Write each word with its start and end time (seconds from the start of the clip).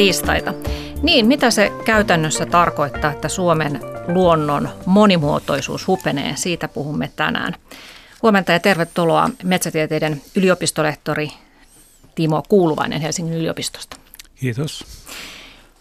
tiistaita. 0.00 0.54
Niin, 1.02 1.26
mitä 1.26 1.50
se 1.50 1.72
käytännössä 1.84 2.46
tarkoittaa, 2.46 3.12
että 3.12 3.28
Suomen 3.28 3.80
luonnon 4.08 4.68
monimuotoisuus 4.86 5.86
hupenee? 5.86 6.36
Siitä 6.36 6.68
puhumme 6.68 7.10
tänään. 7.16 7.54
Huomenta 8.22 8.52
ja 8.52 8.60
tervetuloa 8.60 9.30
metsätieteiden 9.42 10.22
yliopistolehtori 10.36 11.32
Timo 12.14 12.42
Kuuluvainen 12.48 13.00
Helsingin 13.00 13.34
yliopistosta. 13.34 13.96
Kiitos. 14.34 14.84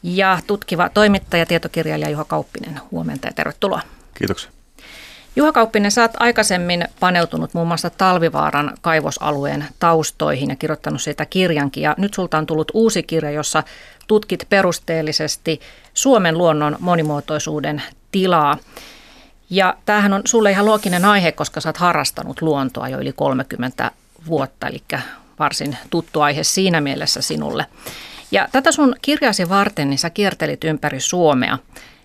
Ja 0.03 0.39
tutkiva 0.47 0.89
toimittaja, 0.89 1.45
tietokirjailija 1.45 2.09
Juha 2.09 2.25
Kauppinen. 2.25 2.79
Huomenta 2.91 3.27
ja 3.27 3.33
tervetuloa. 3.33 3.81
Kiitoksia. 4.13 4.51
Juha 5.35 5.51
Kauppinen, 5.51 5.91
sä 5.91 6.01
oot 6.01 6.11
aikaisemmin 6.19 6.85
paneutunut 6.99 7.53
muun 7.53 7.67
muassa 7.67 7.89
Talvivaaran 7.89 8.77
kaivosalueen 8.81 9.65
taustoihin 9.79 10.49
ja 10.49 10.55
kirjoittanut 10.55 11.01
siitä 11.01 11.25
kirjankin. 11.25 11.83
Ja 11.83 11.95
nyt 11.97 12.13
sulta 12.13 12.37
on 12.37 12.45
tullut 12.45 12.71
uusi 12.73 13.03
kirja, 13.03 13.31
jossa 13.31 13.63
tutkit 14.07 14.45
perusteellisesti 14.49 15.61
Suomen 15.93 16.37
luonnon 16.37 16.75
monimuotoisuuden 16.79 17.83
tilaa. 18.11 18.57
Ja 19.49 19.75
tämähän 19.85 20.13
on 20.13 20.21
sulle 20.25 20.51
ihan 20.51 20.65
looginen 20.65 21.05
aihe, 21.05 21.31
koska 21.31 21.61
sä 21.61 21.69
oot 21.69 21.77
harrastanut 21.77 22.41
luontoa 22.41 22.89
jo 22.89 22.99
yli 22.99 23.13
30 23.13 23.91
vuotta, 24.27 24.67
eli 24.67 24.81
varsin 25.39 25.77
tuttu 25.89 26.21
aihe 26.21 26.43
siinä 26.43 26.81
mielessä 26.81 27.21
sinulle. 27.21 27.65
Ja 28.31 28.47
tätä 28.51 28.71
sun 28.71 28.95
kirjasi 29.01 29.49
varten, 29.49 29.89
niin 29.89 29.97
sä 29.97 30.09
kiertelit 30.09 30.63
ympäri 30.63 30.99
Suomea. 30.99 31.57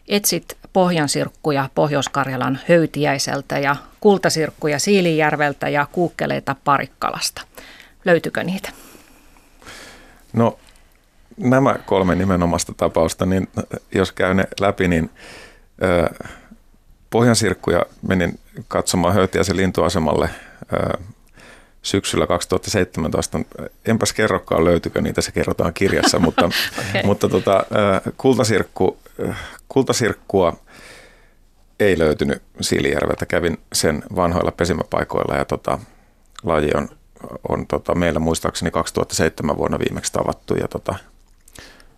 Etsit 0.09 0.57
pohjansirkkuja 0.75 1.69
Pohjois-Karjalan 1.75 2.59
höytiäiseltä 2.69 3.59
ja 3.59 3.77
kultasirkkuja 4.01 4.79
Siilijärveltä 4.79 5.69
ja 5.69 5.87
kuukkeleita 5.93 6.57
Parikkalasta. 6.65 7.43
Löytyykö 8.05 8.45
niitä? 8.45 8.71
No 10.33 10.59
nämä 11.37 11.75
kolme 11.87 12.15
nimenomaista 12.15 12.73
tapausta, 12.77 13.27
niin 13.27 13.49
jos 13.95 14.13
käy 14.13 14.35
ne 14.35 14.45
läpi, 14.61 14.89
niin 14.89 15.11
ö, 15.83 16.27
pohjansirkkuja 17.11 17.87
menin 18.09 18.39
katsomaan 18.69 19.15
Höytiäisen 19.15 19.57
lintuasemalle 19.57 20.31
ö, 20.73 20.99
syksyllä 21.83 22.27
2017. 22.27 23.41
Enpäs 23.85 24.13
kerrokaan 24.13 24.65
löytyykö 24.65 25.01
niitä, 25.01 25.21
se 25.21 25.33
kerrotaan 25.33 25.75
kirjassa, 25.75 26.19
mutta, 26.19 26.45
okay. 26.91 27.03
mutta 27.05 27.29
tota, 27.29 27.65
kultasirkku, 28.17 28.99
kultasirkkua 29.69 30.64
ei 31.81 31.99
löytynyt 31.99 32.43
Siilijärveltä. 32.61 33.27
Kävin 33.27 33.59
sen 33.73 34.03
vanhoilla 34.17 34.53
pesimäpaikoilla 34.53 35.37
ja 35.37 35.45
tota, 35.45 35.79
laji 36.43 36.71
on, 36.75 36.89
on 37.49 37.67
tota, 37.67 37.95
meillä 37.95 38.19
muistaakseni 38.21 38.71
2007 38.71 39.57
vuonna 39.57 39.79
viimeksi 39.79 40.13
tavattu 40.13 40.55
ja 40.55 40.69
tota, 40.69 40.95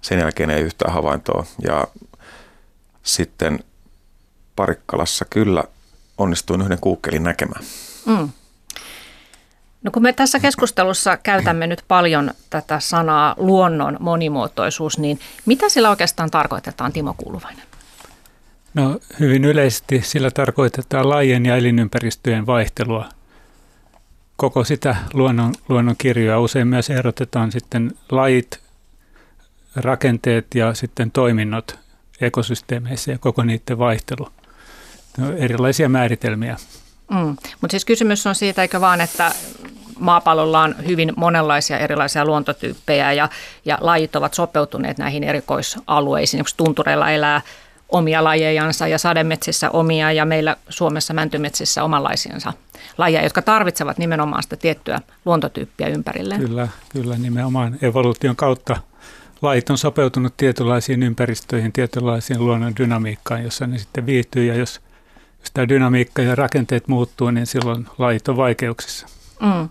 sen 0.00 0.18
jälkeen 0.18 0.50
ei 0.50 0.62
yhtään 0.62 0.94
havaintoa. 0.94 1.46
Ja 1.62 1.86
sitten 3.02 3.64
Parikkalassa 4.56 5.24
kyllä 5.30 5.64
onnistuin 6.18 6.62
yhden 6.62 6.80
kuukkelin 6.80 7.22
näkemään. 7.22 7.64
Mm. 8.06 8.28
No 9.82 9.90
kun 9.90 10.02
me 10.02 10.12
tässä 10.12 10.40
keskustelussa 10.40 11.16
käytämme 11.16 11.66
nyt 11.66 11.84
paljon 11.88 12.30
tätä 12.50 12.80
sanaa 12.80 13.34
luonnon 13.38 13.96
monimuotoisuus, 14.00 14.98
niin 14.98 15.20
mitä 15.46 15.68
sillä 15.68 15.90
oikeastaan 15.90 16.30
tarkoitetaan, 16.30 16.92
Timo 16.92 17.14
Kuuluvainen? 17.16 17.64
No 18.76 18.98
hyvin 19.20 19.44
yleisesti 19.44 20.00
sillä 20.04 20.30
tarkoitetaan 20.30 21.08
lajien 21.08 21.46
ja 21.46 21.56
elinympäristöjen 21.56 22.46
vaihtelua. 22.46 23.08
Koko 24.36 24.64
sitä 24.64 24.96
luonnon, 25.12 25.54
luonnon 25.68 25.94
kirjoa 25.98 26.40
usein 26.40 26.68
myös 26.68 26.90
erotetaan 26.90 27.52
sitten 27.52 27.92
lajit, 28.10 28.60
rakenteet 29.76 30.46
ja 30.54 30.74
sitten 30.74 31.10
toiminnot 31.10 31.78
ekosysteemeissä 32.20 33.12
ja 33.12 33.18
koko 33.18 33.44
niiden 33.44 33.78
vaihtelu. 33.78 34.28
No, 35.18 35.32
erilaisia 35.36 35.88
määritelmiä. 35.88 36.56
Mm. 37.10 37.36
Mutta 37.60 37.70
siis 37.70 37.84
kysymys 37.84 38.26
on 38.26 38.34
siitä, 38.34 38.62
eikö 38.62 38.80
vaan, 38.80 39.00
että 39.00 39.32
maapallolla 39.98 40.62
on 40.62 40.74
hyvin 40.86 41.12
monenlaisia 41.16 41.78
erilaisia 41.78 42.24
luontotyyppejä 42.24 43.12
ja, 43.12 43.28
ja 43.64 43.78
lajit 43.80 44.16
ovat 44.16 44.34
sopeutuneet 44.34 44.98
näihin 44.98 45.24
erikoisalueisiin. 45.24 46.40
Onko 46.40 46.50
tuntureilla 46.56 47.10
elää 47.10 47.42
omia 47.88 48.24
lajejansa 48.24 48.88
ja 48.88 48.98
sademetsissä 48.98 49.70
omia 49.70 50.12
ja 50.12 50.24
meillä 50.24 50.56
Suomessa 50.68 51.14
mäntymetsissä 51.14 51.84
omanlaisiansa 51.84 52.52
lajeja, 52.98 53.24
jotka 53.24 53.42
tarvitsevat 53.42 53.98
nimenomaan 53.98 54.42
sitä 54.42 54.56
tiettyä 54.56 55.00
luontotyyppiä 55.24 55.88
ympärilleen. 55.88 56.40
Kyllä, 56.40 56.68
kyllä 56.88 57.16
nimenomaan 57.16 57.78
evoluution 57.82 58.36
kautta 58.36 58.76
lajit 59.42 59.70
on 59.70 59.78
sopeutunut 59.78 60.36
tietynlaisiin 60.36 61.02
ympäristöihin, 61.02 61.72
tietynlaisiin 61.72 62.44
luonnon 62.44 62.76
dynamiikkaan, 62.76 63.44
jossa 63.44 63.66
ne 63.66 63.78
sitten 63.78 64.06
viihtyy 64.06 64.44
ja 64.44 64.54
jos, 64.54 64.80
jos 65.40 65.50
tämä 65.54 65.68
dynamiikka 65.68 66.22
ja 66.22 66.34
rakenteet 66.34 66.88
muuttuu, 66.88 67.30
niin 67.30 67.46
silloin 67.46 67.86
lajit 67.98 68.28
on 68.28 68.36
vaikeuksissa. 68.36 69.06
Mm. 69.40 69.68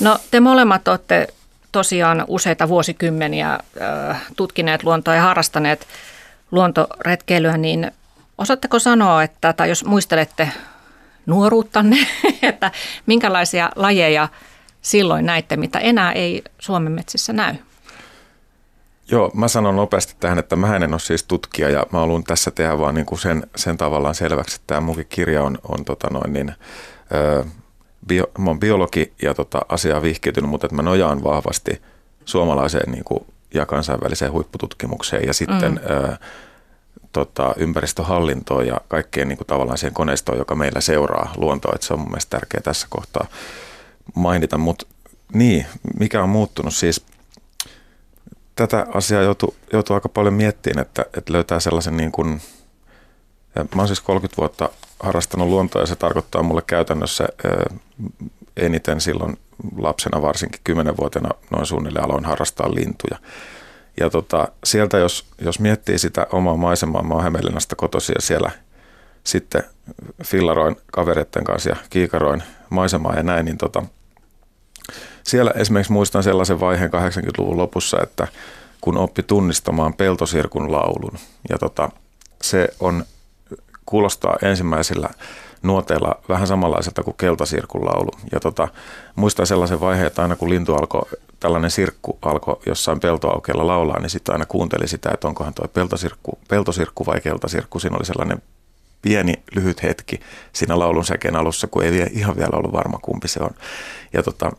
No 0.00 0.18
te 0.30 0.40
molemmat 0.40 0.88
olette 0.88 1.28
tosiaan 1.72 2.24
useita 2.28 2.68
vuosikymmeniä 2.68 3.58
äh, 3.80 4.22
tutkineet 4.36 4.82
luontoa 4.84 5.14
ja 5.14 5.22
harrastaneet 5.22 5.86
luontoretkeilyä, 6.50 7.56
niin 7.56 7.90
osaatteko 8.38 8.78
sanoa, 8.78 9.22
että, 9.22 9.52
tai 9.52 9.68
jos 9.68 9.84
muistelette 9.84 10.50
nuoruuttanne, 11.26 11.96
että 12.42 12.70
minkälaisia 13.06 13.70
lajeja 13.76 14.28
silloin 14.82 15.26
näitte, 15.26 15.56
mitä 15.56 15.78
enää 15.78 16.12
ei 16.12 16.42
Suomen 16.58 16.92
metsissä 16.92 17.32
näy? 17.32 17.54
Joo, 19.10 19.30
mä 19.34 19.48
sanon 19.48 19.76
nopeasti 19.76 20.14
tähän, 20.20 20.38
että 20.38 20.56
mä 20.56 20.76
en 20.76 20.92
ole 20.92 21.00
siis 21.00 21.24
tutkija 21.24 21.70
ja 21.70 21.86
mä 21.92 21.98
haluan 21.98 22.24
tässä 22.24 22.50
tehdä 22.50 22.78
vaan 22.78 22.94
niin 22.94 23.06
kuin 23.06 23.18
sen, 23.18 23.46
sen 23.56 23.76
tavallaan 23.76 24.14
selväksi, 24.14 24.56
että 24.56 24.66
tämä 24.66 24.80
munkin 24.80 25.06
kirja 25.08 25.42
on, 25.42 25.58
on 25.68 25.84
tota 25.84 26.08
noin 26.10 26.32
niin, 26.32 26.52
bio, 28.06 28.24
mä 28.38 28.50
oon 28.50 28.60
biologi 28.60 29.12
ja 29.22 29.34
tota, 29.34 29.60
asiaa 29.68 30.02
vihkiytynyt, 30.02 30.50
mutta 30.50 30.66
että 30.66 30.76
mä 30.76 30.82
nojaan 30.82 31.24
vahvasti 31.24 31.82
suomalaiseen 32.24 32.92
niin 32.92 33.04
kuin, 33.04 33.26
ja 33.54 33.66
kansainväliseen 33.66 34.32
huippututkimukseen 34.32 35.26
ja 35.26 35.34
sitten 35.34 35.72
mm. 35.72 35.96
ö, 35.96 36.16
tota, 37.12 37.54
ympäristöhallintoon 37.56 38.66
ja 38.66 38.80
kaikkeen 38.88 39.28
niin 39.28 39.36
kuin, 39.36 39.46
tavallaan 39.46 39.78
siihen 39.78 39.94
koneistoon, 39.94 40.38
joka 40.38 40.54
meillä 40.54 40.80
seuraa 40.80 41.32
luontoa. 41.36 41.72
Että 41.74 41.86
se 41.86 41.94
on 41.94 42.00
mun 42.00 42.10
mielestä 42.10 42.38
tärkeää 42.38 42.62
tässä 42.62 42.86
kohtaa 42.90 43.26
mainita. 44.14 44.58
Mutta 44.58 44.86
niin, 45.32 45.66
mikä 45.98 46.22
on 46.22 46.28
muuttunut 46.28 46.74
siis– 46.74 47.04
tätä 48.56 48.86
asiaa 48.94 49.22
joutuu, 49.22 49.56
joutuu 49.72 49.94
aika 49.94 50.08
paljon 50.08 50.34
miettimään, 50.34 50.86
että, 50.86 51.04
että 51.16 51.32
löytää 51.32 51.60
sellaisen 51.60 51.96
niin 51.96 52.12
kuin, 52.12 52.40
mä 53.74 53.82
oon 53.82 53.88
siis 53.88 54.00
30 54.00 54.36
vuotta 54.36 54.68
harrastanut 55.00 55.48
luontoa 55.48 55.82
ja 55.82 55.86
se 55.86 55.96
tarkoittaa 55.96 56.42
mulle 56.42 56.62
käytännössä 56.66 57.28
eniten 58.56 59.00
silloin 59.00 59.38
lapsena 59.76 60.22
varsinkin 60.22 60.60
10-vuotiaana 60.70 61.30
noin 61.50 61.66
suunnilleen 61.66 62.04
aloin 62.04 62.24
harrastaa 62.24 62.74
lintuja. 62.74 63.18
Ja 64.00 64.10
tota, 64.10 64.48
sieltä 64.64 64.98
jos, 64.98 65.26
jos 65.40 65.60
miettii 65.60 65.98
sitä 65.98 66.26
omaa 66.32 66.56
maisemaa, 66.56 67.02
mä 67.02 67.14
oon 67.14 67.22
Hämeenlinnasta 67.22 67.76
ja 68.14 68.20
siellä 68.20 68.50
sitten 69.24 69.62
fillaroin 70.24 70.76
kavereiden 70.92 71.44
kanssa 71.44 71.70
ja 71.70 71.76
kiikaroin 71.90 72.42
maisemaa 72.70 73.14
ja 73.14 73.22
näin, 73.22 73.44
niin 73.44 73.58
tota, 73.58 73.82
siellä 75.22 75.50
esimerkiksi 75.50 75.92
muistan 75.92 76.22
sellaisen 76.22 76.60
vaiheen 76.60 76.90
80-luvun 76.90 77.56
lopussa, 77.56 77.98
että 78.02 78.28
kun 78.80 78.98
oppi 78.98 79.22
tunnistamaan 79.22 79.94
peltosirkun 79.94 80.72
laulun. 80.72 81.18
Ja 81.48 81.58
tota, 81.58 81.90
se 82.42 82.68
on, 82.80 83.04
kuulostaa 83.86 84.36
ensimmäisillä 84.42 85.08
nuoteilla 85.66 86.20
vähän 86.28 86.46
samanlaiselta 86.46 87.02
kuin 87.02 87.16
keltasirkun 87.16 87.84
laulu. 87.84 88.10
Ja 88.32 88.40
tota, 88.40 88.68
muistan 89.14 89.46
sellaisen 89.46 89.80
vaiheen, 89.80 90.06
että 90.06 90.22
aina 90.22 90.36
kun 90.36 90.50
lintu 90.50 90.74
alkoi, 90.74 91.02
tällainen 91.40 91.70
sirkku 91.70 92.18
alkoi 92.22 92.60
jossain 92.66 93.00
peltoaukeella 93.00 93.66
laulaa, 93.66 94.00
niin 94.00 94.10
sitten 94.10 94.32
aina 94.32 94.46
kuunteli 94.46 94.88
sitä, 94.88 95.10
että 95.14 95.28
onkohan 95.28 95.54
tuo 95.54 95.68
peltosirkku, 95.68 96.38
peltosirkku 96.48 97.06
vai 97.06 97.20
keltasirkku. 97.20 97.78
Siinä 97.78 97.96
oli 97.96 98.04
sellainen 98.04 98.42
pieni 99.02 99.34
lyhyt 99.54 99.82
hetki 99.82 100.20
siinä 100.52 100.78
laulun 100.78 101.04
säkeen 101.04 101.36
alussa, 101.36 101.66
kun 101.66 101.84
ei 101.84 102.10
ihan 102.12 102.36
vielä 102.36 102.56
ollut 102.56 102.72
varma 102.72 102.98
kumpi 103.02 103.28
se 103.28 103.40
on. 103.40 103.50
Ja 104.12 104.22
tota, 104.22 104.52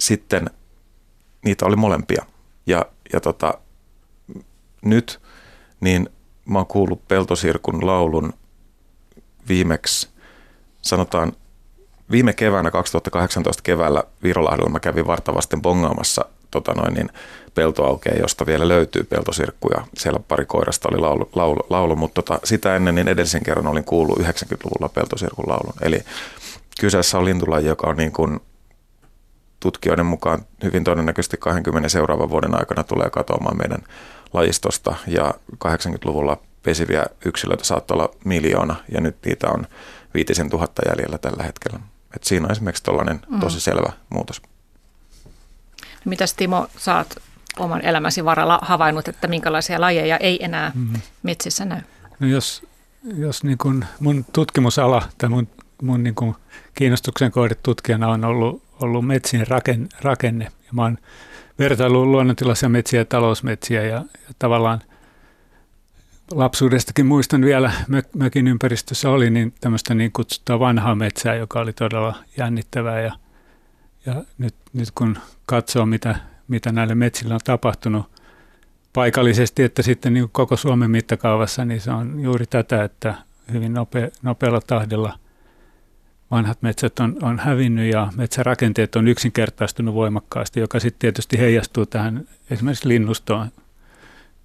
sitten 0.00 0.50
niitä 1.44 1.66
oli 1.66 1.76
molempia. 1.76 2.26
Ja, 2.66 2.86
ja 3.12 3.20
tota, 3.20 3.54
nyt 4.82 5.20
niin 5.80 6.08
mä 6.44 6.58
oon 6.58 6.66
kuullut 6.66 7.08
Peltosirkun 7.08 7.86
laulun 7.86 8.32
viimeksi, 9.48 10.08
sanotaan 10.86 11.32
viime 12.10 12.32
keväänä 12.32 12.70
2018 12.70 13.62
keväällä 13.62 14.04
Virolahdella 14.22 14.70
mä 14.70 14.80
kävin 14.80 15.06
vartavasten 15.06 15.62
bongaamassa 15.62 16.24
tota 16.50 16.72
noin, 16.72 16.94
niin 16.94 17.10
peltoaukea, 17.54 18.14
josta 18.20 18.46
vielä 18.46 18.68
löytyy 18.68 19.04
peltosirkkuja. 19.04 19.86
Siellä 19.96 20.20
pari 20.28 20.44
koirasta 20.44 20.88
oli 20.92 20.98
laulu, 20.98 21.30
laulu, 21.34 21.60
laulu 21.70 21.96
mutta 21.96 22.22
tota, 22.22 22.40
sitä 22.44 22.76
ennen 22.76 22.94
niin 22.94 23.08
edellisen 23.08 23.42
kerran 23.42 23.66
olin 23.66 23.84
kuullut 23.84 24.18
90-luvulla 24.18 24.88
peltosirkun 24.88 25.44
laulun. 25.48 25.74
Eli 25.82 26.00
kyseessä 26.80 27.18
on 27.18 27.24
lintulaji, 27.24 27.66
joka 27.66 27.86
on 27.86 27.96
niin 27.96 28.12
kuin 28.12 28.40
tutkijoiden 29.60 30.06
mukaan 30.06 30.42
hyvin 30.62 30.84
todennäköisesti 30.84 31.36
20 31.36 31.88
seuraavan 31.88 32.30
vuoden 32.30 32.58
aikana 32.58 32.84
tulee 32.84 33.10
katoamaan 33.10 33.58
meidän 33.58 33.82
lajistosta 34.32 34.94
ja 35.06 35.34
80-luvulla 35.64 36.38
pesiviä 36.62 37.06
yksilöitä 37.24 37.64
saattoi 37.64 37.94
olla 37.94 38.10
miljoona 38.24 38.76
ja 38.92 39.00
nyt 39.00 39.16
niitä 39.24 39.48
on 39.48 39.66
viitisen 40.14 40.50
tuhatta 40.50 40.82
jäljellä 40.88 41.18
tällä 41.18 41.42
hetkellä. 41.42 41.78
Et 42.16 42.24
siinä 42.24 42.46
on 42.46 42.52
esimerkiksi 42.52 42.82
tällainen 42.82 43.20
mm. 43.30 43.40
tosi 43.40 43.60
selvä 43.60 43.92
muutos. 44.10 44.42
Mitäs 46.04 46.34
Timo, 46.34 46.66
saat 46.78 47.16
oman 47.58 47.84
elämäsi 47.84 48.24
varalla 48.24 48.58
havainnut, 48.62 49.08
että 49.08 49.28
minkälaisia 49.28 49.80
lajeja 49.80 50.16
ei 50.16 50.44
enää 50.44 50.72
mm. 50.74 51.00
metsissä 51.22 51.64
näy? 51.64 51.80
No 52.20 52.26
jos, 52.26 52.66
jos 53.16 53.44
niin 53.44 53.58
kun 53.58 53.84
mun 54.00 54.24
tutkimusala 54.32 55.02
tai 55.18 55.28
mun, 55.28 55.48
mun 55.82 56.02
niin 56.02 56.14
kun 56.14 56.36
kiinnostuksen 56.74 57.30
kohde 57.30 57.54
tutkijana 57.54 58.08
on 58.08 58.24
ollut, 58.24 58.62
ollut 58.80 59.06
metsien 59.06 59.46
rakenne, 59.46 59.88
rakenne. 60.00 60.44
Ja 60.44 60.72
mä 60.72 60.82
oon 60.82 60.98
vertailu 61.58 62.06
luonnontilaisia 62.06 62.68
metsiä 62.68 63.00
ja 63.00 63.04
talousmetsiä 63.04 63.82
ja, 63.82 63.96
ja 63.96 64.34
tavallaan 64.38 64.80
lapsuudestakin 66.30 67.06
muistan 67.06 67.42
vielä, 67.42 67.72
mökin 68.16 68.48
ympäristössä 68.48 69.10
oli 69.10 69.30
niin 69.30 69.54
tämmöistä 69.60 69.94
niin 69.94 70.12
kutsuttua 70.12 70.58
vanhaa 70.58 70.94
metsää, 70.94 71.34
joka 71.34 71.60
oli 71.60 71.72
todella 71.72 72.14
jännittävää 72.36 73.00
ja, 73.00 73.12
ja 74.06 74.24
nyt, 74.38 74.54
nyt 74.72 74.90
kun 74.90 75.18
katsoo, 75.46 75.86
mitä, 75.86 76.16
mitä 76.48 76.72
näille 76.72 76.94
metsille 76.94 77.34
on 77.34 77.40
tapahtunut 77.44 78.06
paikallisesti, 78.92 79.62
että 79.62 79.82
sitten 79.82 80.14
niin 80.14 80.28
koko 80.32 80.56
Suomen 80.56 80.90
mittakaavassa, 80.90 81.64
niin 81.64 81.80
se 81.80 81.90
on 81.90 82.20
juuri 82.20 82.46
tätä, 82.46 82.84
että 82.84 83.14
hyvin 83.52 83.74
nope, 83.74 84.12
nopealla 84.22 84.60
tahdilla 84.60 85.18
vanhat 86.30 86.62
metsät 86.62 86.98
on, 86.98 87.16
on 87.22 87.38
hävinnyt 87.38 87.92
ja 87.92 88.12
metsärakenteet 88.16 88.96
on 88.96 89.08
yksinkertaistunut 89.08 89.94
voimakkaasti, 89.94 90.60
joka 90.60 90.80
sitten 90.80 90.98
tietysti 90.98 91.38
heijastuu 91.38 91.86
tähän 91.86 92.28
esimerkiksi 92.50 92.88
linnustoon 92.88 93.48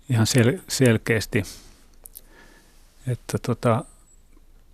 ihan 0.09 0.27
sel, 0.27 0.57
selkeästi. 0.67 1.43
Että 3.07 3.37
tota, 3.37 3.85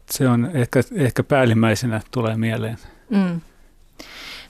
se 0.10 0.28
on 0.30 0.52
ehkä, 0.54 0.80
ehkä 0.96 1.24
päällimmäisenä 1.24 2.02
tulee 2.12 2.38
mieleen. 2.38 2.78
Mm. 3.10 3.42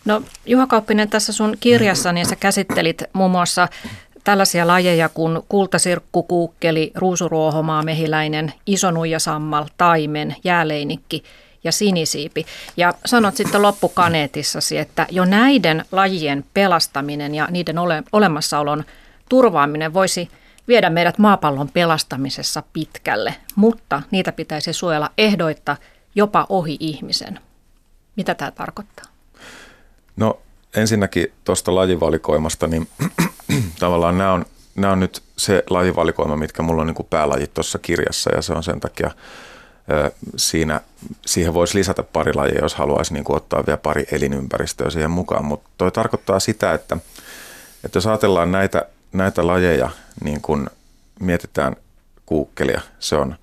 No 0.06 0.21
Juha 0.45 0.68
Kauppinen, 0.68 1.09
tässä 1.09 1.33
sun 1.33 1.57
kirjassa 1.59 2.12
niin 2.12 2.25
sä 2.25 2.35
käsittelit 2.35 3.03
muun 3.13 3.31
muassa 3.31 3.68
tällaisia 4.24 4.68
lajeja 4.68 5.09
kuin 5.09 5.39
kultasirkku, 5.50 6.24
kuukkeli, 6.24 6.91
ruusuruohomaa, 6.95 7.83
mehiläinen, 7.83 8.53
isonuijasammal, 8.65 9.65
taimen, 9.77 10.35
jääleinikki 10.44 11.24
ja 11.63 11.71
sinisiipi. 11.71 12.45
Ja 12.77 12.94
sanot 13.06 13.35
sitten 13.35 13.62
loppukaneetissasi, 13.62 14.77
että 14.77 15.07
jo 15.09 15.25
näiden 15.25 15.85
lajien 15.91 16.45
pelastaminen 16.53 17.35
ja 17.35 17.47
niiden 17.51 17.77
ole, 17.77 18.03
olemassaolon 18.12 18.83
turvaaminen 19.29 19.94
voisi 19.94 20.29
viedä 20.68 20.90
meidät 20.90 21.18
maapallon 21.18 21.69
pelastamisessa 21.69 22.64
pitkälle, 22.74 23.36
mutta 23.56 24.02
niitä 24.12 24.31
pitäisi 24.31 24.74
suojella 24.74 25.12
ehdoitta 25.18 25.78
jopa 26.16 26.46
ohi 26.50 26.78
ihmisen. 26.80 27.40
Mitä 28.16 28.36
tämä 28.36 28.52
tarkoittaa? 28.52 29.06
No 30.16 30.40
ensinnäkin 30.75 31.34
tuosta 31.44 31.75
lajivalikoimasta, 31.75 32.68
niin 32.68 32.88
tavallaan 33.80 34.18
nämä 34.18 34.34
on, 34.34 34.46
nämä 34.75 34.94
on 34.94 35.00
nyt 35.00 35.24
se 35.38 35.64
lajivalikoima, 35.69 36.38
mitkä 36.38 36.64
mulla 36.64 36.81
on 36.81 36.88
niin 36.88 36.96
kuin 36.96 37.08
päälajit 37.10 37.54
tuossa 37.54 37.80
kirjassa 37.80 38.36
ja 38.36 38.42
se 38.42 38.54
on 38.54 38.63
sen 38.63 38.80
takia 38.80 39.12
siinä, 40.36 40.81
siihen 41.25 41.54
voisi 41.54 41.78
lisätä 41.78 42.04
pari 42.04 42.34
lajia, 42.34 42.62
jos 42.62 42.75
haluaisi 42.75 43.13
niin 43.13 43.24
kuin 43.24 43.38
ottaa 43.38 43.63
vielä 43.66 43.78
pari 43.78 44.06
elinympäristöä 44.12 44.90
siihen 44.90 45.12
mukaan. 45.12 45.46
Mutta 45.46 45.70
toi 45.78 45.92
tarkoittaa 45.92 46.40
sitä, 46.40 46.74
että, 46.74 46.98
että 47.84 47.98
jos 47.98 48.08
ajatellaan 48.08 48.52
näitä, 48.52 48.86
näitä 49.13 49.48
lajeja, 49.48 49.89
niin 50.24 50.42
kun 50.42 50.69
mietitään 51.19 51.75
kuukkelia, 52.25 52.81
se 53.00 53.15
on 53.15 53.36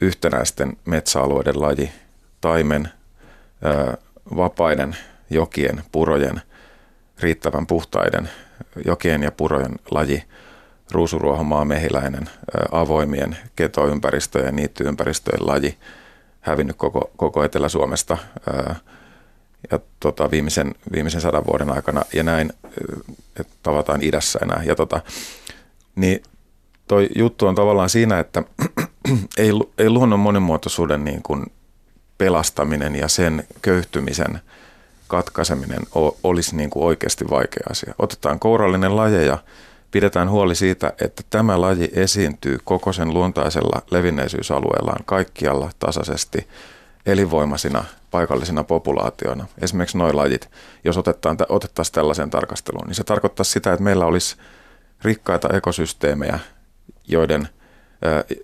yhtenäisten 0.00 0.76
metsäalueiden 0.84 1.60
laji, 1.60 1.92
taimen, 2.40 2.88
vapaiden 4.36 4.96
jokien, 5.30 5.82
purojen, 5.92 6.42
riittävän 7.20 7.66
puhtaiden 7.66 8.30
jokien 8.84 9.22
ja 9.22 9.32
purojen 9.32 9.74
laji, 9.90 10.24
ruusuruohomaa 10.90 11.64
mehiläinen, 11.64 12.30
avoimien 12.72 13.36
ketoympäristöjen 13.56 14.46
ja 14.46 14.52
niittyympäristöjen 14.52 15.46
laji, 15.46 15.78
hävinnyt 16.40 16.76
koko, 16.76 17.10
koko 17.16 17.44
Etelä-Suomesta 17.44 18.18
ja 19.70 19.78
tota, 20.00 20.30
viimeisen, 20.30 20.74
viimeisen 20.92 21.20
sadan 21.20 21.46
vuoden 21.46 21.72
aikana 21.72 22.02
ja 22.14 22.22
näin, 22.22 22.52
että 23.40 23.52
tavataan 23.62 24.02
idässä 24.02 24.38
enää. 24.42 24.62
Ja 24.66 24.74
tota, 24.74 25.00
niin 25.96 26.22
toi 26.88 27.08
juttu 27.14 27.46
on 27.46 27.54
tavallaan 27.54 27.90
siinä, 27.90 28.18
että 28.18 28.42
ei, 29.38 29.50
ei 29.78 29.90
luonnon 29.90 30.20
monimuotoisuuden 30.20 31.04
niin 31.04 31.22
kuin 31.22 31.46
pelastaminen 32.18 32.96
ja 32.96 33.08
sen 33.08 33.44
köyhtymisen 33.62 34.40
katkaiseminen 35.08 35.80
olisi 36.22 36.56
niin 36.56 36.70
kuin 36.70 36.84
oikeasti 36.84 37.24
vaikea 37.30 37.66
asia. 37.70 37.94
Otetaan 37.98 38.40
kourallinen 38.40 38.96
lajeja, 38.96 39.38
pidetään 39.90 40.30
huoli 40.30 40.54
siitä, 40.54 40.92
että 41.00 41.22
tämä 41.30 41.60
laji 41.60 41.90
esiintyy 41.92 42.58
koko 42.64 42.92
sen 42.92 43.14
luontaisella 43.14 43.82
levinneisyysalueellaan 43.90 45.04
kaikkialla 45.04 45.70
tasaisesti 45.78 46.48
elinvoimaisina 47.06 47.84
paikallisina 48.10 48.64
populaatioina. 48.64 49.46
Esimerkiksi 49.60 49.98
nuo 49.98 50.16
lajit, 50.16 50.50
jos 50.84 50.96
otetaan, 50.96 51.36
otettaisiin 51.48 51.94
tällaisen 51.94 52.30
tarkasteluun, 52.30 52.86
niin 52.86 52.94
se 52.94 53.04
tarkoittaa 53.04 53.44
sitä, 53.44 53.72
että 53.72 53.82
meillä 53.82 54.06
olisi 54.06 54.36
rikkaita 55.02 55.56
ekosysteemejä, 55.56 56.38
joiden, 57.08 57.48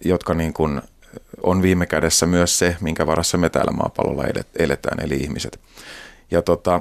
jotka 0.05 0.35
niin 0.35 0.53
kuin 0.53 0.83
on 1.43 1.63
viime 1.63 1.87
kädessä 1.87 2.27
myös 2.27 2.59
se, 2.59 2.77
minkä 2.81 3.07
varassa 3.07 3.39
me 3.39 3.49
täällä 3.49 3.73
maapallolla 3.73 4.25
eletään, 4.59 5.05
eli 5.05 5.15
ihmiset. 5.15 5.61
Ja 6.31 6.43
tota, 6.43 6.81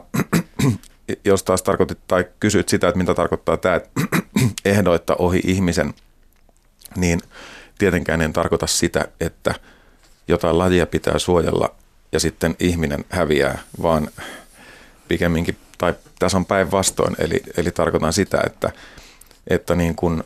jos 1.25 1.44
taas 1.44 1.63
tarkoitit 1.63 2.00
tai 2.07 2.25
kysyt 2.39 2.69
sitä, 2.69 2.88
että 2.88 2.98
mitä 2.98 3.13
tarkoittaa 3.13 3.57
tämä, 3.57 3.75
että 3.75 3.89
ehdoitta 4.66 5.16
ohi 5.19 5.42
ihmisen, 5.44 5.94
niin 6.95 7.19
tietenkään 7.77 8.22
en 8.22 8.34
tarkoita 8.34 8.67
sitä, 8.67 9.08
että 9.20 9.55
jotain 10.27 10.58
lajia 10.58 10.86
pitää 10.86 11.20
suojella 11.20 11.75
ja 12.12 12.20
sitten 12.20 12.56
ihminen 12.60 13.06
häviää, 13.10 13.60
vaan 13.82 14.10
pikemminkin, 15.08 15.58
tai 15.77 15.94
tässä 16.20 16.38
on 16.38 16.46
päinvastoin, 16.46 17.15
eli, 17.18 17.41
eli 17.58 17.72
tarkoitan 17.72 18.13
sitä, 18.13 18.41
että, 18.46 18.72
että 19.48 19.75
niin 19.75 19.96
kuin 19.96 20.24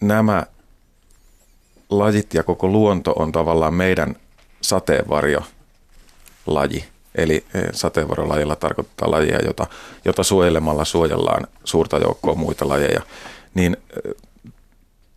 nämä 0.00 0.46
lajit 1.90 2.34
ja 2.34 2.42
koko 2.42 2.68
luonto 2.68 3.12
on 3.12 3.32
tavallaan 3.32 3.74
meidän 3.74 4.16
sateenvarjo 4.60 5.42
laji. 6.46 6.84
Eli 7.14 7.44
e, 7.54 7.60
sateenvarjolajilla 7.72 8.56
tarkoittaa 8.56 9.10
lajia, 9.10 9.38
jota, 9.44 9.66
jota 10.04 10.22
suojelemalla 10.22 10.84
suojellaan 10.84 11.46
suurta 11.64 11.98
joukkoa 11.98 12.34
muita 12.34 12.68
lajeja. 12.68 13.02
Niin 13.54 13.76
e, 14.06 14.10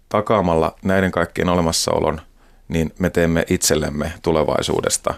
takaamalla 0.10 0.75
näiden 0.82 1.12
kaikkien 1.12 1.50
olemassaolon, 1.50 2.22
niin 2.68 2.94
me 3.00 3.10
teemme 3.10 3.46
itsellemme 3.50 4.13
tulevaisuudesta 4.22 5.13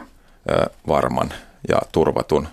varman 0.87 1.33
ja 1.69 1.77
turvatun 1.91 2.47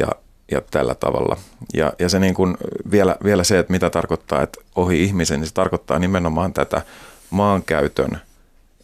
ja, 0.00 0.08
ja 0.50 0.60
tällä 0.70 0.94
tavalla. 0.94 1.36
Ja, 1.74 1.92
ja 1.98 2.08
se 2.08 2.18
niin 2.18 2.34
kuin 2.34 2.56
vielä, 2.90 3.16
vielä 3.24 3.44
se, 3.44 3.58
että 3.58 3.72
mitä 3.72 3.90
tarkoittaa, 3.90 4.42
että 4.42 4.60
ohi 4.76 5.04
ihmisen, 5.04 5.40
niin 5.40 5.48
se 5.48 5.54
tarkoittaa 5.54 5.98
nimenomaan 5.98 6.52
tätä 6.52 6.82
maankäytön 7.30 8.20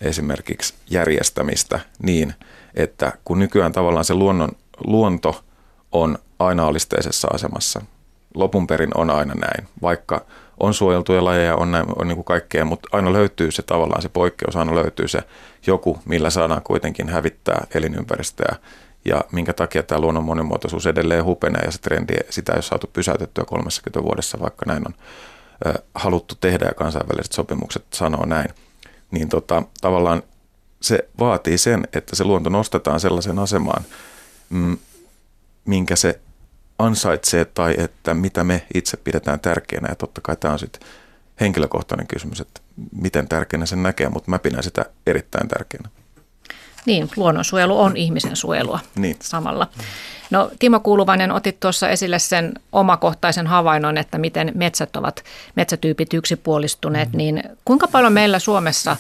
esimerkiksi 0.01 0.75
järjestämistä 0.91 1.81
niin, 2.03 2.35
että 2.75 3.13
kun 3.25 3.39
nykyään 3.39 3.73
tavallaan 3.73 4.05
se 4.05 4.15
luonnon, 4.15 4.51
luonto 4.85 5.45
on 5.93 6.19
aina 6.39 6.67
alisteisessa 6.67 7.29
asemassa, 7.33 7.81
lopun 8.35 8.67
perin 8.67 8.91
on 8.95 9.11
aina 9.11 9.35
näin, 9.35 9.69
vaikka 9.83 10.25
on 10.61 10.75
suojeltuja 10.75 11.25
lajeja, 11.25 11.57
on, 11.57 11.71
näin, 11.71 11.87
on 11.97 12.09
niin 12.09 12.17
kuin 12.17 12.25
kaikkea, 12.25 12.65
mutta 12.65 12.89
aina 12.93 13.13
löytyy 13.13 13.51
se 13.51 13.63
tavallaan 13.63 14.03
se 14.03 14.09
poikkeus, 14.09 14.57
aina 14.57 14.75
löytyy 14.75 15.09
se 15.09 15.23
joku, 15.67 15.99
millä 16.05 16.31
saadaan 16.31 16.63
kuitenkin 16.63 17.09
hävittää 17.09 17.67
elinympäristöä 17.75 18.57
ja 19.05 19.25
minkä 19.33 19.53
takia 19.53 19.83
tämä 19.83 20.01
luonnon 20.01 20.25
monimuotoisuus 20.25 20.87
edelleen 20.87 21.25
hupenee 21.25 21.63
ja 21.65 21.71
se 21.71 21.79
trendi, 21.79 22.13
sitä 22.31 22.53
ei 22.53 22.57
ole 22.57 22.63
saatu 22.63 22.91
pysäytettyä 22.93 23.45
30 23.45 24.03
vuodessa, 24.03 24.41
vaikka 24.41 24.67
näin 24.67 24.83
on 24.87 24.95
haluttu 25.95 26.35
tehdä 26.41 26.65
ja 26.65 26.75
kansainväliset 26.75 27.33
sopimukset 27.33 27.85
sanoo 27.93 28.27
näin, 28.27 28.49
niin 29.11 29.29
tota, 29.29 29.63
tavallaan 29.81 30.23
se 30.83 31.09
vaatii 31.19 31.59
sen, 31.59 31.89
että 31.93 32.17
se 32.17 32.25
luonto 32.25 32.51
nostetaan 32.51 33.01
sellaisen 33.01 33.39
asemaan, 33.39 33.85
mm, 34.51 34.79
minkä 35.65 35.97
se 35.97 36.21
ansaitsee 36.81 37.45
tai 37.45 37.75
että 37.79 38.15
mitä 38.15 38.45
me 38.45 38.67
itse 38.75 38.97
pidetään 38.97 39.41
tärkeänä. 39.41 39.89
Ja 39.89 39.95
totta 39.95 40.21
kai 40.21 40.37
tämä 40.37 40.53
on 40.53 40.59
sitten 40.59 40.89
henkilökohtainen 41.41 42.07
kysymys, 42.07 42.41
että 42.41 42.61
miten 42.93 43.29
tärkeänä 43.29 43.67
sen 43.67 43.83
näkee, 43.83 44.09
mutta 44.09 44.31
mä 44.31 44.39
pidän 44.39 44.63
sitä 44.63 44.85
erittäin 45.07 45.49
tärkeänä. 45.49 45.89
Niin, 46.87 47.11
luonnonsuojelu 47.17 47.81
on 47.81 47.97
ihmisen 47.97 48.37
suojelua 48.37 48.81
niin. 48.97 49.17
samalla. 49.23 49.69
No 50.31 50.51
Timo 50.59 50.81
Kuuluvainen 50.81 51.33
otit 51.33 51.61
tuossa 51.61 51.89
esille 51.89 52.19
sen 52.19 52.53
omakohtaisen 52.73 53.47
havainnon, 53.47 53.99
että 53.99 54.19
miten 54.19 54.53
metsät 54.55 54.97
ovat, 54.97 55.25
metsätyypit 55.55 56.15
yksipuolistuneet, 56.15 57.13
mm. 57.13 57.17
niin 57.17 57.43
kuinka 57.65 57.89
paljon 57.89 58.13
meillä 58.13 58.39
Suomessa 58.39 58.97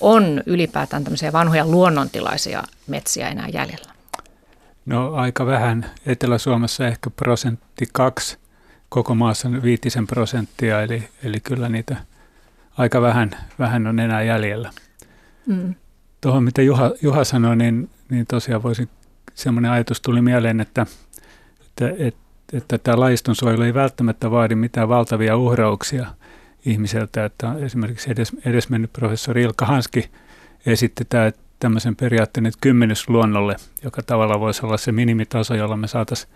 on 0.00 0.42
ylipäätään 0.46 1.04
tämmöisiä 1.04 1.32
vanhoja 1.32 1.66
luonnontilaisia 1.66 2.62
metsiä 2.86 3.28
enää 3.28 3.48
jäljellä? 3.48 3.93
No 4.86 5.14
aika 5.14 5.46
vähän. 5.46 5.90
Etelä-Suomessa 6.06 6.86
ehkä 6.86 7.10
prosentti 7.10 7.86
kaksi, 7.92 8.38
koko 8.88 9.14
maassa 9.14 9.48
viitisen 9.62 10.06
prosenttia, 10.06 10.82
eli, 10.82 11.08
eli 11.22 11.40
kyllä 11.40 11.68
niitä 11.68 11.96
aika 12.78 13.00
vähän, 13.00 13.30
vähän 13.58 13.86
on 13.86 13.98
enää 13.98 14.22
jäljellä. 14.22 14.70
Mm. 15.46 15.74
Tuohon 16.20 16.44
mitä 16.44 16.62
Juha, 16.62 16.90
Juha 17.02 17.24
sanoi, 17.24 17.56
niin, 17.56 17.90
niin 18.10 18.26
tosiaan 18.26 18.62
voisin, 18.62 18.88
semmoinen 19.34 19.70
ajatus 19.70 20.00
tuli 20.00 20.22
mieleen, 20.22 20.60
että, 20.60 20.86
että, 21.60 21.94
että, 21.98 22.20
että 22.52 22.78
tämä 22.78 23.00
laistonsuojelu 23.00 23.62
ei 23.62 23.74
välttämättä 23.74 24.30
vaadi 24.30 24.54
mitään 24.54 24.88
valtavia 24.88 25.36
uhrauksia 25.36 26.06
ihmiseltä. 26.64 27.24
Että 27.24 27.54
esimerkiksi 27.58 28.10
edes, 28.10 28.32
edesmennyt 28.44 28.92
professori 28.92 29.42
Ilkka 29.42 29.66
Hanski 29.66 30.10
esitti 30.66 31.04
tämä, 31.08 31.26
että 31.26 31.43
tämmöisen 31.58 31.96
periaatteen, 31.96 32.46
että 32.46 32.58
kymmenys 32.60 33.08
luonnolle, 33.08 33.56
joka 33.82 34.02
tavalla 34.02 34.40
voisi 34.40 34.66
olla 34.66 34.76
se 34.76 34.92
minimitaso, 34.92 35.54
jolla 35.54 35.76
me 35.76 35.88
saataisiin 35.88 36.32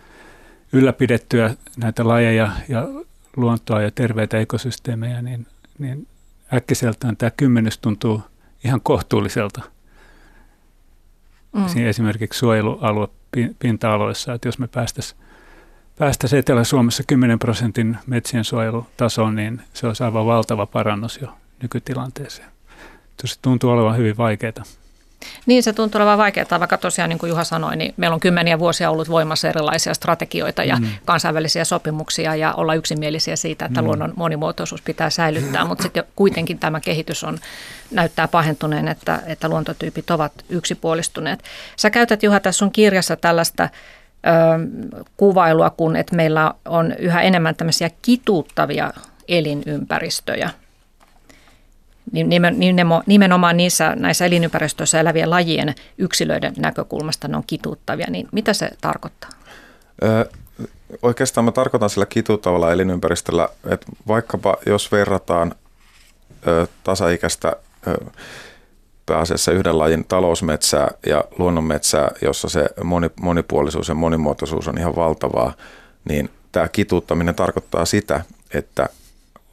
ylläpidettyä 0.72 1.54
näitä 1.76 2.08
lajeja 2.08 2.52
ja 2.68 2.88
luontoa 3.37 3.82
ja 3.82 3.90
terveitä 3.90 4.38
ekosysteemejä, 4.38 5.22
niin, 5.22 5.46
niin 5.78 6.06
äkkiseltään 6.54 7.16
tämä 7.16 7.30
kymmenys 7.30 7.78
tuntuu 7.78 8.22
ihan 8.64 8.80
kohtuulliselta. 8.80 9.62
Mm. 11.52 11.68
Siinä 11.68 11.88
esimerkiksi 11.88 12.38
suojelualue 12.38 13.08
pinta-aloissa, 13.58 14.34
että 14.34 14.48
jos 14.48 14.58
me 14.58 14.68
päästäisiin 14.68 15.20
päästäisiin 15.98 16.40
Etelä-Suomessa 16.40 17.02
10 17.06 17.38
prosentin 17.38 17.98
metsien 18.06 18.44
suojelutasoon, 18.44 19.34
niin 19.34 19.62
se 19.72 19.87
olisi 19.87 20.04
aivan 20.04 20.26
valtava 20.26 20.66
parannus 20.66 21.20
jo 21.22 21.28
nykytilanteeseen. 21.62 22.48
Se 23.25 23.40
tuntuu 23.42 23.70
olevan 23.70 23.96
hyvin 23.96 24.16
vaikeaa. 24.16 24.52
Niin, 25.46 25.62
se 25.62 25.72
tuntuu 25.72 25.98
olevan 25.98 26.18
vaikeaa, 26.18 26.60
vaikka 26.60 26.78
tosiaan 26.78 27.10
niin 27.10 27.18
kuin 27.18 27.30
Juha 27.30 27.44
sanoi, 27.44 27.76
niin 27.76 27.94
meillä 27.96 28.14
on 28.14 28.20
kymmeniä 28.20 28.58
vuosia 28.58 28.90
ollut 28.90 29.08
voimassa 29.08 29.48
erilaisia 29.48 29.94
strategioita 29.94 30.64
ja 30.64 30.76
mm. 30.76 30.87
kansainvälisiä 31.04 31.64
sopimuksia 31.64 32.34
ja 32.34 32.54
olla 32.54 32.75
yksimielisiä 32.75 33.37
siitä, 33.37 33.64
että 33.64 33.82
mm. 33.82 33.87
luonnon 33.87 34.12
monimuotoisuus 34.16 34.82
pitää 34.82 35.10
säilyttää, 35.10 35.64
mutta 35.64 35.82
sitten 35.82 36.04
kuitenkin 36.16 36.58
tämä 36.58 36.80
kehitys 36.80 37.25
on, 37.25 37.38
näyttää 37.90 38.28
pahentuneen, 38.28 38.88
että, 38.88 39.22
että 39.26 39.48
luontotyypit 39.48 40.10
ovat 40.10 40.32
yksipuolistuneet. 40.48 41.44
Sä 41.76 41.90
käytät 41.90 42.22
Juha 42.22 42.40
tässä 42.40 42.58
sun 42.58 42.72
kirjassa 42.72 43.16
tällaista 43.16 43.62
ö, 43.62 43.68
kuvailua, 45.16 45.70
kun 45.70 45.96
että 45.96 46.16
meillä 46.16 46.54
on 46.64 46.94
yhä 46.98 47.22
enemmän 47.22 47.54
tämmöisiä 47.54 47.90
kituuttavia 48.02 48.92
elinympäristöjä– 49.28 50.50
nimenomaan 53.06 53.56
niissä 53.56 53.96
näissä 53.96 54.26
elinympäristöissä 54.26 55.00
elävien 55.00 55.30
lajien 55.30 55.74
yksilöiden 55.98 56.54
näkökulmasta 56.56 57.28
ne 57.28 57.36
on 57.36 57.44
kituuttavia, 57.46 58.06
niin 58.10 58.28
mitä 58.32 58.52
se 58.52 58.70
tarkoittaa? 58.80 59.30
Ö, 60.02 60.30
oikeastaan 61.02 61.44
mä 61.44 61.52
tarkoitan 61.52 61.90
sillä 61.90 62.06
kituuttavalla 62.06 62.72
elinympäristöllä, 62.72 63.48
että 63.70 63.86
vaikkapa 64.08 64.56
jos 64.66 64.92
verrataan 64.92 65.54
ö, 66.46 66.66
tasaikäistä 66.84 67.52
ö, 67.86 68.04
pääasiassa 69.06 69.52
yhden 69.52 69.78
lajin 69.78 70.04
talousmetsää 70.04 70.88
ja 71.06 71.24
luonnonmetsää, 71.38 72.10
jossa 72.22 72.48
se 72.48 72.66
moni, 72.84 73.10
monipuolisuus 73.20 73.88
ja 73.88 73.94
monimuotoisuus 73.94 74.68
on 74.68 74.78
ihan 74.78 74.96
valtavaa, 74.96 75.52
niin 76.08 76.30
tämä 76.52 76.68
kituuttaminen 76.68 77.34
tarkoittaa 77.34 77.84
sitä, 77.84 78.20
että 78.54 78.88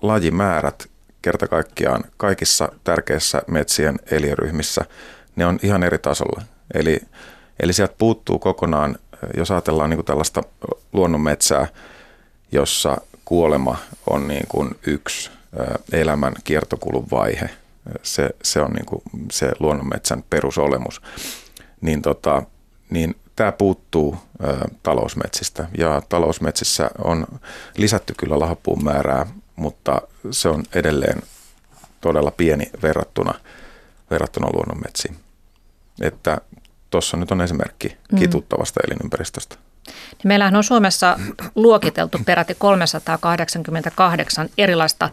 lajimäärät 0.01 0.87
kerta 1.25 1.47
kaikkiaan 1.47 2.03
kaikissa 2.17 2.69
tärkeissä 2.83 3.41
metsien 3.47 3.99
eliöryhmissä, 4.11 4.85
ne 5.35 5.45
on 5.45 5.59
ihan 5.63 5.83
eri 5.83 5.97
tasolla. 5.97 6.41
Eli, 6.73 6.99
eli 7.59 7.73
sieltä 7.73 7.95
puuttuu 7.97 8.39
kokonaan, 8.39 8.95
jos 9.37 9.51
ajatellaan 9.51 9.89
niin 9.89 9.97
kuin 9.97 10.05
tällaista 10.05 10.43
luonnonmetsää, 10.93 11.67
jossa 12.51 12.97
kuolema 13.25 13.77
on 14.09 14.27
niin 14.27 14.47
kuin 14.47 14.75
yksi 14.87 15.31
elämän 15.91 16.33
kiertokulun 16.43 17.07
vaihe. 17.11 17.49
Se, 18.03 18.29
se 18.43 18.61
on 18.61 18.71
niin 18.71 18.85
kuin 18.85 19.01
se 19.31 19.51
luonnonmetsän 19.59 20.23
perusolemus. 20.29 21.01
Niin, 21.81 22.01
tota, 22.01 22.43
niin 22.89 23.15
tämä 23.35 23.51
puuttuu 23.51 24.17
talousmetsistä 24.83 25.67
ja 25.77 26.01
talousmetsissä 26.09 26.89
on 27.03 27.27
lisätty 27.77 28.13
kyllä 28.17 28.39
lahapuun 28.39 28.83
määrää 28.83 29.25
mutta 29.55 30.01
se 30.31 30.49
on 30.49 30.63
edelleen 30.75 31.21
todella 32.01 32.31
pieni 32.31 32.71
verrattuna, 32.83 33.33
verrattuna 34.11 34.47
luonnonmetsiin. 34.53 35.15
Että 36.01 36.37
tuossa 36.89 37.17
nyt 37.17 37.31
on 37.31 37.41
esimerkki 37.41 37.97
mm. 38.11 38.19
kituttavasta 38.19 38.79
mm. 38.79 38.87
elinympäristöstä. 38.87 39.55
Niin 39.87 40.27
meillähän 40.27 40.55
on 40.55 40.63
Suomessa 40.63 41.19
luokiteltu 41.55 42.19
peräti 42.25 42.55
388 42.55 44.49
erilaista 44.57 45.09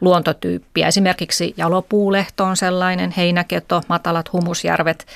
luontotyyppiä. 0.00 0.88
Esimerkiksi 0.88 1.54
jalopuulehto 1.56 2.44
on 2.44 2.56
sellainen, 2.56 3.14
heinäketo, 3.16 3.82
matalat 3.88 4.32
humusjärvet. 4.32 5.06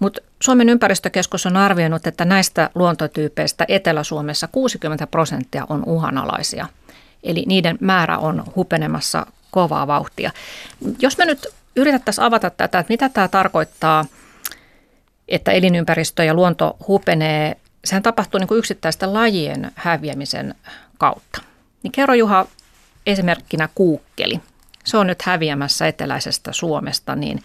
Mutta 0.00 0.20
Suomen 0.40 0.68
ympäristökeskus 0.68 1.46
on 1.46 1.56
arvioinut, 1.56 2.06
että 2.06 2.24
näistä 2.24 2.70
luontotyypeistä 2.74 3.64
Etelä-Suomessa 3.68 4.48
60 4.52 5.06
prosenttia 5.06 5.66
on 5.68 5.82
uhanalaisia– 5.86 6.66
Eli 7.24 7.44
niiden 7.46 7.78
määrä 7.80 8.18
on 8.18 8.44
hupenemassa 8.56 9.26
kovaa 9.50 9.86
vauhtia. 9.86 10.30
Jos 10.98 11.18
me 11.18 11.24
nyt 11.24 11.46
yritettäisiin 11.76 12.24
avata 12.24 12.50
tätä, 12.50 12.78
että 12.78 12.92
mitä 12.92 13.08
tämä 13.08 13.28
tarkoittaa, 13.28 14.04
että 15.28 15.52
elinympäristö 15.52 16.24
ja 16.24 16.34
luonto 16.34 16.76
hupenee, 16.88 17.56
sehän 17.84 18.02
tapahtuu 18.02 18.40
niin 18.40 18.48
kuin 18.48 18.58
yksittäisten 18.58 19.14
lajien 19.14 19.70
häviämisen 19.74 20.54
kautta. 20.98 21.42
Niin 21.82 21.92
kerro 21.92 22.14
Juha 22.14 22.46
esimerkkinä 23.06 23.68
kuukkeli. 23.74 24.40
Se 24.84 24.96
on 24.96 25.06
nyt 25.06 25.22
häviämässä 25.22 25.88
eteläisestä 25.88 26.52
Suomesta, 26.52 27.16
niin 27.16 27.42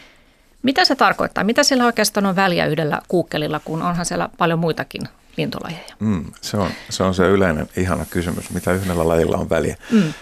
mitä 0.64 0.86
se 0.86 0.96
tarkoittaa? 0.96 1.44
Mitä 1.44 1.64
sillä 1.64 1.86
oikeastaan 1.86 2.26
on 2.26 2.36
väliä 2.36 2.66
yhdellä 2.66 3.02
kuukkelilla, 3.08 3.60
kun 3.60 3.82
onhan 3.82 4.06
siellä 4.06 4.30
paljon 4.38 4.60
muitakin 4.60 5.02
lintulajeja? 5.40 5.96
Mm, 6.00 6.26
se, 6.42 6.58
on, 6.58 6.70
se 6.90 7.04
on 7.04 7.14
se 7.14 7.28
yleinen 7.28 7.70
ihana 7.78 8.06
kysymys, 8.06 8.50
mitä 8.50 8.74
yhdellä 8.74 9.08
lajilla 9.08 9.38
on 9.38 9.50
väliä. 9.50 9.76
Mm. 9.92 10.14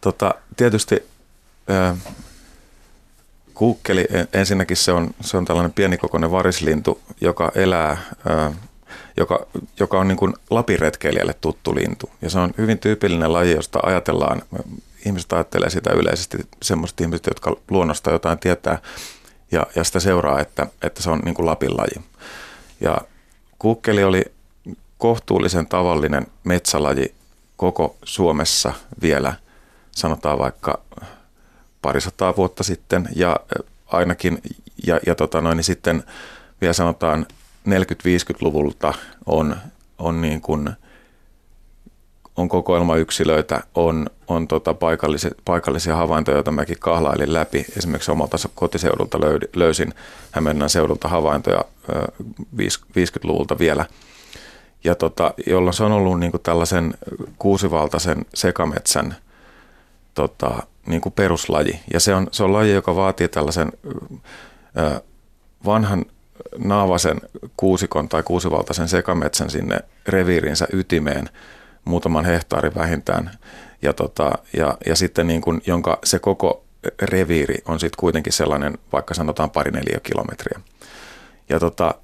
Tota, 0.00 0.34
tietysti 0.56 1.02
äh, 1.70 1.98
kuukkeli, 3.54 4.06
ensinnäkin 4.32 4.76
se 4.76 4.92
on, 4.92 5.10
se 5.20 5.36
on 5.36 5.44
tällainen 5.44 5.72
pienikokoinen 5.72 6.30
varislintu, 6.30 7.00
joka 7.20 7.52
elää, 7.54 7.90
äh, 7.90 8.56
joka, 9.16 9.46
joka 9.80 10.00
on 10.00 10.08
niin 10.08 10.18
kuin 10.18 10.34
lapiretkeilijälle 10.50 11.34
tuttu 11.40 11.74
lintu. 11.74 12.10
Ja 12.22 12.30
se 12.30 12.38
on 12.38 12.54
hyvin 12.58 12.78
tyypillinen 12.78 13.32
laji, 13.32 13.52
josta 13.52 13.80
ajatellaan, 13.82 14.42
ihmiset 15.06 15.32
ajattelee 15.32 15.70
sitä 15.70 15.90
yleisesti, 15.90 16.38
semmoiset 16.62 17.00
ihmiset, 17.00 17.26
jotka 17.26 17.56
luonnosta 17.70 18.10
jotain 18.10 18.38
tietää, 18.38 18.78
ja, 19.52 19.66
ja 19.74 19.84
sitä 19.84 20.00
seuraa, 20.00 20.40
että, 20.40 20.66
että 20.82 21.02
se 21.02 21.10
on 21.10 21.20
niin 21.24 21.34
kuin 21.34 21.46
Lapin 21.46 21.76
laji. 21.76 22.04
Ja 22.80 22.98
kuukkeli 23.58 24.04
oli 24.04 24.24
kohtuullisen 24.98 25.66
tavallinen 25.66 26.26
metsälaji 26.44 27.14
koko 27.56 27.96
Suomessa 28.04 28.72
vielä, 29.02 29.34
sanotaan 29.90 30.38
vaikka 30.38 30.80
parisataa 31.82 32.36
vuotta 32.36 32.62
sitten 32.62 33.08
ja 33.16 33.36
ainakin, 33.86 34.38
ja, 34.86 35.00
ja 35.06 35.14
tota 35.14 35.40
noin, 35.40 35.56
niin 35.56 35.64
sitten 35.64 36.04
vielä 36.60 36.72
sanotaan 36.72 37.26
40-50-luvulta 37.68 38.94
on, 39.26 39.56
on 39.98 40.22
niin 40.22 40.40
kuin, 40.40 40.70
on 42.36 42.48
kokoelmayksilöitä, 42.48 43.60
on, 43.74 44.06
on 44.28 44.48
tota 44.48 44.74
paikallisia, 44.74 45.30
paikallisia 45.44 45.96
havaintoja, 45.96 46.36
joita 46.36 46.50
mäkin 46.50 46.78
kahlailin 46.78 47.32
läpi. 47.32 47.66
Esimerkiksi 47.76 48.10
omalta 48.10 48.36
kotiseudulta 48.54 49.18
löysin 49.54 49.94
Hämeenlinnan 50.30 50.70
seudulta 50.70 51.08
havaintoja 51.08 51.64
50-luvulta 52.56 53.58
vielä– 53.58 53.86
ja 54.86 54.94
tota, 54.94 55.34
jolloin 55.46 55.74
se 55.74 55.84
on 55.84 55.92
ollut 55.92 56.20
niin 56.20 56.30
kuin 56.30 56.42
tällaisen 56.42 56.94
kuusivaltaisen 57.38 58.26
sekametsän 58.34 59.16
tota, 60.14 60.62
niin 60.86 61.00
kuin 61.00 61.12
peruslaji. 61.12 61.80
Ja 61.92 62.00
se 62.00 62.14
on, 62.14 62.26
se 62.30 62.44
on 62.44 62.52
laji, 62.52 62.72
joka 62.72 62.96
vaatii 62.96 63.28
tällaisen 63.28 63.72
ö, 64.78 65.00
vanhan 65.64 66.04
naavasen 66.58 67.20
kuusikon 67.56 68.08
tai 68.08 68.22
kuusivaltaisen 68.22 68.88
sekametsän 68.88 69.50
sinne 69.50 69.78
reviirinsä 70.08 70.66
ytimeen 70.72 71.28
muutaman 71.84 72.24
hehtaarin 72.24 72.74
vähintään. 72.74 73.30
Ja, 73.82 73.92
tota, 73.92 74.32
ja, 74.56 74.78
ja 74.86 74.96
sitten 74.96 75.26
niin 75.26 75.40
kuin, 75.40 75.60
jonka 75.66 75.98
se 76.04 76.18
koko 76.18 76.64
reviiri 77.02 77.58
on 77.66 77.80
sitten 77.80 78.00
kuitenkin 78.00 78.32
sellainen, 78.32 78.78
vaikka 78.92 79.14
sanotaan 79.14 79.50
pari 79.50 79.70
neljä 79.70 80.00
kilometriä. 80.02 80.60
Ja 81.48 81.60
tota, 81.60 81.94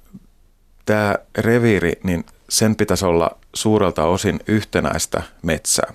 tämä 0.85 1.15
reviiri, 1.37 1.93
niin 2.03 2.25
sen 2.53 2.75
pitäisi 2.75 3.05
olla 3.05 3.31
suurelta 3.53 4.03
osin 4.03 4.39
yhtenäistä 4.47 5.23
metsää. 5.41 5.93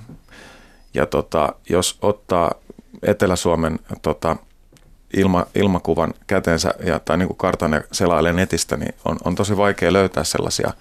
Ja 0.94 1.06
tota, 1.06 1.52
jos 1.68 1.98
ottaa 2.02 2.54
Etelä-Suomen 3.02 3.78
tota, 4.02 4.36
ilma, 5.16 5.46
ilmakuvan 5.54 6.14
käteensä 6.26 6.74
ja, 6.84 6.98
tai 6.98 7.18
niin 7.18 7.26
kuin 7.26 7.36
kartan 7.36 7.72
ja 7.72 7.82
selailee 7.92 8.32
netistä, 8.32 8.76
niin 8.76 8.94
on, 9.04 9.16
on 9.24 9.34
tosi 9.34 9.56
vaikea 9.56 9.92
löytää 9.92 10.24
sellaisia 10.24 10.72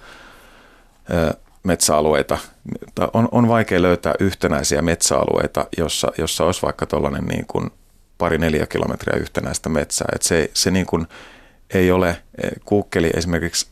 ö, 1.14 1.34
metsäalueita. 1.64 2.38
On, 3.14 3.28
on 3.32 3.48
vaikea 3.48 3.82
löytää 3.82 4.14
yhtenäisiä 4.20 4.82
metsäalueita, 4.82 5.66
jossa, 5.78 6.12
jossa 6.18 6.44
olisi 6.44 6.62
vaikka 6.62 6.86
tuollainen 6.86 7.26
niin 7.26 7.46
kuin 7.48 7.70
pari 8.18 8.38
neljä 8.38 8.66
kilometriä 8.66 9.20
yhtenäistä 9.20 9.70
metsää. 9.70 10.08
Et 10.16 10.22
se, 10.22 10.50
se 10.54 10.72
niin 10.72 10.86
kuin 10.86 11.08
ei 11.74 11.92
ole, 11.92 12.10
e, 12.10 12.48
kuukkeli 12.66 13.10
esimerkiksi, 13.14 13.68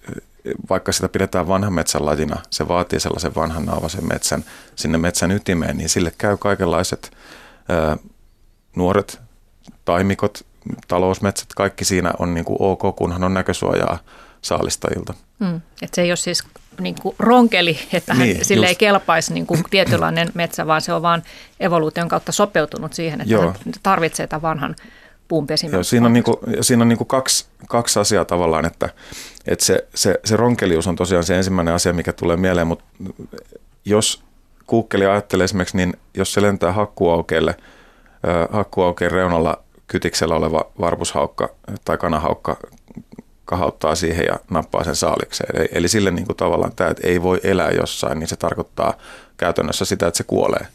vaikka 0.70 0.92
sitä 0.92 1.10
pidetään 1.10 1.48
vanhan 1.48 1.74
metsän 1.74 2.06
lajina, 2.06 2.40
se 2.50 2.68
vaatii 2.68 3.00
sellaisen 3.00 3.36
vanhan 3.36 3.66
naavasen 3.66 4.08
metsän 4.08 4.46
sinne 4.76 4.98
metsän 4.98 5.32
ytimeen, 5.32 5.78
niin 5.78 5.90
sille 5.90 6.14
käy 6.18 6.38
kaikenlaiset 6.38 7.12
ö, 7.70 7.98
nuoret 8.76 9.20
taimikot, 9.86 10.46
talousmetsät, 10.88 11.48
kaikki 11.56 11.86
siinä 11.86 12.14
on 12.20 12.34
niin 12.34 12.46
kuin 12.46 12.58
ok, 12.60 12.96
kunhan 12.96 13.24
on 13.24 13.34
näkösuojaa 13.34 14.00
saalistajilta. 14.42 15.14
Mm. 15.40 15.62
Et 15.82 15.94
se 15.94 16.02
ei 16.02 16.10
ole 16.10 16.16
siis 16.16 16.44
niin 16.80 16.96
kuin 17.02 17.16
ronkeli, 17.20 17.80
että 17.94 18.14
hän, 18.14 18.28
niin, 18.28 18.46
sille 18.46 18.66
just. 18.66 18.70
ei 18.70 18.76
kelpaisi 18.76 19.34
niin 19.34 19.48
kuin 19.48 19.64
tietynlainen 19.70 20.32
metsä, 20.34 20.68
vaan 20.68 20.82
se 20.82 20.94
on 20.94 21.02
vain 21.02 21.24
evoluution 21.60 22.08
kautta 22.08 22.32
sopeutunut 22.32 22.94
siihen, 22.94 23.22
että 23.22 23.34
Joo. 23.34 23.42
hän 23.42 23.56
tarvitsee 23.84 24.28
tämän 24.28 24.42
vanhan 24.42 24.76
puun 25.28 25.48
Joo, 25.72 25.84
siinä 25.84 26.06
on, 26.06 26.14
niin 26.14 26.24
kuin, 26.24 26.38
siinä 26.62 26.82
on 26.82 26.90
niin 26.90 26.98
kuin 26.98 27.08
kaksi, 27.08 27.46
kaksi 27.70 28.00
asiaa 28.00 28.26
tavallaan, 28.26 28.66
että, 28.66 28.90
että 29.48 29.66
se, 29.66 29.88
se, 29.96 30.20
se 30.26 30.38
ronkelius 30.38 30.88
on 30.88 30.96
tosiaan 30.96 31.24
se 31.24 31.38
ensimmäinen 31.38 31.74
asia, 31.74 31.94
mikä 31.94 32.14
tulee 32.14 32.38
mieleen, 32.38 32.68
mutta 32.68 32.86
jos 33.86 34.24
kuukkeli 34.68 35.06
ajattelee 35.06 35.44
esimerkiksi, 35.44 35.78
niin 35.78 35.94
jos 36.18 36.34
se 36.34 36.42
lentää 36.42 36.72
hakkuaukeelle, 36.72 37.56
hakkuaukeen 38.52 39.12
reunalla 39.12 39.64
kytiksellä 39.88 40.36
oleva 40.36 40.72
varpushaukka 40.80 41.50
tai 41.86 41.98
kanahaukka 41.98 42.58
kahauttaa 43.46 43.96
siihen 43.96 44.26
ja 44.26 44.40
nappaa 44.50 44.84
sen 44.84 44.96
saalikseen. 44.96 45.60
Eli, 45.60 45.70
eli 45.72 45.88
sille 45.88 46.12
niin 46.12 46.26
kuin 46.26 46.38
tavallaan 46.38 46.76
tämä, 46.76 46.90
että 46.90 47.08
ei 47.08 47.22
voi 47.22 47.40
elää 47.44 47.72
jossain, 47.72 48.20
niin 48.20 48.28
se 48.28 48.36
tarkoittaa 48.36 48.94
käytännössä 49.38 49.86
sitä, 49.86 50.08
että 50.08 50.18
se 50.18 50.24
kuolee. 50.24 50.68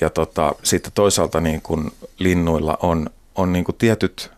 Ja 0.00 0.10
tota, 0.10 0.54
sitten 0.62 0.92
toisaalta 0.94 1.40
niin 1.40 1.62
kuin 1.62 1.90
linnuilla 2.18 2.78
on, 2.82 3.10
on 3.34 3.52
niin 3.52 3.64
kuin 3.64 3.76
tietyt 3.76 4.30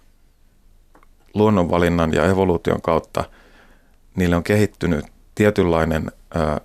luonnonvalinnan 1.35 2.13
ja 2.13 2.25
evoluution 2.25 2.83
kautta, 2.83 3.25
niille 4.17 4.37
on 4.37 4.45
kehittynyt 4.45 5.05
tietynlainen 5.35 6.13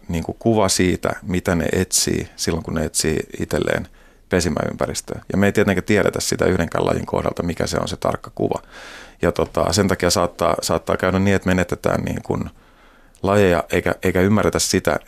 niin 0.08 0.24
kuin 0.24 0.36
kuva 0.39 0.69
siitä, 0.69 1.10
mitä 1.22 1.55
ne 1.55 1.65
etsii 1.72 2.29
silloin, 2.36 2.63
kun 2.63 2.74
ne 2.74 2.86
etsii 2.86 3.19
itselleen– 3.39 3.88
pesimäympäristöä. 4.29 5.22
Ja 5.31 5.38
me 5.38 5.46
ei 5.46 5.51
tietenkään 5.51 5.86
tiedetä 5.86 6.22
sitä 6.22 6.46
yhdenkään 6.46 6.86
lajin 6.86 7.05
kohdalta, 7.05 7.43
mikä 7.43 7.67
se 7.67 7.77
on 7.77 7.88
se 7.88 7.98
tarkka 7.98 8.31
kuva. 8.36 8.62
Ja 9.22 9.31
tota, 9.31 9.74
sen 9.74 9.88
takia 9.88 10.10
saattaa, 10.10 10.55
saattaa 10.62 10.98
käydä 10.98 11.19
niin, 11.19 11.36
että 11.36 11.50
menetetään 11.50 12.01
niin 12.01 12.22
kuin 12.24 12.50
lajeja 13.24 13.64
eikä, 13.72 13.96
eikä 14.04 14.22
ymmärretä 14.22 14.60
sitä. 14.60 15.00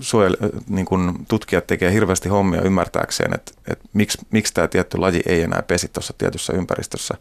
Suojel, 0.00 0.36
niin 0.68 0.86
kuin 0.86 1.26
tutkijat 1.28 1.66
tekee 1.66 1.92
hirveästi 1.92 2.28
hommia 2.28 2.62
ymmärtääkseen, 2.62 3.34
että, 3.34 3.52
että 3.70 3.84
miksi, 3.92 4.18
miksi 4.30 4.54
tämä 4.54 4.68
tietty 4.68 4.98
laji 4.98 5.22
ei 5.26 5.42
enää 5.42 5.62
pesi 5.62 5.88
tuossa 5.88 6.14
tietyssä 6.18 6.52
ympäristössä. 6.52 7.14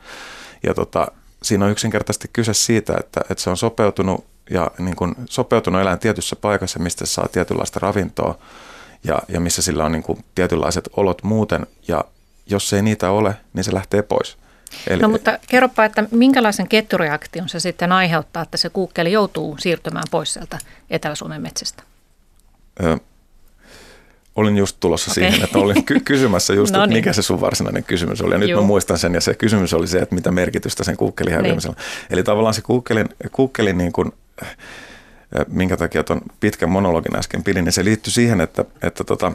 Ja 0.63 0.73
tota, 0.73 1.07
siinä 1.43 1.65
on 1.65 1.71
yksinkertaisesti 1.71 2.29
kyse 2.33 2.53
siitä, 2.53 2.93
että, 2.99 3.21
että 3.29 3.43
se 3.43 3.49
on 3.49 3.57
sopeutunut 3.57 4.25
ja 4.49 4.71
niin 4.77 4.95
kuin 4.95 5.15
sopeutunut 5.25 5.81
eläin 5.81 5.99
tietyssä 5.99 6.35
paikassa, 6.35 6.79
mistä 6.79 7.05
se 7.05 7.13
saa 7.13 7.27
tietynlaista 7.27 7.79
ravintoa 7.79 8.37
ja, 9.03 9.19
ja 9.27 9.39
missä 9.39 9.61
sillä 9.61 9.85
on 9.85 9.91
niin 9.91 10.03
kuin 10.03 10.25
tietynlaiset 10.35 10.89
olot 10.97 11.23
muuten 11.23 11.67
ja 11.87 12.05
jos 12.45 12.73
ei 12.73 12.81
niitä 12.81 13.11
ole, 13.11 13.35
niin 13.53 13.63
se 13.63 13.73
lähtee 13.73 14.01
pois. 14.01 14.37
Eli, 14.87 15.01
no 15.01 15.09
mutta 15.09 15.39
kerropa, 15.47 15.85
että 15.85 16.03
minkälaisen 16.11 16.67
ketjureaktion 16.67 17.49
se 17.49 17.59
sitten 17.59 17.91
aiheuttaa, 17.91 18.43
että 18.43 18.57
se 18.57 18.69
kuukkeli 18.69 19.11
joutuu 19.11 19.57
siirtymään 19.59 20.05
pois 20.11 20.33
sieltä 20.33 20.57
Etelä-Suomen 20.89 21.41
metsästä? 21.41 21.83
Ö, 22.83 22.97
olin 24.35 24.57
just 24.57 24.77
tulossa 24.79 25.11
okay. 25.11 25.29
siihen, 25.29 25.43
että 25.43 25.59
olin 25.59 25.85
ky- 25.85 25.99
kysymässä 25.99 26.53
just, 26.53 26.73
no 26.75 26.85
niin. 26.85 26.97
mikä 26.97 27.13
se 27.13 27.21
sun 27.21 27.41
varsinainen 27.41 27.83
kysymys 27.83 28.21
oli. 28.21 28.33
Ja 28.33 28.37
nyt 28.37 28.49
Juu. 28.49 28.61
mä 28.61 28.67
muistan 28.67 28.97
sen, 28.97 29.13
ja 29.13 29.21
se 29.21 29.33
kysymys 29.33 29.73
oli 29.73 29.87
se, 29.87 29.99
että 29.99 30.15
mitä 30.15 30.31
merkitystä 30.31 30.83
sen 30.83 30.97
kuukkelin 30.97 31.33
häviämisellä 31.33 31.75
niin. 31.75 32.07
Eli 32.09 32.23
tavallaan 32.23 32.53
se 32.53 32.61
kuukkelin, 32.61 33.09
kuukkelin 33.31 33.77
niin 33.77 33.91
kuin, 33.91 34.11
minkä 35.47 35.77
takia 35.77 36.03
tuon 36.03 36.21
pitkän 36.39 36.69
monologin 36.69 37.15
äsken 37.15 37.43
pidin, 37.43 37.65
niin 37.65 37.73
se 37.73 37.83
liittyy 37.83 38.13
siihen, 38.13 38.41
että, 38.41 38.65
että 38.81 39.03
tota, 39.03 39.31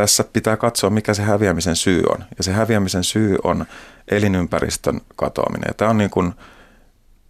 tässä 0.00 0.24
pitää 0.24 0.56
katsoa, 0.56 0.90
mikä 0.90 1.14
se 1.14 1.22
häviämisen 1.22 1.76
syy 1.76 2.02
on. 2.08 2.24
Ja 2.38 2.44
se 2.44 2.52
häviämisen 2.52 3.04
syy 3.04 3.36
on 3.44 3.66
elinympäristön 4.08 5.00
katoaminen. 5.16 5.68
Ja 5.68 5.74
tämä 5.74 5.90
on 5.90 5.98
niin 5.98 6.10
kuin 6.10 6.32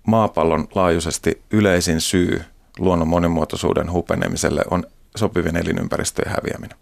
maapallon 0.07 0.69
laajuisesti 0.75 1.43
yleisin 1.51 2.01
syy 2.01 2.43
luonnon 2.79 3.09
monimuotoisuuden 3.09 3.93
hupenemiselle 3.93 4.65
on 4.71 4.85
sopivien 5.17 5.57
elinympäristöjen 5.57 6.31
häviäminen. 6.31 6.79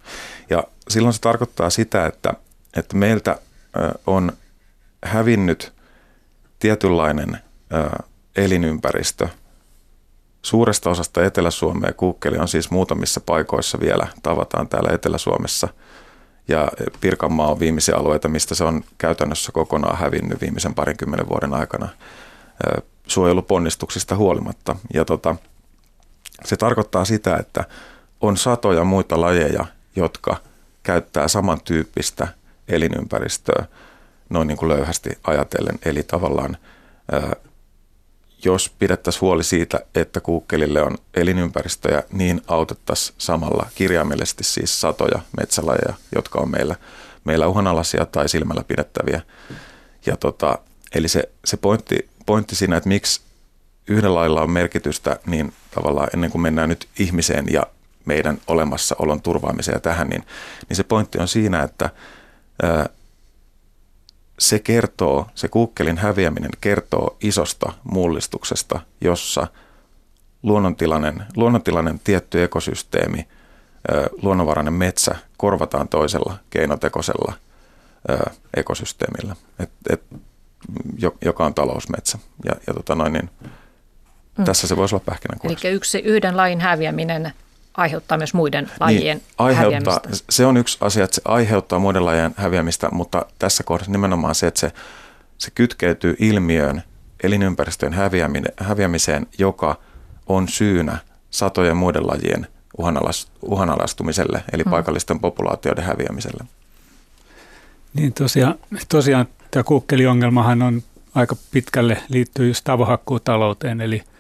Ja 0.51 0.65
silloin 0.89 1.13
se 1.15 1.21
tarkoittaa 1.21 1.71
sitä, 1.71 2.07
että, 2.07 2.35
että 2.77 2.97
meiltä 2.97 3.39
on 4.07 4.33
hävinnyt 5.05 5.73
tietynlainen 6.59 7.39
elinympäristö– 8.37 9.29
Suuresta 10.43 10.91
osasta 10.91 11.25
Etelä-Suomea 11.25 11.93
kuukkeli 11.93 12.39
on 12.39 12.49
siis 12.49 12.71
muutamissa 12.71 13.21
paikoissa 13.21 13.81
vielä, 13.81 14.07
tavataan 14.23 14.69
täällä 14.69 14.95
Etelä-Suomessa. 14.95 15.69
Ja 16.49 16.69
Pirkanmaa 17.01 17.51
on 17.51 17.59
viimeisiä 17.59 17.97
alueita, 17.97 18.29
mistä 18.29 18.55
se 18.55 18.65
on 18.65 18.85
käytännössä 18.99 19.53
kokonaan 19.53 19.99
hävinnyt 19.99 20.41
viimeisen 20.41 20.75
parinkymmenen 20.75 21.29
vuoden 21.29 21.55
aikana 21.55 21.89
suojeluponnistuksista 23.07 24.17
huolimatta. 24.17 24.77
Ja 24.95 25.05
tota, 25.05 25.37
se 26.45 26.57
tarkoittaa 26.57 27.05
sitä, 27.05 27.37
että 27.37 27.65
on 28.21 28.37
satoja 28.37 28.85
muita 28.85 29.21
lajeja, 29.21 29.67
jotka 29.97 30.37
käyttää 30.83 31.29
samantyyppistä 31.29 32.29
elinympäristöä 32.69 33.65
noin 34.31 34.49
niin 34.49 34.59
kuin 34.59 34.69
löyhästi 34.69 35.11
ajatellen. 35.25 35.79
Eli 35.85 36.03
tavallaan 36.03 36.57
jos 38.45 38.71
pidettäisiin 38.79 39.21
huoli 39.21 39.45
siitä, 39.45 39.81
että 39.95 40.21
kuukkelille 40.21 40.83
on 40.83 40.99
elinympäristöjä, 41.15 42.03
niin 42.13 42.43
autettaisiin 42.47 43.15
samalla 43.19 43.67
kirjaimellisesti 43.75 44.45
siis 44.45 44.81
satoja 44.81 45.21
metsälajeja, 45.41 45.95
jotka 46.15 46.39
on 46.39 46.51
meillä, 46.51 46.77
meillä 47.25 47.47
uhanalaisia 47.47 48.07
tai 48.07 48.29
silmällä 48.29 48.65
pidettäviä. 48.65 49.21
Ja 50.07 50.17
tota, 50.17 50.59
eli 50.95 51.09
se, 51.09 51.23
se 51.45 51.57
pointti, 51.57 52.09
pointti 52.27 52.55
siinä, 52.55 52.77
että 52.77 52.89
miksi 52.89 53.21
yhdellä 53.89 54.15
lailla 54.15 54.43
on 54.43 54.51
merkitystä, 54.51 55.17
niin 55.27 55.53
tavallaan 55.75 56.09
ennen 56.15 56.31
kuin 56.31 56.43
mennään 56.43 56.69
nyt 56.69 56.89
ihmiseen 56.99 57.47
ja 57.51 57.63
meidän 58.05 58.39
olemassaolon 58.47 59.23
turvaamiseen 59.23 59.81
tähän, 59.81 60.09
niin, 60.09 60.25
niin 60.69 60.77
se 60.77 60.85
pointti 60.85 61.19
on 61.19 61.29
siinä, 61.29 61.63
että 61.63 61.91
se 64.39 64.59
kertoo, 64.59 65.27
se 65.35 65.49
kuukkelin 65.49 65.99
häviäminen 65.99 66.51
kertoo 66.61 67.17
isosta 67.21 67.73
mullistuksesta, 67.85 68.81
jossa 69.01 69.47
luonnontilainen, 70.43 71.25
luonnontilainen 71.37 72.01
tietty 72.05 72.43
ekosysteemi, 72.43 73.29
luonnonvarainen 74.23 74.73
metsä 74.73 75.17
korvataan 75.37 75.89
toisella 75.89 76.39
keinotekoisella 76.51 77.33
ekosysteemillä, 78.57 79.37
et, 79.59 79.71
et, 79.91 80.03
joka 81.25 81.47
on 81.47 81.55
talousmetsä. 81.55 82.19
Ja, 82.45 82.53
ja 82.67 82.75
tota 82.75 82.95
noin, 82.95 83.13
niin, 83.13 83.31
mm. 84.39 84.45
tässä 84.45 84.67
se 84.67 84.77
voisi 84.77 84.95
olla 84.95 85.05
pähkinänkuoressa. 85.07 85.69
Eli 85.69 85.75
yksi 85.77 85.99
yhden 85.99 86.37
lajin 86.37 86.61
häviäminen 86.61 87.33
aiheuttaa 87.79 88.19
myös 88.19 88.35
muiden 88.35 88.71
lajien 88.81 89.17
niin, 89.17 89.27
aiheuttaa, 89.39 89.93
häviämistä. 89.95 90.25
Se 90.31 90.47
on 90.47 90.57
yksi 90.57 90.79
asia, 90.81 91.05
että 91.05 91.15
se 91.15 91.23
aiheuttaa 91.25 91.79
muiden 91.79 92.05
lajien 92.05 92.35
häviämistä, 92.37 92.89
mutta 92.93 93.27
tässä 93.39 93.65
kohdassa 93.65 93.93
nimenomaan 93.93 94.35
se, 94.35 94.47
että 94.47 94.61
se, 94.61 94.73
se 95.39 95.51
kytkeytyy 95.51 96.17
ilmiöön, 96.19 96.83
elinympäristöjen 97.23 97.95
häviämiseen, 98.61 99.27
joka 99.39 99.81
on 100.27 100.49
syynä 100.49 100.99
satojen 101.31 101.77
muiden 101.77 102.07
lajien 102.07 102.47
uhanalaistumiselle, 103.43 104.45
eli 104.53 104.63
hmm. 104.63 104.71
paikallisten 104.71 105.21
populaatioiden 105.21 105.85
häviämiselle. 105.85 106.45
Niin 107.95 108.13
tosiaan, 108.13 108.55
tosiaan 108.89 109.27
tämä 109.51 109.63
kukkeliongelmahan 109.65 110.63
on 110.63 110.83
aika 111.15 111.37
pitkälle 111.51 112.03
liittyy 112.09 112.49
just 112.49 112.69
avohakkuutalouteen, 112.69 113.81
eli– 113.81 114.03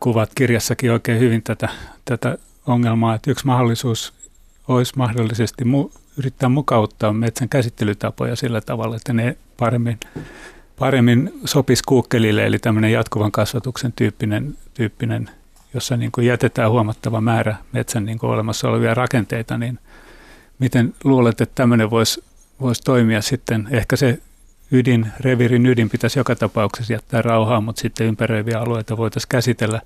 kuvat 0.00 0.30
kirjassakin 0.34 0.92
oikein 0.92 1.20
hyvin 1.20 1.42
tätä, 1.42 1.68
tätä 2.04 2.38
ongelmaa, 2.66 3.14
että 3.14 3.30
yksi 3.30 3.46
mahdollisuus 3.46 4.12
olisi 4.68 4.92
mahdollisesti 4.96 5.64
mu- 5.64 5.98
yrittää 6.18 6.48
mukauttaa 6.48 7.12
metsän 7.12 7.48
käsittelytapoja 7.48 8.36
sillä 8.36 8.60
tavalla, 8.60 8.96
että 8.96 9.12
ne 9.12 9.36
paremmin, 9.56 10.00
paremmin 10.78 11.32
sopisi 11.44 11.82
kuukkelille, 11.86 12.46
eli 12.46 12.58
tämmöinen 12.58 12.92
jatkuvan 12.92 13.32
kasvatuksen 13.32 13.92
tyyppinen, 13.92 14.56
tyyppinen 14.74 15.30
jossa 15.74 15.96
niin 15.96 16.12
kuin 16.12 16.26
jätetään 16.26 16.70
huomattava 16.70 17.20
määrä 17.20 17.56
metsän 17.72 18.04
niin 18.04 18.18
kuin 18.18 18.30
olemassa 18.30 18.68
olevia 18.68 18.94
rakenteita, 18.94 19.58
niin 19.58 19.78
miten 20.58 20.94
luulet, 21.04 21.40
että 21.40 21.54
tämmöinen 21.54 21.90
voisi, 21.90 22.24
voisi 22.60 22.82
toimia 22.82 23.22
sitten? 23.22 23.68
Ehkä 23.70 23.96
se 23.96 24.18
ydin, 24.72 25.12
revirin 25.20 25.66
ydin 25.66 25.90
pitäisi 25.90 26.18
joka 26.18 26.36
tapauksessa 26.36 26.92
jättää 26.92 27.22
rauhaa, 27.22 27.60
mutta 27.60 27.80
sitten 27.80 28.06
ympäröiviä 28.06 28.58
alueita 28.58 28.96
voitaisiin 28.96 29.28
käsitellä 29.28 29.80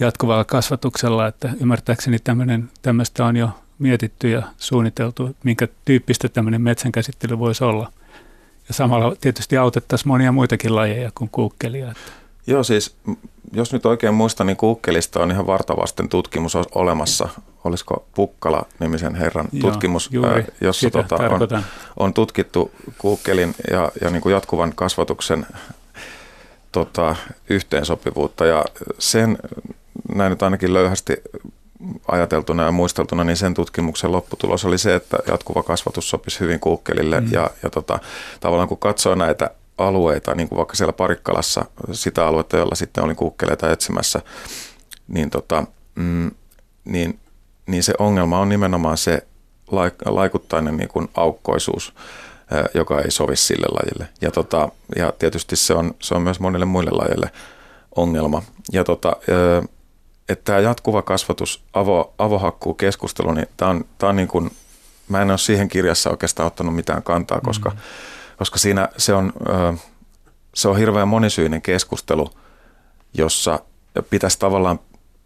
jatkuvalla 0.00 0.44
kasvatuksella, 0.44 1.26
että 1.26 1.50
ymmärtääkseni 1.60 2.18
tämmöinen, 2.18 2.70
tämmöistä 2.82 3.24
on 3.24 3.36
jo 3.36 3.50
mietitty 3.78 4.30
ja 4.30 4.42
suunniteltu, 4.56 5.36
minkä 5.44 5.68
tyyppistä 5.84 6.28
tämmöinen 6.28 6.62
metsän 6.62 6.92
käsittely 6.92 7.38
voisi 7.38 7.64
olla. 7.64 7.92
Ja 8.68 8.74
samalla 8.74 9.16
tietysti 9.20 9.56
autettaisiin 9.56 10.08
monia 10.08 10.32
muitakin 10.32 10.76
lajeja 10.76 11.10
kuin 11.14 11.30
kuukkelia. 11.30 11.94
Joo, 12.50 12.62
siis 12.62 12.96
jos 13.52 13.72
nyt 13.72 13.86
oikein 13.86 14.14
muistan, 14.14 14.46
niin 14.46 14.56
kuukkelista 14.56 15.20
on 15.20 15.30
ihan 15.30 15.46
vartavasten 15.46 16.08
tutkimus 16.08 16.56
olemassa. 16.74 17.28
Olisiko 17.64 18.04
Pukkala-nimisen 18.14 19.14
herran 19.14 19.48
Joo, 19.52 19.70
tutkimus, 19.70 20.08
juuri, 20.12 20.44
jossa 20.60 20.90
tota, 20.90 21.16
on, 21.16 21.64
on 21.96 22.14
tutkittu 22.14 22.70
kuukkelin 22.98 23.54
ja, 23.70 23.92
ja 24.00 24.10
niin 24.10 24.22
kuin 24.22 24.32
jatkuvan 24.32 24.72
kasvatuksen 24.74 25.46
tota, 26.72 27.16
yhteensopivuutta. 27.50 28.46
Ja 28.46 28.64
sen, 28.98 29.38
näin 30.14 30.30
nyt 30.30 30.42
ainakin 30.42 30.74
löyhästi 30.74 31.16
ajateltuna 32.08 32.62
ja 32.62 32.72
muisteltuna, 32.72 33.24
niin 33.24 33.36
sen 33.36 33.54
tutkimuksen 33.54 34.12
lopputulos 34.12 34.64
oli 34.64 34.78
se, 34.78 34.94
että 34.94 35.18
jatkuva 35.26 35.62
kasvatus 35.62 36.10
sopisi 36.10 36.40
hyvin 36.40 36.60
kuukkelille. 36.60 37.20
Mm. 37.20 37.32
Ja, 37.32 37.50
ja 37.62 37.70
tota, 37.70 37.98
tavallaan 38.40 38.68
kun 38.68 38.78
katsoo 38.78 39.14
näitä 39.14 39.50
alueita, 39.80 40.34
niin 40.34 40.48
kuin 40.48 40.56
vaikka 40.56 40.76
siellä 40.76 40.92
Parikkalassa, 40.92 41.64
sitä 41.92 42.26
aluetta, 42.26 42.56
jolla 42.56 42.74
sitten 42.74 43.04
olin 43.04 43.16
kuukkeleita 43.16 43.70
etsimässä, 43.70 44.20
niin, 45.08 45.30
tota, 45.30 45.64
mm, 45.94 46.30
niin, 46.84 47.18
niin 47.66 47.82
se 47.82 47.94
ongelma 47.98 48.38
on 48.38 48.48
nimenomaan 48.48 48.98
se 48.98 49.26
laikuttainen 50.06 50.76
niin 50.76 50.88
kuin 50.88 51.08
aukkoisuus, 51.14 51.94
joka 52.74 53.00
ei 53.00 53.10
sovi 53.10 53.36
sille 53.36 53.66
lajille. 53.70 54.08
Ja, 54.20 54.30
tota, 54.30 54.68
ja 54.96 55.12
tietysti 55.18 55.56
se 55.56 55.74
on, 55.74 55.94
se 56.00 56.14
on 56.14 56.22
myös 56.22 56.40
monille 56.40 56.64
muille 56.64 56.90
lajeille 56.90 57.30
ongelma. 57.96 58.42
Ja 58.72 58.84
tota, 58.84 59.16
että 60.28 60.44
tämä 60.44 60.58
jatkuva 60.58 61.02
kasvatus, 61.02 61.62
avo, 61.72 62.14
avohakkuu 62.18 62.74
keskustelu, 62.74 63.32
niin 63.32 63.46
tämä 63.56 63.70
on, 63.70 63.84
tämä 63.98 64.10
on 64.10 64.16
niin 64.16 64.28
kuin, 64.28 64.50
mä 65.08 65.22
en 65.22 65.30
ole 65.30 65.38
siihen 65.38 65.68
kirjassa 65.68 66.10
oikeastaan 66.10 66.46
ottanut 66.46 66.76
mitään 66.76 67.02
kantaa, 67.02 67.40
koska 67.40 67.68
mm-hmm 67.70 68.19
koska 68.40 68.58
siinä 68.58 68.88
se 68.96 69.14
on, 69.14 69.32
se 70.54 70.68
on 70.68 70.76
hirveän 70.76 71.08
monisyinen 71.08 71.62
keskustelu, 71.62 72.30
jossa 73.14 73.60
pitäisi 74.10 74.38
tavallaan 74.38 74.80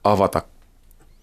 avata 0.05 0.42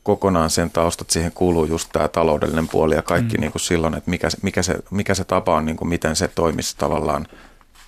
kokonaan 0.04 0.49
sen 0.49 0.69
taustat, 0.69 1.10
siihen 1.10 1.32
kuuluu 1.32 1.65
just 1.65 1.89
tämä 1.93 2.08
taloudellinen 2.08 2.67
puoli 2.67 2.95
ja 2.95 3.01
kaikki 3.01 3.38
mm. 3.38 3.41
niin 3.41 3.51
kuin 3.51 3.62
silloin, 3.62 3.93
että 3.93 4.10
mikä, 4.10 4.27
mikä, 4.41 4.63
se, 4.63 4.75
mikä 4.91 5.13
se 5.13 5.23
tapa 5.23 5.56
on, 5.56 5.65
niin 5.65 5.77
kuin 5.77 5.88
miten 5.88 6.15
se 6.15 6.27
toimisi 6.27 6.77
tavallaan 6.77 7.27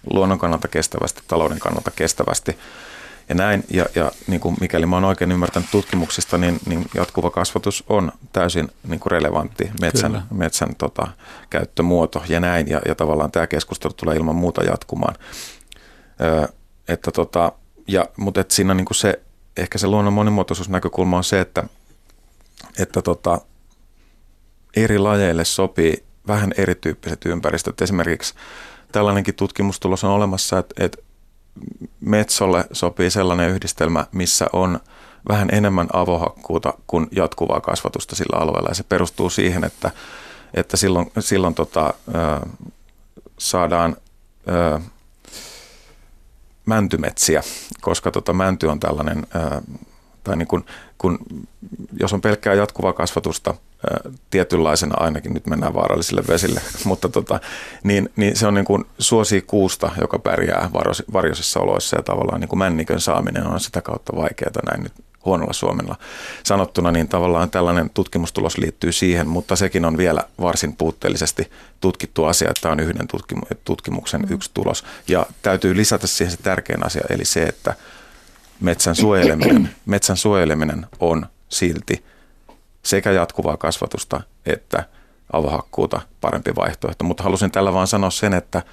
luonnon 0.09 0.39
kannalta 0.39 0.67
kestävästi, 0.67 1.21
talouden 1.27 1.59
kannalta 1.59 1.91
kestävästi 1.91 2.57
ja 3.29 3.36
näin. 3.36 3.63
Ja, 3.69 3.86
ja 3.95 4.12
niin 4.27 4.39
kuin 4.39 4.55
mikäli 4.62 4.86
mä 4.86 4.95
oon 4.95 5.05
oikein 5.05 5.31
ymmärtänyt 5.31 5.71
tutkimuksista, 5.71 6.38
niin, 6.38 6.59
niin 6.65 6.86
jatkuva 6.95 7.29
kasvatus 7.29 7.83
on 7.89 8.12
täysin 8.33 8.69
niin 8.88 8.99
kuin 8.99 9.12
relevantti 9.12 9.71
metsän, 9.81 10.23
metsän 10.31 10.75
tota, 10.75 11.07
käyttömuoto 11.49 12.23
ja 12.27 12.39
näin. 12.39 12.69
Ja, 12.69 12.81
ja 12.88 12.95
tavallaan 12.95 13.31
tämä 13.31 13.47
keskustelu 13.47 13.93
tulee 13.93 14.15
ilman 14.15 14.36
muuta 14.36 14.63
jatkumaan. 14.63 15.15
Ö, 16.21 16.47
että 16.88 17.12
tota, 17.12 17.51
ja, 17.88 18.05
mutta 18.17 18.41
et 18.41 18.51
siinä 18.51 18.73
niin 18.73 18.86
kuin 18.86 18.95
se, 18.95 19.19
ehkä 19.57 19.77
se 19.77 19.88
luonnon 19.88 20.13
monimuotoisuusnäkökulma 20.13 21.17
on 21.17 21.23
se, 21.23 21.39
että, 21.39 21.63
että 22.79 23.01
tota, 23.01 23.41
eri 24.75 24.97
lajeille 24.97 25.45
sopii 25.45 26.03
vähän 26.27 26.53
erityyppiset 26.57 27.25
ympäristöt. 27.25 27.81
Esimerkiksi 27.81 28.33
tällainenkin 28.91 29.36
tutkimustulos 29.36 30.03
on 30.03 30.12
olemassa, 30.12 30.59
että, 30.59 30.86
että 30.86 30.97
metsolle 31.99 32.65
sopii 32.71 33.09
sellainen 33.09 33.49
yhdistelmä, 33.49 34.05
missä 34.11 34.47
on 34.53 34.79
vähän 35.29 35.49
enemmän 35.51 35.87
avohakkuuta 35.93 36.73
kuin 36.87 37.07
jatkuvaa 37.11 37.61
kasvatusta 37.61 38.15
sillä 38.15 38.39
alueella. 38.39 38.69
Ja 38.69 38.75
se 38.75 38.83
perustuu 38.83 39.29
siihen, 39.29 39.63
että, 39.63 39.91
että 40.53 40.77
silloin, 40.77 41.11
silloin 41.19 41.55
tota, 41.55 41.93
ö, 42.07 42.47
saadaan 43.37 43.97
ö, 44.47 44.79
mäntymetsiä, 46.65 47.43
koska 47.81 48.11
tota, 48.11 48.33
mänty 48.33 48.67
on 48.67 48.79
tällainen, 48.79 49.27
ö, 49.35 49.61
tai 50.23 50.37
niin 50.37 50.47
kun, 50.47 50.65
kun, 51.03 51.19
jos 51.99 52.13
on 52.13 52.21
pelkkää 52.21 52.53
jatkuvaa 52.53 52.93
kasvatusta, 52.93 53.53
tietynlaisena 54.29 54.95
ainakin, 54.99 55.33
nyt 55.33 55.47
mennään 55.47 55.73
vaarallisille 55.73 56.23
vesille, 56.27 56.61
mutta 56.85 57.09
tota, 57.09 57.39
niin, 57.83 58.09
niin 58.15 58.35
se 58.35 58.47
on 58.47 58.53
niin 58.53 58.65
kuin 58.65 58.85
suosii 58.99 59.41
kuusta, 59.41 59.91
joka 60.01 60.19
pärjää 60.19 60.69
varjoisissa 61.13 61.59
oloissa 61.59 61.95
ja 61.95 62.03
tavallaan 62.03 62.39
niin 62.39 62.49
kuin 62.49 62.59
männikön 62.59 62.99
saaminen 62.99 63.47
on 63.47 63.59
sitä 63.59 63.81
kautta 63.81 64.15
vaikeaa 64.15 64.51
näin 64.71 64.83
nyt 64.83 64.93
huonolla 65.25 65.53
suomella 65.53 65.95
sanottuna, 66.43 66.91
niin 66.91 67.07
tavallaan 67.07 67.49
tällainen 67.49 67.89
tutkimustulos 67.89 68.57
liittyy 68.57 68.91
siihen, 68.91 69.27
mutta 69.27 69.55
sekin 69.55 69.85
on 69.85 69.97
vielä 69.97 70.23
varsin 70.41 70.75
puutteellisesti 70.75 71.51
tutkittu 71.81 72.25
asia, 72.25 72.49
että 72.49 72.61
tämä 72.61 72.71
on 72.71 72.79
yhden 72.79 73.07
tutkimuksen 73.65 74.21
mm. 74.21 74.33
yksi 74.33 74.51
tulos. 74.53 74.83
Ja 75.07 75.25
täytyy 75.41 75.75
lisätä 75.77 76.07
siihen 76.07 76.31
se 76.31 76.43
tärkein 76.43 76.85
asia, 76.85 77.03
eli 77.09 77.25
se, 77.25 77.43
että 77.43 77.75
metsän 78.63 78.95
suojeleminen, 78.95 79.76
metsän 79.86 80.17
suojeleminen 80.17 80.86
on 80.99 81.26
silti 81.49 82.06
sekä 82.84 83.12
jatkuvaa 83.12 83.58
kasvatusta 83.58 84.21
että 84.45 84.84
avohakkuuta 85.34 86.02
parempi 86.21 86.56
vaihtoehto. 86.56 87.04
Mutta 87.04 87.23
halusin 87.23 87.52
tällä 87.52 87.73
vaan 87.73 87.88
sanoa 87.88 88.10
sen, 88.10 88.34
että, 88.34 88.63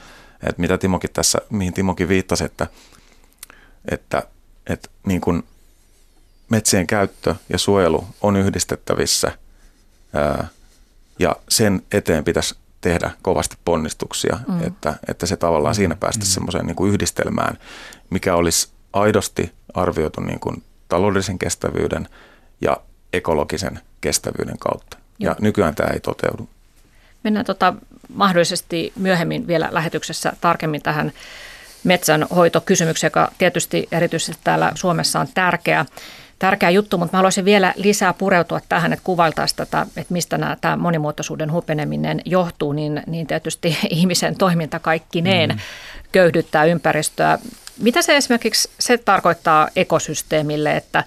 että 0.42 0.60
mitä 0.60 0.78
Timokin 0.78 1.10
tässä, 1.12 1.38
mihin 1.50 1.72
Timokin 1.72 2.08
viittasi, 2.08 2.44
että, 2.44 2.66
että, 3.90 4.22
että 4.66 4.88
niin 5.06 5.20
kuin 5.20 5.42
metsien 6.48 6.86
käyttö 6.86 7.34
ja 7.48 7.58
suojelu 7.58 8.06
on 8.20 8.36
yhdistettävissä 8.36 9.32
ää, 10.14 10.48
ja 11.18 11.36
sen 11.48 11.82
eteen 11.92 12.24
pitäisi 12.24 12.54
tehdä 12.80 13.10
kovasti 13.22 13.56
ponnistuksia, 13.64 14.38
mm. 14.48 14.66
että, 14.66 14.94
että 15.08 15.26
se 15.26 15.36
tavallaan 15.36 15.74
siinä 15.74 15.96
päästä 15.96 16.24
mm. 16.24 16.28
semmoiseen 16.28 16.66
niin 16.66 16.76
kuin 16.76 16.92
yhdistelmään, 16.92 17.58
mikä 18.10 18.34
olisi 18.34 18.68
aidosti 18.92 19.52
arvioitu 19.74 20.20
niin 20.20 20.40
kuin 20.40 20.62
taloudellisen 20.88 21.38
kestävyyden 21.38 22.08
ja 22.60 22.76
ekologisen 23.12 23.80
kestävyyden 24.00 24.58
kautta. 24.58 24.98
Joo. 25.18 25.30
Ja 25.30 25.36
nykyään 25.40 25.74
tämä 25.74 25.90
ei 25.92 26.00
toteudu. 26.00 26.48
Mennään 27.24 27.46
tota, 27.46 27.74
mahdollisesti 28.14 28.92
myöhemmin 28.96 29.46
vielä 29.46 29.68
lähetyksessä 29.72 30.32
tarkemmin 30.40 30.82
tähän 30.82 31.12
metsänhoitokysymykseen, 31.84 33.08
joka 33.08 33.32
tietysti 33.38 33.88
erityisesti 33.92 34.40
täällä 34.44 34.72
Suomessa 34.74 35.20
on 35.20 35.26
tärkeä, 35.34 35.86
tärkeä 36.38 36.70
juttu, 36.70 36.98
mutta 36.98 37.16
mä 37.16 37.18
haluaisin 37.18 37.44
vielä 37.44 37.74
lisää 37.76 38.12
pureutua 38.12 38.60
tähän, 38.68 38.92
että 38.92 39.04
kuvailtaisiin 39.04 39.56
tätä, 39.56 39.86
että 39.96 40.12
mistä 40.12 40.38
nämä, 40.38 40.56
tämä 40.60 40.76
monimuotoisuuden 40.76 41.52
hupeneminen 41.52 42.20
johtuu, 42.24 42.72
niin, 42.72 43.02
niin 43.06 43.26
tietysti 43.26 43.78
ihmisen 43.90 44.36
toiminta 44.36 44.78
kaikkineen 44.78 45.50
mm. 45.50 45.58
köyhdyttää 46.12 46.64
ympäristöä. 46.64 47.38
Mitä 47.80 48.02
se 48.02 48.16
esimerkiksi 48.16 48.70
se 48.78 48.98
tarkoittaa 48.98 49.68
ekosysteemille, 49.76 50.76
että, 50.76 51.04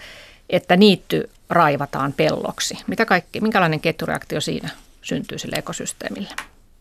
että 0.49 0.77
niitty 0.77 1.29
raivataan 1.49 2.13
pelloksi. 2.13 2.77
Mitä 2.87 3.05
kaikki, 3.05 3.41
minkälainen 3.41 3.79
ketjureaktio 3.79 4.41
siinä 4.41 4.69
syntyy 5.01 5.37
sille 5.37 5.55
ekosysteemille? 5.55 6.29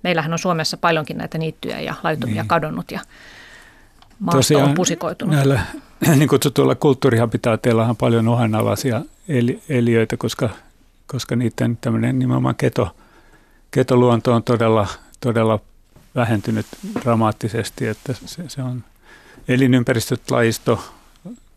Meillähän 0.02 0.32
on 0.32 0.38
Suomessa 0.38 0.76
paljonkin 0.76 1.18
näitä 1.18 1.38
niittyjä 1.38 1.80
ja 1.80 1.94
laitumia 2.02 2.42
niin. 2.42 2.48
kadonnut 2.48 2.90
ja 2.90 3.00
maasto 4.18 4.38
Tosiaan, 4.38 4.68
on 4.68 4.74
pusikoitunut. 4.74 5.34
Näillä 5.34 5.60
niin 6.16 6.28
kutsutuilla 6.28 6.74
kulttuurihabitaateilla 6.74 7.86
on 7.86 7.96
paljon 7.96 8.28
uhanalaisia 8.28 9.02
eliöitä, 9.68 10.16
koska, 10.16 10.48
koska 11.06 11.36
niiden 11.36 11.78
tämmöinen 11.80 12.18
nimenomaan 12.18 12.54
keto, 12.54 12.96
ketoluonto 13.70 14.32
on 14.32 14.42
todella, 14.42 14.88
todella 15.20 15.60
vähentynyt 16.14 16.66
dramaattisesti, 17.00 17.86
että 17.86 18.14
se, 18.26 18.48
se 18.48 18.62
on 18.62 18.84
elinympäristöt, 19.48 20.30
lajisto, 20.30 20.84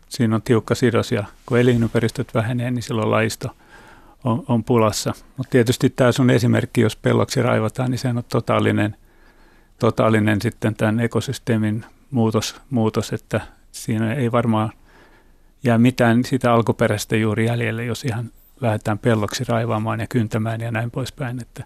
siinä 0.08 0.36
on 0.36 0.42
tiukka 0.42 0.74
sidos 0.74 1.12
ja 1.12 1.24
kun 1.46 1.58
elinympäristöt 1.58 2.34
vähenee, 2.34 2.70
niin 2.70 2.82
silloin 2.82 3.10
laisto 3.10 3.56
on, 4.24 4.44
on 4.48 4.64
pulassa. 4.64 5.14
Mutta 5.36 5.50
tietysti 5.50 5.90
tämä 5.90 6.12
sun 6.12 6.30
esimerkki, 6.30 6.80
jos 6.80 6.96
pelloksi 6.96 7.42
raivataan, 7.42 7.90
niin 7.90 7.98
se 7.98 8.08
on 8.08 8.24
totaalinen, 8.28 8.96
totaalinen 9.78 10.42
sitten 10.42 10.74
tämän 10.74 11.00
ekosysteemin 11.00 11.84
muutos, 12.10 12.56
muutos, 12.70 13.12
että 13.12 13.40
siinä 13.72 14.14
ei 14.14 14.32
varmaan 14.32 14.72
jää 15.64 15.78
mitään 15.78 16.24
sitä 16.24 16.52
alkuperäistä 16.52 17.16
juuri 17.16 17.46
jäljelle, 17.46 17.84
jos 17.84 18.04
ihan 18.04 18.30
lähdetään 18.60 18.98
pelloksi 18.98 19.44
raivaamaan 19.48 20.00
ja 20.00 20.06
kyntämään 20.06 20.60
ja 20.60 20.70
näin 20.70 20.90
poispäin. 20.90 21.42
Että 21.42 21.64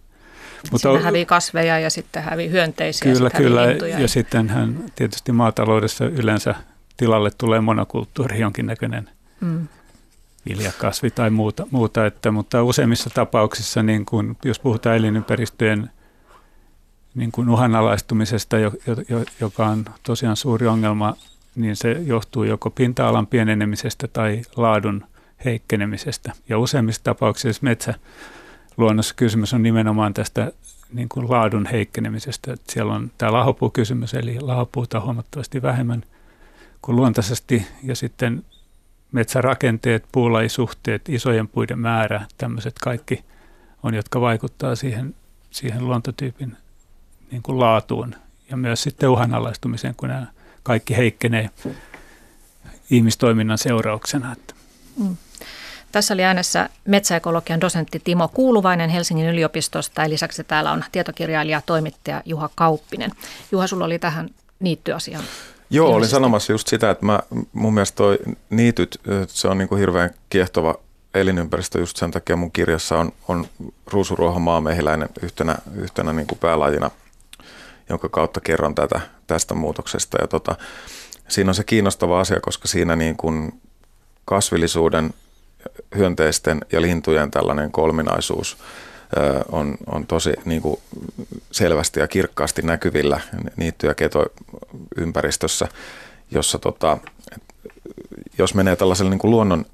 Mutta 0.72 0.88
Siinä 0.88 1.04
hävii 1.04 1.26
kasveja 1.26 1.78
ja 1.78 1.90
sitten 1.90 2.22
hävii 2.22 2.50
hyönteisiä. 2.50 3.12
Kyllä, 3.12 3.30
kyllä. 3.30 3.62
Ja, 3.62 4.00
ja 4.00 4.08
sitten 4.08 4.48
hän 4.48 4.84
tietysti 4.96 5.32
maataloudessa 5.32 6.04
yleensä 6.04 6.54
tilalle 6.96 7.30
tulee 7.38 7.60
monokulttuuri, 7.60 8.40
jonkinnäköinen 8.40 9.10
mm. 9.40 9.68
viljakasvi 10.48 11.10
tai 11.10 11.30
muuta, 11.30 11.66
muuta 11.70 12.06
että, 12.06 12.30
mutta 12.30 12.62
useimmissa 12.62 13.10
tapauksissa, 13.10 13.82
niin 13.82 14.06
kun, 14.06 14.36
jos 14.44 14.58
puhutaan 14.58 14.96
elinympäristöjen 14.96 15.90
niin 17.14 17.32
kuin 17.32 17.48
uhanalaistumisesta, 17.48 18.56
joka 19.40 19.66
on 19.66 19.84
tosiaan 20.02 20.36
suuri 20.36 20.66
ongelma, 20.66 21.16
niin 21.54 21.76
se 21.76 21.92
johtuu 21.92 22.44
joko 22.44 22.70
pinta-alan 22.70 23.26
pienenemisestä 23.26 24.08
tai 24.08 24.42
laadun 24.56 25.04
heikkenemisestä. 25.44 26.32
Ja 26.48 26.58
useimmissa 26.58 27.04
tapauksissa 27.04 27.66
metsäluonnossa 28.80 29.14
kysymys 29.14 29.54
on 29.54 29.62
nimenomaan 29.62 30.14
tästä 30.14 30.52
niin 30.92 31.08
kuin 31.08 31.30
laadun 31.30 31.66
heikkenemisestä. 31.66 32.52
Että 32.52 32.72
siellä 32.72 32.94
on 32.94 33.10
tämä 33.18 33.32
lahopuukysymys, 33.32 34.14
eli 34.14 34.40
lahopuuta 34.40 34.98
on 34.98 35.04
huomattavasti 35.04 35.62
vähemmän 35.62 36.02
kuin 36.82 36.96
luontaisesti, 36.96 37.66
ja 37.82 37.96
sitten 37.96 38.44
metsärakenteet, 39.12 40.04
puulajisuhteet, 40.12 41.08
isojen 41.08 41.48
puiden 41.48 41.78
määrä, 41.78 42.26
tämmöiset 42.38 42.78
kaikki 42.78 43.24
on, 43.82 43.94
jotka 43.94 44.20
vaikuttaa 44.20 44.74
siihen, 44.76 45.14
siihen 45.50 45.84
luontotyypin 45.84 46.56
niin 47.30 47.42
kuin 47.42 47.58
laatuun 47.58 48.14
ja 48.50 48.56
myös 48.56 48.82
sitten 48.82 49.08
uhanalaistumiseen, 49.08 49.94
kun 49.96 50.08
nämä 50.08 50.26
kaikki 50.62 50.96
heikkenee 50.96 51.50
ihmistoiminnan 52.90 53.58
seurauksena. 53.58 54.36
Mm. 54.96 55.16
Tässä 55.92 56.14
oli 56.14 56.24
äänessä 56.24 56.68
metsäekologian 56.84 57.60
dosentti 57.60 58.00
Timo 58.04 58.28
Kuuluvainen 58.28 58.90
Helsingin 58.90 59.28
yliopistosta 59.28 60.02
ja 60.02 60.08
lisäksi 60.08 60.44
täällä 60.44 60.72
on 60.72 60.84
tietokirjailija 60.92 61.62
toimittaja 61.66 62.22
Juha 62.24 62.50
Kauppinen. 62.54 63.10
Juha, 63.52 63.66
sulla 63.66 63.84
oli 63.84 63.98
tähän 63.98 64.28
niittyasiaan. 64.60 65.24
Joo, 65.70 65.86
ilmeisesti. 65.86 65.96
olin 65.96 66.08
sanomassa 66.08 66.52
just 66.52 66.68
sitä, 66.68 66.90
että 66.90 67.06
mä, 67.06 67.20
mun 67.52 67.74
mielestä 67.74 67.96
toi 67.96 68.18
niityt, 68.50 69.00
se 69.26 69.48
on 69.48 69.58
niin 69.58 69.68
kuin 69.68 69.78
hirveän 69.78 70.10
kiehtova 70.30 70.74
elinympäristö 71.14 71.78
just 71.78 71.96
sen 71.96 72.10
takia 72.10 72.36
mun 72.36 72.52
kirjassa 72.52 72.98
on, 72.98 73.12
on 73.28 73.46
ruusuruoho 73.86 74.38
maamehiläinen 74.38 75.08
yhtenä, 75.22 75.56
yhtenä 75.74 76.12
niin 76.12 76.26
kuin 76.26 76.38
päälajina, 76.38 76.90
jonka 77.88 78.08
kautta 78.08 78.40
kerron 78.40 78.74
tätä, 78.74 79.00
tästä 79.26 79.54
muutoksesta. 79.54 80.18
Ja 80.20 80.26
tota, 80.26 80.56
siinä 81.28 81.50
on 81.50 81.54
se 81.54 81.64
kiinnostava 81.64 82.20
asia, 82.20 82.40
koska 82.40 82.68
siinä 82.68 82.96
niin 82.96 83.16
kuin 83.16 83.60
kasvillisuuden, 84.24 85.14
hyönteisten 85.96 86.60
ja 86.72 86.82
lintujen 86.82 87.30
tällainen 87.30 87.72
kolminaisuus 87.72 88.58
on, 89.52 89.76
on 89.86 90.06
tosi 90.06 90.32
niin 90.44 90.62
kuin 90.62 90.80
selvästi 91.50 92.00
ja 92.00 92.08
kirkkaasti 92.08 92.62
näkyvillä 92.62 93.20
niitty- 93.56 93.86
ja 93.86 93.94
ketoympäristössä, 93.94 95.68
jossa 96.30 96.58
tota, 96.58 96.98
jos 98.38 98.54
menee 98.54 98.76
tällaiselle 98.76 99.10
niin 99.10 99.18
kuin 99.18 99.30
luonnon 99.30 99.66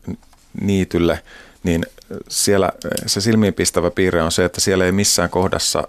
niitylle, 0.61 1.23
niin 1.63 1.87
siellä 2.29 2.71
se 3.07 3.21
silmiinpistävä 3.21 3.91
piirre 3.91 4.23
on 4.23 4.33
se, 4.33 4.45
että 4.45 4.61
siellä 4.61 4.85
ei 4.85 4.93
missään 4.93 5.31
kohdassa 5.31 5.89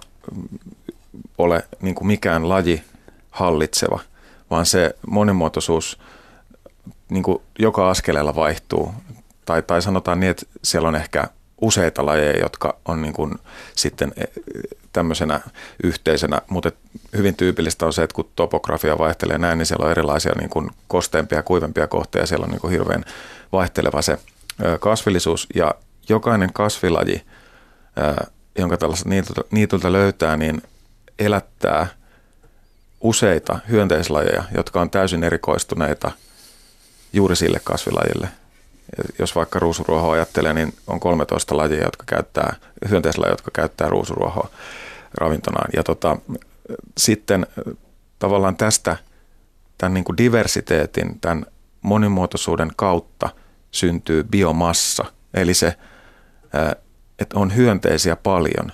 ole 1.37 1.63
niin 1.81 1.95
kuin 1.95 2.07
mikään 2.07 2.49
laji 2.49 2.83
hallitseva, 3.31 3.99
vaan 4.49 4.65
se 4.65 4.95
monimuotoisuus 5.07 5.99
niin 7.09 7.23
kuin 7.23 7.41
joka 7.59 7.89
askeleella 7.89 8.35
vaihtuu. 8.35 8.93
Tai, 9.47 9.63
tai 9.63 9.81
sanotaan 9.81 10.19
niin, 10.19 10.29
että 10.29 10.45
siellä 10.63 10.87
on 10.87 10.95
ehkä 10.95 11.27
useita 11.61 12.05
lajeja, 12.05 12.39
jotka 12.39 12.77
on 12.85 13.01
niin 13.01 13.13
kuin 13.13 13.35
sitten 13.75 14.13
e, 14.17 14.23
tämmöisenä 14.93 15.41
yhteisenä, 15.83 16.41
mutta 16.49 16.71
hyvin 17.17 17.35
tyypillistä 17.35 17.85
on 17.85 17.93
se, 17.93 18.03
että 18.03 18.13
kun 18.13 18.29
topografia 18.35 18.97
vaihtelee 18.97 19.37
näin, 19.37 19.57
niin 19.57 19.65
siellä 19.65 19.85
on 19.85 19.91
erilaisia 19.91 20.33
niin 20.37 20.49
kuin 20.49 20.69
kosteempia 20.87 21.37
ja 21.37 21.43
kuivempia 21.43 21.87
kohteja, 21.87 22.25
siellä 22.25 22.43
on 22.43 22.49
niin 22.49 22.61
kuin 22.61 22.71
hirveän 22.71 23.05
vaihteleva 23.51 24.01
se 24.01 24.17
kasvillisuus. 24.79 25.47
Ja 25.55 25.75
jokainen 26.09 26.53
kasvilaji, 26.53 27.21
jonka 28.57 28.77
tällaista 28.77 29.09
niitulta, 29.09 29.41
niitulta 29.51 29.91
löytää, 29.91 30.37
niin 30.37 30.61
elättää 31.19 31.87
useita 33.01 33.59
hyönteislajeja, 33.69 34.43
jotka 34.57 34.81
on 34.81 34.89
täysin 34.89 35.23
erikoistuneita 35.23 36.11
juuri 37.13 37.35
sille 37.35 37.59
kasvilajille. 37.63 38.27
Jos 39.19 39.35
vaikka 39.35 39.59
ruusuruohoa 39.59 40.13
ajattelee, 40.13 40.53
niin 40.53 40.73
on 40.87 40.99
13 40.99 41.57
lajia, 41.57 41.83
jotka 41.83 42.03
käyttää, 42.07 42.55
hyönteislajeja, 42.89 43.33
jotka 43.33 43.51
käyttää 43.53 43.89
ruusuruohoa 43.89 44.49
ravintonaan. 45.13 45.69
Ja 45.75 45.83
tota, 45.83 46.17
sitten 46.97 47.47
tavallaan 48.19 48.57
tästä 48.57 48.97
tämän 49.77 49.93
niin 49.93 50.03
kuin 50.03 50.17
diversiteetin, 50.17 51.19
tämän 51.19 51.45
monimuotoisuuden 51.81 52.71
kautta 52.75 53.29
syntyy 53.71 54.23
biomassa. 54.23 55.05
Eli 55.33 55.53
se, 55.53 55.75
että 57.19 57.39
on 57.39 57.55
hyönteisiä 57.55 58.15
paljon 58.15 58.71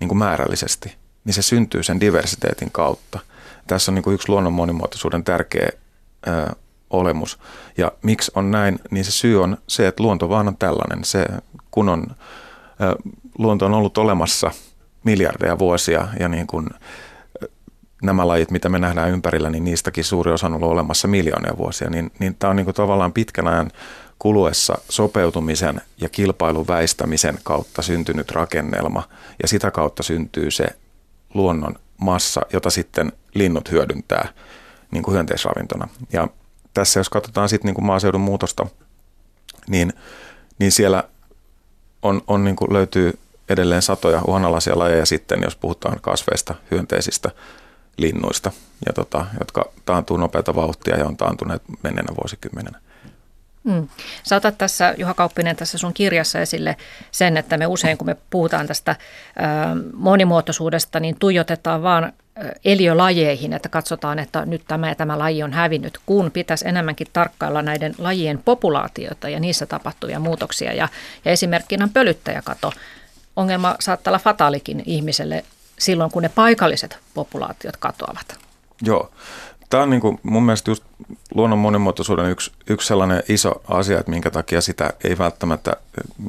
niin 0.00 0.08
kuin 0.08 0.18
määrällisesti– 0.18 0.94
niin 1.24 1.34
se 1.34 1.42
syntyy 1.42 1.82
sen 1.82 2.00
diversiteetin 2.00 2.70
kautta. 2.70 3.18
Tässä 3.66 3.90
on 3.90 3.94
niin 3.94 4.02
kuin 4.02 4.14
yksi 4.14 4.28
luonnon 4.28 4.52
monimuotoisuuden 4.52 5.24
tärkeä 5.24 5.68
olemus. 6.90 7.38
Ja 7.76 7.92
miksi 8.02 8.32
on 8.34 8.50
näin, 8.50 8.80
niin 8.90 9.04
se 9.04 9.10
syy 9.10 9.42
on 9.42 9.56
se, 9.66 9.86
että 9.86 10.02
luonto 10.02 10.28
vaan 10.28 10.48
on 10.48 10.56
tällainen. 10.56 11.04
Se, 11.04 11.26
kun 11.70 11.88
on, 11.88 12.06
luonto 13.38 13.66
on 13.66 13.74
ollut 13.74 13.98
olemassa 13.98 14.50
miljardeja 15.04 15.58
vuosia 15.58 16.08
ja 16.20 16.28
niin 16.28 16.46
kuin, 16.46 16.66
nämä 18.02 18.26
lajit, 18.26 18.50
mitä 18.50 18.68
me 18.68 18.78
nähdään 18.78 19.10
ympärillä, 19.10 19.50
niin 19.50 19.64
niistäkin 19.64 20.04
suuri 20.04 20.32
osa 20.32 20.46
on 20.46 20.54
ollut 20.54 20.70
olemassa 20.70 21.08
miljoonia 21.08 21.56
vuosia, 21.56 21.90
niin, 21.90 22.10
niin 22.18 22.36
tämä 22.38 22.50
on 22.50 22.56
niin 22.56 22.64
kuin 22.64 22.74
tavallaan 22.74 23.12
pitkän 23.12 23.48
ajan 23.48 23.70
kuluessa 24.18 24.78
sopeutumisen 24.88 25.80
ja 26.00 26.08
kilpailun 26.08 26.66
väistämisen 26.66 27.38
kautta 27.42 27.82
syntynyt 27.82 28.30
rakennelma, 28.30 29.02
ja 29.42 29.48
sitä 29.48 29.70
kautta 29.70 30.02
syntyy 30.02 30.50
se 30.50 30.66
luonnon 31.34 31.74
massa, 31.98 32.40
jota 32.52 32.70
sitten 32.70 33.12
linnut 33.34 33.70
hyödyntää 33.70 34.28
niin 34.90 35.02
kuin 35.02 35.14
hyönteisravintona. 35.14 35.88
Ja 36.12 36.28
tässä 36.74 37.00
jos 37.00 37.08
katsotaan 37.08 37.48
sitten 37.48 37.68
niin 37.68 37.74
kuin 37.74 37.86
maaseudun 37.86 38.20
muutosta, 38.20 38.66
niin, 39.68 39.92
niin 40.58 40.72
siellä 40.72 41.04
on, 42.02 42.22
on 42.26 42.44
niin 42.44 42.56
kuin 42.56 42.72
löytyy 42.72 43.18
edelleen 43.48 43.82
satoja 43.82 44.22
uhanalaisia 44.26 44.78
lajeja 44.78 45.06
sitten, 45.06 45.42
jos 45.42 45.56
puhutaan 45.56 46.00
kasveista, 46.00 46.54
hyönteisistä, 46.70 47.30
linnuista, 47.96 48.52
ja 48.86 48.92
tota, 48.92 49.26
jotka 49.38 49.64
taantuu 49.84 50.16
nopeata 50.16 50.54
vauhtia 50.54 50.98
ja 50.98 51.06
on 51.06 51.16
taantuneet 51.16 51.62
menneenä 51.82 52.16
vuosikymmenenä. 52.22 52.80
Mm. 53.64 53.88
Sä 54.22 54.36
otat 54.36 54.58
tässä, 54.58 54.94
Juha 54.98 55.14
Kauppinen, 55.14 55.56
tässä 55.56 55.78
sun 55.78 55.94
kirjassa 55.94 56.40
esille 56.40 56.76
sen, 57.10 57.36
että 57.36 57.56
me 57.56 57.66
usein 57.66 57.98
kun 57.98 58.06
me 58.06 58.16
puhutaan 58.30 58.66
tästä 58.66 58.90
ö, 58.90 59.42
monimuotoisuudesta, 59.92 61.00
niin 61.00 61.16
tuijotetaan 61.18 61.82
vaan 61.82 62.12
eliölajeihin, 62.64 63.52
että 63.52 63.68
katsotaan, 63.68 64.18
että 64.18 64.46
nyt 64.46 64.62
tämä 64.68 64.88
ja 64.88 64.94
tämä 64.94 65.18
laji 65.18 65.42
on 65.42 65.52
hävinnyt, 65.52 65.98
kun 66.06 66.30
pitäisi 66.30 66.68
enemmänkin 66.68 67.06
tarkkailla 67.12 67.62
näiden 67.62 67.94
lajien 67.98 68.38
populaatioita 68.44 69.28
ja 69.28 69.40
niissä 69.40 69.66
tapahtuvia 69.66 70.18
muutoksia. 70.18 70.72
Ja, 70.72 70.88
ja 71.24 71.32
esimerkkinä 71.32 71.88
pölyttäjäkato. 71.92 72.72
Ongelma 73.36 73.76
saattaa 73.80 74.10
olla 74.10 74.18
fataalikin 74.18 74.82
ihmiselle 74.86 75.44
silloin, 75.78 76.10
kun 76.10 76.22
ne 76.22 76.28
paikalliset 76.28 76.98
populaatiot 77.14 77.76
katoavat. 77.76 78.38
Joo, 78.82 79.10
Tämä 79.70 79.82
on 79.82 79.90
niin 79.90 80.00
kuin 80.00 80.20
mun 80.22 80.42
mielestä 80.42 80.70
just 80.70 80.84
luonnon 81.34 81.58
monimuotoisuuden 81.58 82.30
yksi, 82.30 82.52
yksi 82.66 82.88
sellainen 82.88 83.22
iso 83.28 83.62
asia, 83.68 83.98
että 83.98 84.10
minkä 84.10 84.30
takia 84.30 84.60
sitä 84.60 84.90
ei 85.04 85.18
välttämättä 85.18 85.76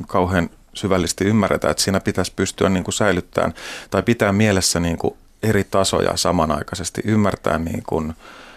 kauhean 0.08 0.50
syvällisesti 0.74 1.26
ymmärretä, 1.26 1.70
että 1.70 1.84
siinä 1.84 2.00
pitäisi 2.00 2.34
pystyä 2.36 2.70
niin 2.70 2.84
kuin 2.84 2.94
säilyttämään 2.94 3.54
tai 3.90 4.04
pitää 4.04 4.32
mielessä 4.32 4.80
niin 4.80 4.98
kuin 4.98 5.18
eri 5.44 5.64
tasoja 5.64 6.18
samanaikaisesti, 6.18 7.02
ymmärtää, 7.06 7.58
niin 7.58 7.84
kuin, 7.88 8.14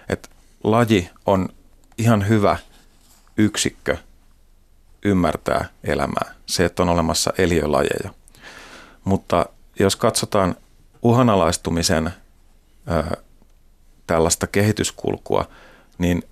että 0.09 0.29
laji 0.65 1.11
on 1.27 1.49
ihan 1.99 2.29
hyvä 2.29 2.57
yksikkö 3.37 3.97
ymmärtää 5.05 5.69
elämää, 5.85 6.35
se, 6.47 6.65
että 6.65 6.83
on 6.83 6.89
olemassa 6.89 7.33
eliölajeja. 7.39 8.11
Mutta 9.05 9.47
jos 9.79 9.97
katsotaan 9.97 10.57
uhanalaistumisen 11.03 12.11
tällaista 14.09 14.47
kehityskulkua, 14.47 15.45
niin 15.99 16.23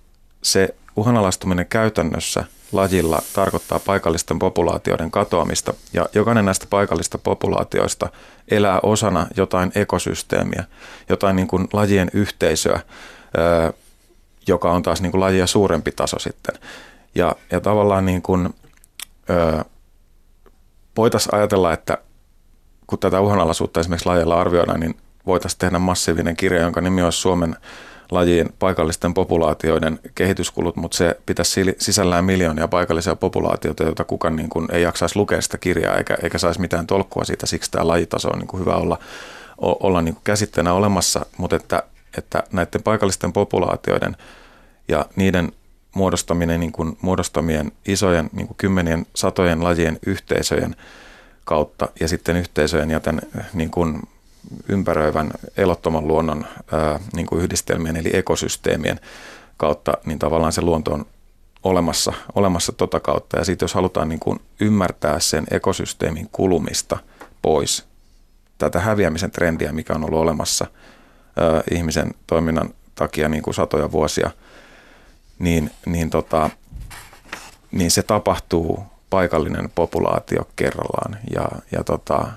se 0.43 0.75
uhanalaistuminen 0.95 1.65
käytännössä 1.65 2.43
lajilla 2.71 3.21
tarkoittaa 3.33 3.79
paikallisten 3.79 4.39
populaatioiden 4.39 5.11
katoamista 5.11 5.73
ja 5.93 6.05
jokainen 6.13 6.45
näistä 6.45 6.65
paikallista 6.69 7.17
populaatioista 7.17 8.09
elää 8.51 8.79
osana 8.83 9.27
jotain 9.37 9.71
ekosysteemiä, 9.75 10.63
jotain 11.09 11.35
niin 11.35 11.47
kuin 11.47 11.67
lajien 11.73 12.09
yhteisöä, 12.13 12.79
joka 14.47 14.71
on 14.71 14.83
taas 14.83 15.01
niin 15.01 15.11
kuin 15.11 15.21
lajia 15.21 15.47
suurempi 15.47 15.91
taso 15.91 16.19
sitten. 16.19 16.55
Ja, 17.15 17.35
ja 17.51 17.59
tavallaan 17.59 18.05
niin 18.05 18.21
kuin, 18.21 18.53
voitaisiin 20.97 21.35
ajatella, 21.35 21.73
että 21.73 21.97
kun 22.87 22.99
tätä 22.99 23.21
uhanalaisuutta 23.21 23.79
esimerkiksi 23.79 24.09
lajeilla 24.09 24.39
arvioidaan, 24.39 24.79
niin 24.79 24.97
voitaisiin 25.27 25.59
tehdä 25.59 25.79
massiivinen 25.79 26.35
kirja, 26.35 26.61
jonka 26.61 26.81
nimi 26.81 27.01
olisi 27.01 27.19
Suomen 27.19 27.55
lajien 28.11 28.49
paikallisten 28.59 29.13
populaatioiden 29.13 29.99
kehityskulut, 30.15 30.75
mutta 30.75 30.97
se 30.97 31.17
pitäisi 31.25 31.75
sisällään 31.77 32.25
miljoonia 32.25 32.67
paikallisia 32.67 33.15
populaatioita, 33.15 33.83
joita 33.83 34.03
kukaan 34.03 34.35
niin 34.35 34.49
kuin 34.49 34.67
ei 34.71 34.81
jaksaisi 34.81 35.15
lukea 35.15 35.41
sitä 35.41 35.57
kirjaa 35.57 35.95
eikä, 35.95 36.17
eikä 36.23 36.37
saisi 36.37 36.61
mitään 36.61 36.87
tolkkua 36.87 37.23
siitä. 37.23 37.45
Siksi 37.45 37.71
tämä 37.71 37.87
lajitaso 37.87 38.29
on 38.29 38.39
niin 38.39 38.47
kuin 38.47 38.61
hyvä 38.61 38.75
olla, 38.75 38.99
olla 39.57 40.01
niin 40.01 40.13
kuin 40.13 40.23
käsitteenä 40.23 40.73
olemassa, 40.73 41.25
mutta 41.37 41.55
että, 41.55 41.83
että 42.17 42.43
näiden 42.51 42.83
paikallisten 42.83 43.33
populaatioiden 43.33 44.15
ja 44.87 45.05
niiden 45.15 45.51
muodostaminen, 45.95 46.59
niin 46.59 46.71
kuin 46.71 46.97
muodostamien 47.01 47.71
isojen 47.87 48.29
niin 48.33 48.47
kuin 48.47 48.57
kymmenien, 48.57 49.05
satojen 49.15 49.63
lajien 49.63 49.99
yhteisöjen 50.05 50.75
kautta 51.45 51.87
ja 51.99 52.07
sitten 52.07 52.35
yhteisöjen 52.35 52.91
ja 52.91 52.99
tämän 52.99 53.21
niin 53.53 53.71
kuin 53.71 54.01
ympäröivän 54.69 55.31
elottoman 55.57 56.07
luonnon 56.07 56.45
ää, 56.71 56.99
niin 57.13 57.25
kuin 57.27 57.41
yhdistelmien 57.41 57.95
eli 57.95 58.09
ekosysteemien 58.13 58.99
kautta, 59.57 59.93
niin 60.05 60.19
tavallaan 60.19 60.53
se 60.53 60.61
luonto 60.61 60.93
on 60.93 61.05
olemassa, 61.63 62.13
olemassa 62.35 62.71
tota 62.71 62.99
kautta. 62.99 63.37
Ja 63.37 63.45
sitten 63.45 63.63
jos 63.63 63.73
halutaan 63.73 64.09
niin 64.09 64.19
kuin 64.19 64.39
ymmärtää 64.59 65.19
sen 65.19 65.47
ekosysteemin 65.51 66.29
kulumista 66.31 66.97
pois, 67.41 67.85
tätä 68.57 68.79
häviämisen 68.79 69.31
trendiä, 69.31 69.71
mikä 69.71 69.93
on 69.93 70.05
ollut 70.05 70.19
olemassa 70.19 70.67
ää, 71.37 71.63
ihmisen 71.71 72.13
toiminnan 72.27 72.73
takia 72.95 73.29
niin 73.29 73.43
kuin 73.43 73.53
satoja 73.53 73.91
vuosia, 73.91 74.31
niin, 75.39 75.71
niin, 75.85 76.09
tota, 76.09 76.49
niin 77.71 77.91
se 77.91 78.03
tapahtuu 78.03 78.83
paikallinen 79.09 79.69
populaatio 79.75 80.47
kerrallaan. 80.55 81.17
Ja, 81.35 81.47
ja 81.71 81.83
tota, 81.83 82.27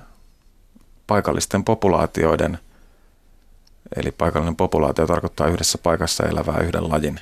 paikallisten 1.11 1.64
populaatioiden, 1.64 2.59
eli 3.96 4.12
paikallinen 4.12 4.57
populaatio 4.57 5.07
tarkoittaa 5.07 5.46
yhdessä 5.46 5.79
paikassa 5.79 6.27
elävää 6.27 6.59
yhden 6.61 6.88
lajin 6.88 7.20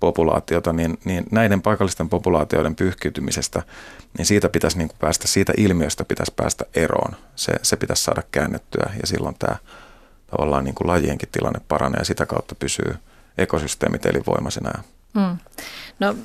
populaatiota, 0.00 0.72
niin, 0.72 0.98
niin 1.04 1.24
näiden 1.30 1.62
paikallisten 1.62 2.08
populaatioiden 2.08 2.76
pyyhkiytymisestä, 2.76 3.62
niin 4.18 4.26
siitä 4.26 4.48
pitäisi 4.48 4.78
niin 4.78 4.88
kuin 4.88 4.98
päästä, 4.98 5.28
siitä 5.28 5.52
ilmiöstä 5.56 6.04
pitäisi 6.04 6.32
päästä 6.36 6.64
eroon. 6.74 7.16
Se, 7.36 7.52
se 7.62 7.76
pitäisi 7.76 8.04
saada 8.04 8.22
käännettyä 8.30 8.90
ja 9.00 9.06
silloin 9.06 9.36
tämä 9.38 9.56
tavallaan 10.30 10.64
niin 10.64 10.74
kuin 10.74 10.88
lajienkin 10.88 11.28
tilanne 11.32 11.60
paranee 11.68 11.98
ja 11.98 12.04
sitä 12.04 12.26
kautta 12.26 12.54
pysyy 12.54 12.94
ekosysteemit 13.38 14.06
elinvoimaisena. 14.06 14.82
Hmm. 15.14 15.38
No 16.00 16.16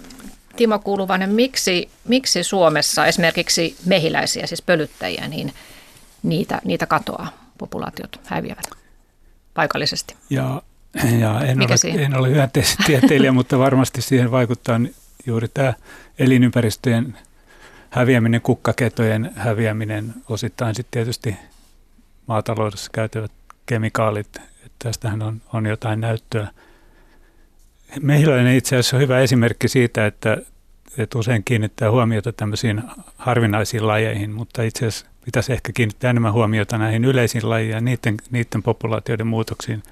Timo 0.55 0.79
Kuuluvainen, 0.79 1.29
miksi, 1.29 1.89
miksi 2.07 2.43
Suomessa 2.43 3.05
esimerkiksi 3.05 3.77
mehiläisiä, 3.85 4.47
siis 4.47 4.61
pölyttäjiä, 4.61 5.27
niin– 5.27 5.53
niitä, 6.23 6.61
niitä 6.65 6.85
katoaa, 6.85 7.27
populaatiot 7.57 8.19
häviävät 8.25 8.65
paikallisesti. 9.53 10.15
Ja, 10.29 10.61
ja 11.19 11.41
en, 11.41 11.57
Mikä 11.57 11.75
ole, 11.93 12.03
en 12.03 12.17
ole 12.17 12.29
hyönteisestieteilijä, 12.29 13.31
mutta 13.39 13.59
varmasti 13.59 14.01
siihen 14.01 14.31
vaikuttaa 14.31 14.79
juuri 15.25 15.47
tämä 15.47 15.73
elinympäristöjen 16.19 17.17
häviäminen, 17.89 18.41
kukkaketojen 18.41 19.31
häviäminen, 19.35 20.13
osittain 20.29 20.75
sitten 20.75 20.91
tietysti 20.91 21.35
maataloudessa 22.27 22.89
käytävät 22.93 23.31
kemikaalit, 23.65 24.35
että 24.65 24.75
tästähän 24.79 25.21
on, 25.21 25.41
on 25.53 25.65
jotain 25.65 26.01
näyttöä. 26.01 26.47
Mehiläinen 28.01 28.55
itse 28.55 28.75
asiassa 28.75 28.97
on 28.97 29.01
hyvä 29.01 29.19
esimerkki 29.19 29.67
siitä, 29.67 30.05
että, 30.05 30.37
että 30.97 31.17
usein 31.17 31.43
kiinnittää 31.43 31.91
huomiota 31.91 32.33
tämmöisiin 32.33 32.83
harvinaisiin 33.17 33.87
lajeihin, 33.87 34.31
mutta 34.31 34.63
itse 34.63 34.85
asiassa 34.85 35.05
pitäisi 35.25 35.53
ehkä 35.53 35.71
kiinnittää 35.71 36.09
enemmän 36.09 36.33
huomiota 36.33 36.77
näihin 36.77 37.05
yleisiin 37.05 37.49
lajiin 37.49 37.71
ja 37.71 37.81
niiden, 37.81 38.17
niiden 38.31 38.63
populaatioiden 38.63 39.27
muutoksiin, 39.27 39.83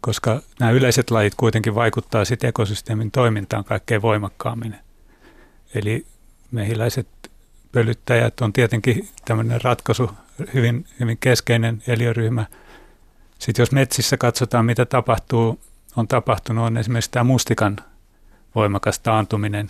koska 0.00 0.42
nämä 0.60 0.72
yleiset 0.72 1.10
lajit 1.10 1.34
kuitenkin 1.34 1.74
vaikuttaa 1.74 2.24
sitten 2.24 2.48
ekosysteemin 2.48 3.10
toimintaan 3.10 3.64
kaikkein 3.64 4.02
voimakkaammin. 4.02 4.76
Eli 5.74 6.06
mehiläiset 6.50 7.08
pölyttäjät 7.72 8.40
on 8.40 8.52
tietenkin 8.52 9.08
tämmöinen 9.24 9.62
ratkaisu, 9.62 10.10
hyvin, 10.54 10.86
hyvin 11.00 11.18
keskeinen 11.18 11.82
eliöryhmä. 11.86 12.46
Sitten 13.38 13.62
jos 13.62 13.72
metsissä 13.72 14.16
katsotaan, 14.16 14.64
mitä 14.64 14.86
tapahtuu, 14.86 15.60
on 15.96 16.08
tapahtunut, 16.08 16.64
on 16.64 16.76
esimerkiksi 16.76 17.10
tämä 17.10 17.24
mustikan 17.24 17.76
voimakas 18.54 18.98
taantuminen. 18.98 19.68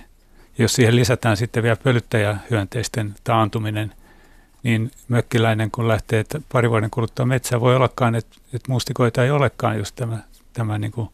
Jos 0.59 0.73
siihen 0.73 0.97
lisätään 0.97 1.37
sitten 1.37 1.63
vielä 1.63 1.77
pölyttäjähyönteisten 1.77 3.15
taantuminen– 3.25 3.93
niin 4.67 4.91
mökkiläinen 5.09 5.71
kun 5.71 5.89
lähtee 5.89 6.21
että 6.21 6.41
pari 6.53 6.71
vuoden 6.71 6.91
kuluttua 6.91 7.27
metsään, 7.27 7.61
voi 7.61 7.77
ollakaan, 7.77 8.15
että, 8.15 8.37
että 8.53 8.73
mustikoita 8.73 9.25
ei 9.25 9.31
olekaan, 9.31 9.79
jos 9.79 9.93
tämä, 9.93 10.19
tämä 10.53 10.79
niin 10.79 10.93
kuin 10.93 11.09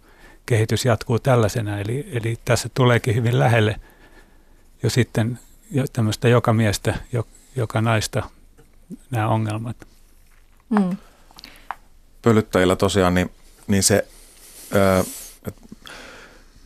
kehitys 0.46 0.84
jatkuu 0.84 1.18
tällaisena. 1.18 1.78
Eli, 1.78 2.08
eli 2.12 2.38
tässä 2.44 2.68
tuleekin 2.74 3.14
hyvin 3.14 3.38
lähelle 3.38 3.80
jo 4.82 4.90
sitten 4.90 5.38
jo 5.70 5.84
tämmöistä 5.92 6.28
joka 6.28 6.52
miestä, 6.52 6.94
joka 7.56 7.80
naista 7.80 8.22
nämä 9.10 9.28
ongelmat. 9.28 9.76
Mm. 10.68 10.96
Pölyttäjillä 12.22 12.76
tosiaan, 12.76 13.14
niin, 13.14 13.30
niin 13.66 13.82
se, 13.82 14.06
ö, 14.74 15.04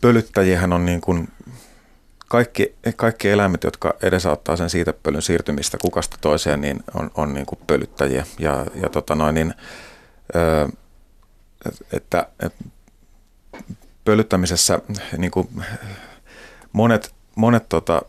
pölyttäjiähän 0.00 0.72
on 0.72 0.84
niin 0.84 1.00
kuin 1.00 1.28
kaikki, 2.28 2.74
kaikki 2.96 3.30
eläimet, 3.30 3.64
jotka 3.64 3.94
edesauttaa 4.02 4.56
sen 4.56 4.70
siitepölyn 4.70 5.22
siirtymistä 5.22 5.78
kukasta 5.78 6.16
toiseen, 6.20 6.60
niin 6.60 6.84
on, 6.94 7.10
on 7.14 7.34
niin 7.34 7.46
kuin 7.46 7.58
pölyttäjiä. 7.66 8.26
Ja, 8.38 8.66
ja 8.82 8.88
tota 8.88 9.14
noin, 9.14 9.34
niin, 9.34 9.54
ö, 10.36 10.68
että 11.92 12.28
pölyttämisessä 14.04 14.80
niin 15.16 15.30
kuin 15.30 15.48
monet, 16.72 17.14
monet 17.34 17.68
tota, 17.68 18.02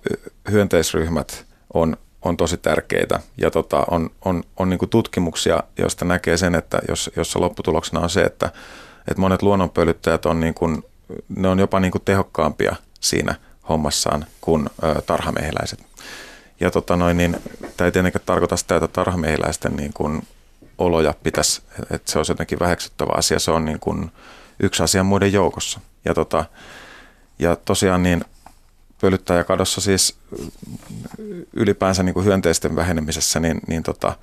hyönteisryhmät 0.52 1.46
on, 1.74 1.98
on 2.22 2.38
tosi 2.38 2.58
tärkeitä 2.58 3.20
ja 3.38 3.52
tota, 3.52 3.86
on, 3.92 4.10
on, 4.26 4.44
on 4.58 4.70
niin 4.70 4.80
kuin 4.80 4.90
tutkimuksia, 4.90 5.64
joista 5.78 6.06
näkee 6.06 6.38
sen, 6.38 6.56
että 6.56 6.80
jos, 6.88 7.12
jossa 7.16 7.42
lopputuloksena 7.42 8.02
on 8.02 8.10
se, 8.10 8.24
että, 8.24 8.52
että 9.08 9.22
monet 9.22 9.42
luonnonpölyttäjät 9.42 10.26
on, 10.26 10.40
niin 10.40 10.54
kuin, 10.54 10.84
ne 11.30 11.48
on 11.48 11.60
jopa 11.60 11.80
niin 11.80 11.92
kuin 11.92 12.02
tehokkaampia 12.06 12.76
siinä– 13.00 13.36
hommassaan 13.70 14.26
kuin 14.42 14.70
tarhamehiläiset. 15.06 15.86
Ja 16.60 16.72
tota 16.72 16.96
noin, 16.96 17.18
niin, 17.18 17.38
tämä 17.78 17.86
ei 17.86 17.92
tietenkään 17.92 18.26
tarkoita 18.26 18.58
sitä, 18.58 18.76
että 18.76 18.88
tarhamehiläisten 18.88 19.76
niin 19.76 19.94
kuin, 19.94 20.28
oloja 20.78 21.14
pitäisi, 21.24 21.62
että 21.92 22.12
se 22.12 22.20
olisi 22.20 22.32
jotenkin 22.32 22.60
väheksyttävä 22.60 23.12
asia. 23.16 23.40
Se 23.40 23.52
on 23.52 23.66
niin 23.66 23.80
kuin, 23.80 24.12
yksi 24.60 24.84
asia 24.84 25.04
muiden 25.04 25.34
joukossa. 25.34 25.80
Ja, 26.06 26.14
tota, 26.14 26.46
ja 27.40 27.56
tosiaan 27.56 28.04
niin 28.04 28.26
pölyttäjäkadossa 29.02 29.82
siis 29.82 30.18
ylipäänsä 31.54 32.04
niin 32.04 32.14
kuin 32.14 32.26
hyönteisten 32.26 32.76
vähenemisessä, 32.76 33.40
niin, 33.40 33.62
niin 33.68 33.84
tota, 33.84 34.16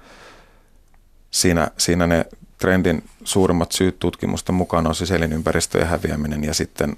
siinä, 1.31 1.71
siinä 1.79 2.07
ne 2.07 2.27
trendin 2.59 3.05
suurimmat 3.25 3.73
syyt 3.73 3.99
tutkimusten 3.99 4.55
mukaan 4.55 4.87
on 4.87 4.95
siis 4.95 5.11
elinympäristöjen 5.11 5.89
häviäminen 5.89 6.45
ja 6.45 6.55
sitten 6.55 6.97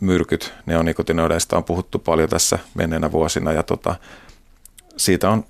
myrkyt 0.00 0.54
neonikotinoideista 0.66 1.56
on 1.56 1.64
puhuttu 1.64 1.98
paljon 1.98 2.28
tässä 2.28 2.58
menneenä 2.74 3.12
vuosina 3.12 3.52
ja 3.52 3.62
tota, 3.62 3.96
siitä 4.96 5.30
on 5.30 5.44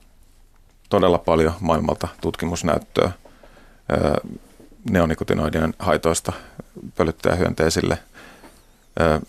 todella 0.89 1.19
paljon 1.19 1.53
maailmalta 1.61 2.09
tutkimusnäyttöä 2.21 3.13
neonikotinoidien 4.91 5.75
haitoista 5.79 6.33
pölyttäjähyönteisille, 6.97 7.99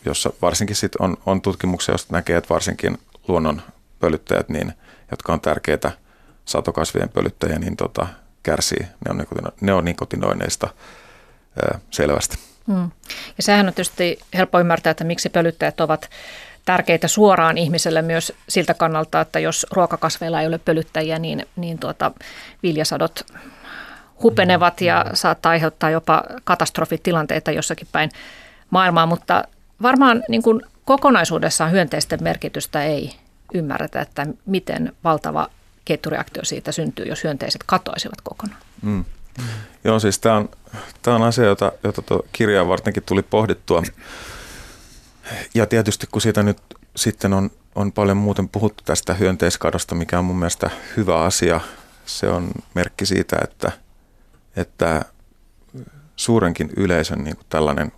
jossa 0.05 0.33
varsinkin 0.41 0.75
sit 0.75 0.95
on, 0.95 1.17
on 1.25 1.41
tutkimuksia, 1.41 1.93
joista 1.93 2.13
näkee, 2.15 2.37
että 2.37 2.53
varsinkin 2.53 2.97
luonnon 3.27 3.61
pölyttäjät, 3.99 4.49
niin, 4.49 4.73
jotka 5.11 5.33
on 5.33 5.41
tärkeitä 5.41 5.91
satokasvien 6.45 7.09
pölyttäjiä, 7.09 7.59
niin 7.59 7.77
tota, 7.77 8.07
kärsii 8.43 8.87
neonikotinoineista 9.61 10.69
selvästi. 11.91 12.50
Mm. 12.67 12.91
Ja 13.37 13.43
sehän 13.43 13.67
on 13.67 13.73
tietysti 13.73 14.19
helppo 14.33 14.59
ymmärtää, 14.59 14.91
että 14.91 15.03
miksi 15.03 15.29
pölyttäjät 15.29 15.81
ovat 15.81 16.09
tärkeitä 16.65 17.07
suoraan 17.07 17.57
ihmiselle 17.57 18.01
myös 18.01 18.33
siltä 18.49 18.73
kannalta, 18.73 19.21
että 19.21 19.39
jos 19.39 19.65
ruokakasveilla 19.71 20.41
ei 20.41 20.47
ole 20.47 20.57
pölyttäjiä, 20.57 21.19
niin, 21.19 21.45
niin 21.55 21.79
tuota, 21.79 22.11
viljasadot 22.63 23.25
hupenevat 24.23 24.81
ja 24.81 25.05
saattaa 25.13 25.49
aiheuttaa 25.49 25.89
jopa 25.89 26.23
katastrofitilanteita 26.43 27.51
jossakin 27.51 27.87
päin 27.91 28.09
maailmaa, 28.69 29.05
mutta 29.05 29.43
varmaan 29.81 30.23
niin 30.29 30.43
kuin 30.43 30.61
kokonaisuudessaan 30.85 31.71
hyönteisten 31.71 32.23
merkitystä 32.23 32.83
ei 32.83 33.15
ymmärretä, 33.53 34.01
että 34.01 34.27
miten 34.45 34.93
valtava 35.03 35.47
ketjureaktio 35.85 36.45
siitä 36.45 36.71
syntyy, 36.71 37.05
jos 37.05 37.23
hyönteiset 37.23 37.63
katoisivat 37.65 38.21
kokonaan. 38.23 38.61
Mm. 38.81 39.05
Mm. 39.37 39.43
Joo, 39.83 39.99
siis 39.99 40.19
tämä 40.19 40.35
on, 40.35 40.49
tämä 41.01 41.15
on 41.15 41.23
asia, 41.23 41.45
jota, 41.45 41.71
jota 41.83 42.01
kirjaa 42.31 42.67
vartenkin 42.67 43.03
tuli 43.03 43.23
pohdittua. 43.23 43.83
Ja 45.53 45.65
tietysti 45.65 46.07
kun 46.11 46.21
siitä 46.21 46.43
nyt 46.43 46.57
sitten 46.95 47.33
on, 47.33 47.49
on 47.75 47.91
paljon 47.91 48.17
muuten 48.17 48.49
puhuttu 48.49 48.83
tästä 48.83 49.13
hyönteiskadosta, 49.13 49.95
mikä 49.95 50.19
on 50.19 50.25
mun 50.25 50.39
mielestä 50.39 50.69
hyvä 50.97 51.21
asia 51.23 51.61
se 52.05 52.29
on 52.29 52.51
merkki 52.73 53.05
siitä, 53.05 53.37
että, 53.43 53.71
että 54.55 55.05
suurenkin 56.15 56.69
yleisön 56.77 57.23
niin 57.23 57.35
kuin 57.35 57.45
tällainen 57.49 57.91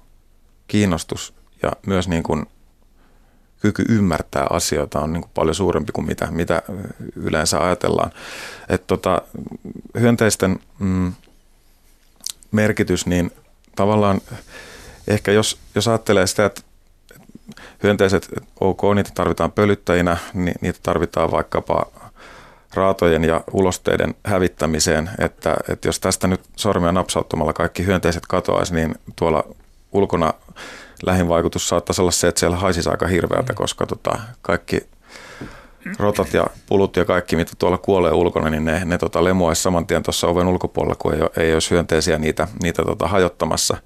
kiinnostus 0.67 1.33
ja 1.61 1.71
myös 1.85 2.07
niin 2.07 2.23
kuin 2.23 2.45
kyky 3.59 3.85
ymmärtää 3.89 4.47
asioita 4.49 4.99
on 4.99 5.13
niin 5.13 5.21
kuin 5.21 5.31
paljon 5.33 5.55
suurempi 5.55 5.91
kuin 5.91 6.07
mitä, 6.07 6.27
mitä 6.31 6.61
yleensä 7.15 7.59
ajatellaan. 7.59 8.11
Et 8.69 8.87
tota, 8.87 9.21
hyönteisten 9.99 10.59
mm, 10.79 11.13
merkitys, 12.53 13.05
niin 13.05 13.31
tavallaan 13.75 14.21
ehkä 15.07 15.31
jos, 15.31 15.57
jos 15.75 15.87
ajattelee 15.87 16.27
sitä, 16.27 16.45
että 16.45 16.61
hyönteiset, 17.83 18.29
ok, 18.59 18.81
niitä 18.95 19.11
tarvitaan 19.13 19.51
pölyttäjinä, 19.51 20.17
niin 20.33 20.55
niitä 20.61 20.79
tarvitaan 20.83 21.31
vaikkapa 21.31 21.85
raatojen 22.73 23.23
ja 23.23 23.41
ulosteiden 23.51 24.15
hävittämiseen, 24.25 25.09
että, 25.19 25.57
että 25.69 25.87
jos 25.87 25.99
tästä 25.99 26.27
nyt 26.27 26.41
sormia 26.55 26.91
napsauttamalla 26.91 27.53
kaikki 27.53 27.85
hyönteiset 27.85 28.23
katoaisi, 28.27 28.73
niin 28.73 28.95
tuolla 29.15 29.43
ulkona 29.91 30.33
lähinvaikutus 31.05 31.69
saattaisi 31.69 32.01
olla 32.01 32.11
se, 32.11 32.27
että 32.27 32.39
siellä 32.39 32.57
haisisi 32.57 32.89
aika 32.89 33.07
hirveältä, 33.07 33.53
koska 33.53 33.85
tota, 33.85 34.19
kaikki 34.41 34.87
rotat 35.99 36.33
ja 36.33 36.47
pulut 36.69 36.95
ja 36.95 37.05
kaikki, 37.05 37.35
mitä 37.35 37.51
tuolla 37.57 37.77
kuolee 37.77 38.11
ulkona, 38.11 38.49
niin 38.49 38.65
ne, 38.65 38.85
ne 38.85 38.97
tota, 38.97 39.23
lemuaisi 39.23 39.61
saman 39.61 39.87
tien 39.87 40.03
tuossa 40.03 40.27
oven 40.27 40.47
ulkopuolella, 40.47 40.95
kun 40.95 41.13
ei, 41.13 41.19
ei 41.37 41.53
olisi 41.53 41.71
hyönteisiä 41.71 42.17
niitä, 42.17 42.47
niitä 42.63 42.83
tota, 42.83 43.07
hajottamassa. 43.07 43.77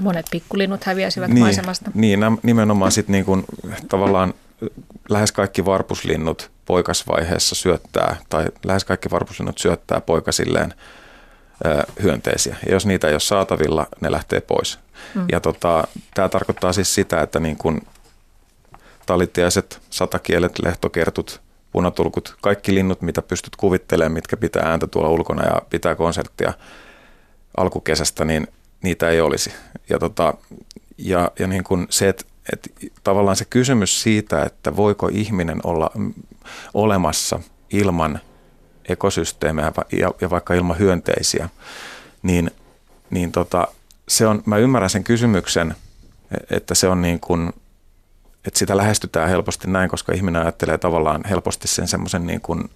Monet 0.00 0.26
pikkulinnut 0.30 0.84
häviäisivät 0.84 1.28
niin, 1.30 1.44
maisemasta. 1.44 1.90
Niin, 1.94 2.20
nimenomaan 2.42 2.92
sitten 2.92 3.12
niin 3.12 3.24
kuin, 3.24 3.44
tavallaan 3.88 4.34
lähes 5.08 5.32
kaikki 5.32 5.64
varpuslinnut 5.64 6.50
poikasvaiheessa 6.66 7.54
syöttää, 7.54 8.16
tai 8.28 8.46
lähes 8.64 8.84
kaikki 8.84 9.10
varpuslinnut 9.10 9.58
syöttää 9.58 10.00
poikasilleen 10.00 10.74
hyönteisiä. 12.02 12.56
Ja 12.66 12.72
jos 12.72 12.86
niitä 12.86 13.06
ei 13.06 13.14
ole 13.14 13.20
saatavilla, 13.20 13.86
ne 14.00 14.12
lähtee 14.12 14.40
pois. 14.40 14.78
Mm. 15.14 15.26
Ja 15.32 15.40
tota, 15.40 15.88
tämä 16.14 16.28
tarkoittaa 16.28 16.72
siis 16.72 16.94
sitä, 16.94 17.22
että 17.22 17.40
niin 17.40 17.56
kun 17.56 17.82
talitiaiset, 19.08 19.80
satakielet, 19.90 20.58
lehtokertut, 20.58 21.40
punatulkut, 21.72 22.36
kaikki 22.40 22.74
linnut, 22.74 23.02
mitä 23.02 23.22
pystyt 23.22 23.56
kuvittelemaan, 23.56 24.12
mitkä 24.12 24.36
pitää 24.36 24.62
ääntä 24.62 24.86
tuolla 24.86 25.10
ulkona 25.10 25.44
ja 25.44 25.62
pitää 25.70 25.94
konserttia 25.94 26.52
alkukesästä, 27.56 28.24
niin 28.24 28.48
niitä 28.82 29.10
ei 29.10 29.20
olisi. 29.20 29.52
Ja, 29.88 29.98
tota, 29.98 30.34
ja, 30.98 31.30
ja 31.38 31.46
niin 31.46 31.64
kun 31.64 31.86
se, 31.90 32.08
että 32.08 32.24
et 32.52 32.72
tavallaan 33.04 33.36
se 33.36 33.44
kysymys 33.44 34.02
siitä, 34.02 34.42
että 34.42 34.76
voiko 34.76 35.08
ihminen 35.12 35.60
olla 35.64 35.90
olemassa 36.74 37.40
ilman 37.70 38.20
ekosysteemejä 38.88 39.72
ja, 39.92 40.10
ja 40.20 40.30
vaikka 40.30 40.54
ilman 40.54 40.78
hyönteisiä, 40.78 41.48
niin, 42.22 42.50
niin 43.10 43.32
tota, 43.32 43.68
se 44.08 44.26
on, 44.26 44.42
mä 44.46 44.56
ymmärrän 44.56 44.90
sen 44.90 45.04
kysymyksen, 45.04 45.74
että 46.50 46.74
se 46.74 46.88
on 46.88 47.02
niin 47.02 47.20
kuin, 47.20 47.52
että 48.48 48.58
sitä 48.58 48.76
lähestytään 48.76 49.28
helposti 49.28 49.70
näin, 49.70 49.90
koska 49.90 50.12
ihminen 50.12 50.42
ajattelee 50.42 50.78
tavallaan 50.78 51.20
helposti 51.30 51.68
sen 51.68 51.88
semmoisen 51.88 52.26
niin 52.26 52.40
kuin 52.40 52.70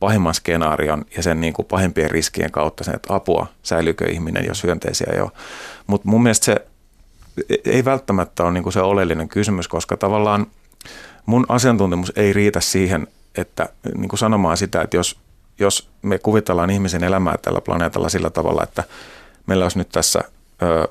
pahimman 0.00 0.34
skenaarion 0.34 1.04
ja 1.16 1.22
sen 1.22 1.40
niin 1.40 1.52
kuin 1.52 1.66
pahimpien 1.66 2.10
riskien 2.10 2.50
kautta 2.50 2.84
sen, 2.84 2.94
että 2.94 3.14
apua, 3.14 3.46
säilyykö 3.62 4.10
ihminen, 4.10 4.46
jos 4.46 4.64
hyönteisiä 4.64 5.06
ei 5.14 5.20
ole. 5.20 5.30
Mutta 5.86 6.08
mun 6.08 6.22
mielestä 6.22 6.44
se 6.44 6.66
ei 7.64 7.84
välttämättä 7.84 8.44
ole 8.44 8.52
niin 8.52 8.62
kuin 8.62 8.72
se 8.72 8.80
oleellinen 8.80 9.28
kysymys, 9.28 9.68
koska 9.68 9.96
tavallaan 9.96 10.46
mun 11.26 11.46
asiantuntemus 11.48 12.12
ei 12.16 12.32
riitä 12.32 12.60
siihen, 12.60 13.06
että 13.34 13.68
niin 13.96 14.08
kuin 14.08 14.18
sanomaan 14.18 14.56
sitä, 14.56 14.82
että 14.82 14.96
jos, 14.96 15.18
jos 15.58 15.88
me 16.02 16.18
kuvitellaan 16.18 16.70
ihmisen 16.70 17.04
elämää 17.04 17.34
tällä 17.42 17.60
planeetalla 17.60 18.08
sillä 18.08 18.30
tavalla, 18.30 18.62
että 18.62 18.84
meillä 19.46 19.64
olisi 19.64 19.78
nyt 19.78 19.88
tässä 19.88 20.20
ö, 20.62 20.88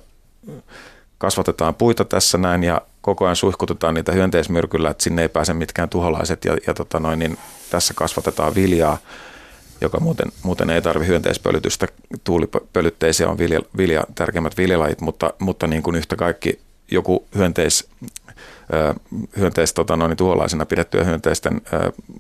kasvatetaan 1.20 1.76
puita 1.76 2.06
tässä 2.06 2.38
näin 2.38 2.64
ja 2.64 2.82
koko 3.02 3.26
ajan 3.26 3.36
suihkutetaan 3.36 3.94
niitä 3.94 4.12
hyönteismyrkyllä, 4.12 4.90
että 4.90 5.04
sinne 5.04 5.22
ei 5.22 5.30
pääse 5.30 5.54
mitkään 5.54 5.90
tuholaiset 5.90 6.46
ja, 6.46 6.58
ja 6.68 6.74
tota 6.74 7.00
noin, 7.00 7.20
niin 7.20 7.38
tässä 7.70 7.94
kasvatetaan 7.94 8.56
viljaa, 8.56 8.98
joka 9.82 10.00
muuten, 10.00 10.32
muuten 10.44 10.70
ei 10.70 10.82
tarvi 10.82 11.08
hyönteispölytystä. 11.08 11.88
Tuulipölytteisiä 12.24 13.30
on 13.30 13.38
vilja, 13.38 13.60
vilja, 13.78 14.04
tärkeimmät 14.16 14.58
viljalajit, 14.58 15.02
mutta, 15.02 15.34
mutta 15.40 15.68
niin 15.68 15.84
kuin 15.84 15.96
yhtä 15.96 16.16
kaikki 16.16 16.60
joku 16.92 17.26
hyönteis, 17.36 17.90
hyönteis 19.38 19.74
tota 19.74 19.98
noin, 19.98 20.18
tuholaisena 20.18 20.66
pidettyä 20.66 21.04
hyönteisten 21.04 21.62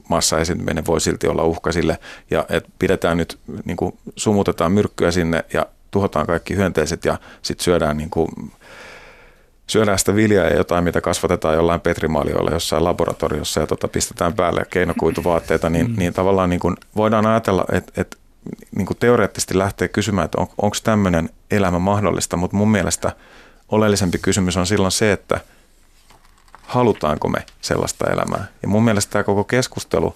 massa 0.10 0.40
esiintyminen 0.40 0.86
voi 0.86 1.02
silti 1.02 1.28
olla 1.28 1.44
uhka 1.44 1.72
sille. 1.72 1.98
Ja 2.32 2.46
et 2.50 2.66
pidetään 2.80 3.18
nyt, 3.18 3.40
niin 3.66 3.78
kuin 3.78 3.98
sumutetaan 4.16 4.72
myrkkyä 4.72 5.12
sinne 5.12 5.46
ja 5.54 5.66
tuhotaan 5.92 6.28
kaikki 6.28 6.56
hyönteiset 6.56 7.06
ja 7.06 7.18
sitten 7.42 7.64
syödään 7.64 7.98
niin 7.98 8.10
kuin 8.10 8.30
syödään 9.70 10.00
sitä 10.00 10.16
viljaa 10.16 10.46
ja 10.46 10.58
jotain, 10.58 10.84
mitä 10.84 11.02
kasvatetaan 11.02 11.56
jollain 11.56 11.82
petrimaalioilla 11.82 12.52
jossain 12.52 12.84
laboratoriossa 12.84 13.60
ja 13.60 13.68
tota, 13.68 13.88
pistetään 13.88 14.34
päälle 14.34 14.66
keinokuituvaatteita, 14.70 15.70
niin, 15.70 15.92
mm. 15.92 15.96
niin 15.98 16.14
tavallaan 16.14 16.50
niin 16.50 16.60
kuin 16.60 16.76
voidaan 16.96 17.26
ajatella, 17.26 17.66
että, 17.72 18.02
että 18.02 18.18
niin 18.76 18.86
kuin 18.86 18.98
teoreettisesti 18.98 19.58
lähtee 19.58 19.88
kysymään, 19.88 20.26
että 20.26 20.42
on, 20.42 20.48
onko 20.58 20.78
tämmöinen 20.84 21.30
elämä 21.52 21.80
mahdollista, 21.80 22.38
mutta 22.38 22.58
mun 22.58 22.72
mielestä 22.72 23.12
oleellisempi 23.70 24.18
kysymys 24.18 24.58
on 24.58 24.68
silloin 24.68 24.92
se, 24.92 25.12
että 25.12 25.40
halutaanko 26.62 27.28
me 27.28 27.46
sellaista 27.62 28.12
elämää. 28.12 28.46
Ja 28.62 28.68
mun 28.68 28.84
mielestä 28.84 29.12
tämä 29.12 29.24
koko 29.24 29.44
keskustelu, 29.44 30.16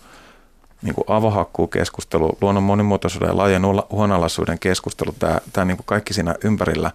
niin 0.82 0.96
kuin 0.96 1.06
avohakkuu-keskustelu, 1.08 2.38
luonnon 2.42 2.64
monimuotoisuuden 2.64 3.28
ja 3.28 3.38
lajien 3.38 3.66
uhanalaisuuden 3.90 4.60
keskustelu, 4.60 5.16
tämä, 5.20 5.38
tämä 5.54 5.66
niin 5.66 5.78
kuin 5.78 5.86
kaikki 5.86 6.14
siinä 6.14 6.36
ympärillä, 6.44 6.92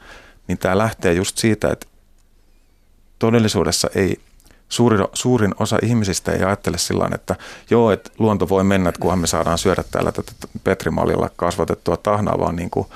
niin 0.49 0.59
tämä 0.59 0.79
lähtee 0.79 1.13
just 1.13 1.39
siitä, 1.39 1.69
että 1.71 1.87
todellisuudessa 3.19 3.91
ei 3.95 4.21
suurin, 4.69 5.07
suurin 5.13 5.55
osa 5.59 5.79
ihmisistä 5.83 6.33
ei 6.33 6.43
ajattele 6.43 6.79
sillä 6.79 7.09
että 7.15 7.37
joo, 7.71 7.91
että 7.91 8.11
luonto 8.19 8.49
voi 8.49 8.65
mennä, 8.65 8.89
että 8.89 9.01
kunhan 9.01 9.19
me 9.19 9.27
saadaan 9.27 9.59
syödä 9.59 9.85
täällä 9.91 10.13
tätä 10.13 10.33
Petrimalilla 10.65 11.31
kasvatettua 11.37 11.97
tahnaa, 11.97 12.39
vaan 12.39 12.57
niin 12.57 12.71
kuin, 12.71 12.87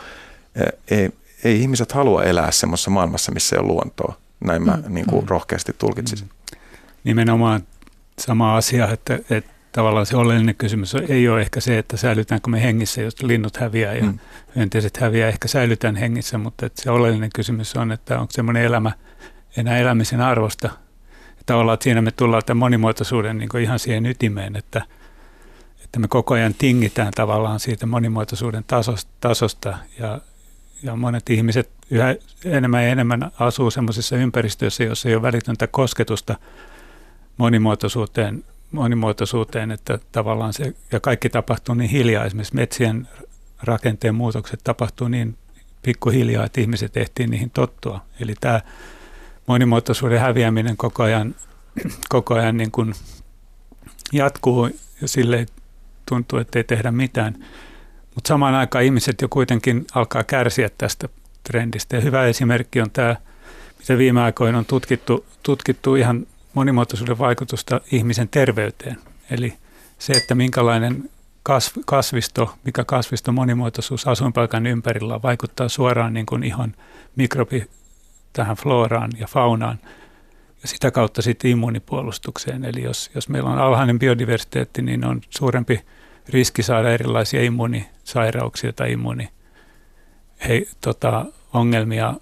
e, 0.54 0.64
ei, 0.90 1.10
ei 1.44 1.60
ihmiset 1.60 1.92
halua 1.92 2.22
elää 2.22 2.50
semmoisessa 2.50 2.90
maailmassa, 2.90 3.32
missä 3.32 3.56
ei 3.56 3.60
ole 3.60 3.68
luontoa. 3.68 4.16
Näin 4.40 4.62
mä 4.62 4.76
mm. 4.76 4.94
niin 4.94 5.06
kuin 5.06 5.24
mm. 5.24 5.28
rohkeasti 5.28 5.72
tulkitsisin. 5.78 6.28
Mm. 6.28 6.58
Nimenomaan 7.04 7.62
sama 8.18 8.56
asia, 8.56 8.88
että, 8.88 9.18
että 9.30 9.52
tavallaan 9.72 10.06
se 10.06 10.16
oleellinen 10.16 10.54
kysymys 10.54 10.94
ei 10.94 11.28
ole 11.28 11.40
ehkä 11.40 11.60
se, 11.60 11.78
että 11.78 11.96
säilytäänkö 11.96 12.50
me 12.50 12.62
hengissä, 12.62 13.02
jos 13.02 13.22
linnut 13.22 13.56
häviää 13.56 13.94
ja 13.94 14.04
mm. 14.04 14.18
hyönteiset 14.56 14.96
häviää, 14.96 15.28
ehkä 15.28 15.48
säilytään 15.48 15.96
hengissä, 15.96 16.38
mutta 16.38 16.66
että 16.66 16.82
se 16.82 16.90
oleellinen 16.90 17.30
kysymys 17.34 17.76
on, 17.76 17.92
että 17.92 18.20
onko 18.20 18.32
semmoinen 18.32 18.64
elämä– 18.64 18.92
enää 19.56 19.78
elämisen 19.78 20.20
arvosta. 20.20 20.70
Tavallaan 21.46 21.74
että 21.74 21.84
siinä 21.84 22.02
me 22.02 22.10
tullaan 22.10 22.42
tämän 22.46 22.58
monimuotoisuuden 22.58 23.38
niin 23.38 23.58
ihan 23.62 23.78
siihen 23.78 24.06
ytimeen, 24.06 24.56
että, 24.56 24.82
että 25.84 25.98
me 25.98 26.08
koko 26.08 26.34
ajan 26.34 26.54
tingitään 26.54 27.12
tavallaan 27.14 27.60
siitä 27.60 27.86
monimuotoisuuden 27.86 28.64
tasosta, 28.66 29.10
tasosta 29.20 29.78
ja, 29.98 30.20
ja 30.82 30.96
monet 30.96 31.30
ihmiset 31.30 31.70
yhä 31.90 32.14
enemmän 32.44 32.82
ja 32.82 32.88
enemmän 32.88 33.30
asuu 33.38 33.70
sellaisissa 33.70 34.16
ympäristöissä, 34.16 34.84
joissa 34.84 35.08
ei 35.08 35.14
ole 35.14 35.22
välitöntä 35.22 35.66
kosketusta 35.66 36.36
monimuotoisuuteen, 37.36 38.44
monimuotoisuuteen, 38.72 39.70
että 39.70 39.98
tavallaan 40.12 40.52
se, 40.52 40.74
ja 40.92 41.00
kaikki 41.00 41.28
tapahtuu 41.28 41.74
niin 41.74 41.90
hiljaa, 41.90 42.24
esimerkiksi 42.24 42.54
metsien 42.54 43.08
rakenteen 43.62 44.14
muutokset 44.14 44.60
tapahtuu 44.64 45.08
niin 45.08 45.36
pikkuhiljaa, 45.82 46.44
että 46.44 46.60
ihmiset 46.60 46.96
ehtii 46.96 47.26
niihin 47.26 47.50
tottua. 47.50 48.00
Eli 48.20 48.34
tämä 48.40 48.60
monimuotoisuuden 49.46 50.20
häviäminen 50.20 50.76
koko 50.76 51.02
ajan, 51.02 51.34
koko 52.08 52.34
ajan 52.34 52.56
niin 52.56 52.70
kuin 52.70 52.94
jatkuu 54.12 54.70
ja 55.00 55.08
sille 55.08 55.46
tuntuu, 56.06 56.38
että 56.38 56.58
ei 56.58 56.64
tehdä 56.64 56.90
mitään. 56.90 57.34
Mutta 58.14 58.28
samaan 58.28 58.54
aikaan 58.54 58.84
ihmiset 58.84 59.20
jo 59.20 59.28
kuitenkin 59.28 59.86
alkaa 59.94 60.24
kärsiä 60.24 60.70
tästä 60.78 61.08
trendistä. 61.44 61.96
Ja 61.96 62.02
hyvä 62.02 62.26
esimerkki 62.26 62.80
on 62.80 62.90
tämä, 62.90 63.16
mitä 63.78 63.98
viime 63.98 64.20
aikoina 64.20 64.58
on 64.58 64.64
tutkittu, 64.64 65.26
tutkittu 65.42 65.94
ihan 65.94 66.26
monimuotoisuuden 66.54 67.18
vaikutusta 67.18 67.80
ihmisen 67.92 68.28
terveyteen. 68.28 68.98
Eli 69.30 69.54
se, 69.98 70.12
että 70.12 70.34
minkälainen 70.34 71.10
kasvisto, 71.84 72.54
mikä 72.64 72.84
kasvisto 72.84 73.32
monimuotoisuus 73.32 74.06
asuinpaikan 74.06 74.66
ympärillä 74.66 75.22
vaikuttaa 75.22 75.68
suoraan 75.68 76.14
niin 76.14 76.26
kuin 76.26 76.44
ihon 76.44 76.74
mikrobi 77.16 77.66
tähän 78.32 78.56
floraan 78.56 79.10
ja 79.18 79.26
faunaan 79.26 79.78
ja 80.62 80.68
sitä 80.68 80.90
kautta 80.90 81.22
sitten 81.22 81.50
immuunipuolustukseen. 81.50 82.64
Eli 82.64 82.82
jos, 82.82 83.10
jos 83.14 83.28
meillä 83.28 83.50
on 83.50 83.58
alhainen 83.58 83.98
biodiversiteetti, 83.98 84.82
niin 84.82 85.04
on 85.04 85.20
suurempi 85.30 85.80
riski 86.28 86.62
saada 86.62 86.90
erilaisia 86.90 87.42
immuunisairauksia 87.42 88.72
tai 88.72 88.92
immuuni, 88.92 89.28
hei, 90.48 90.68
tota, 90.80 91.24
ongelmia, 91.52 92.14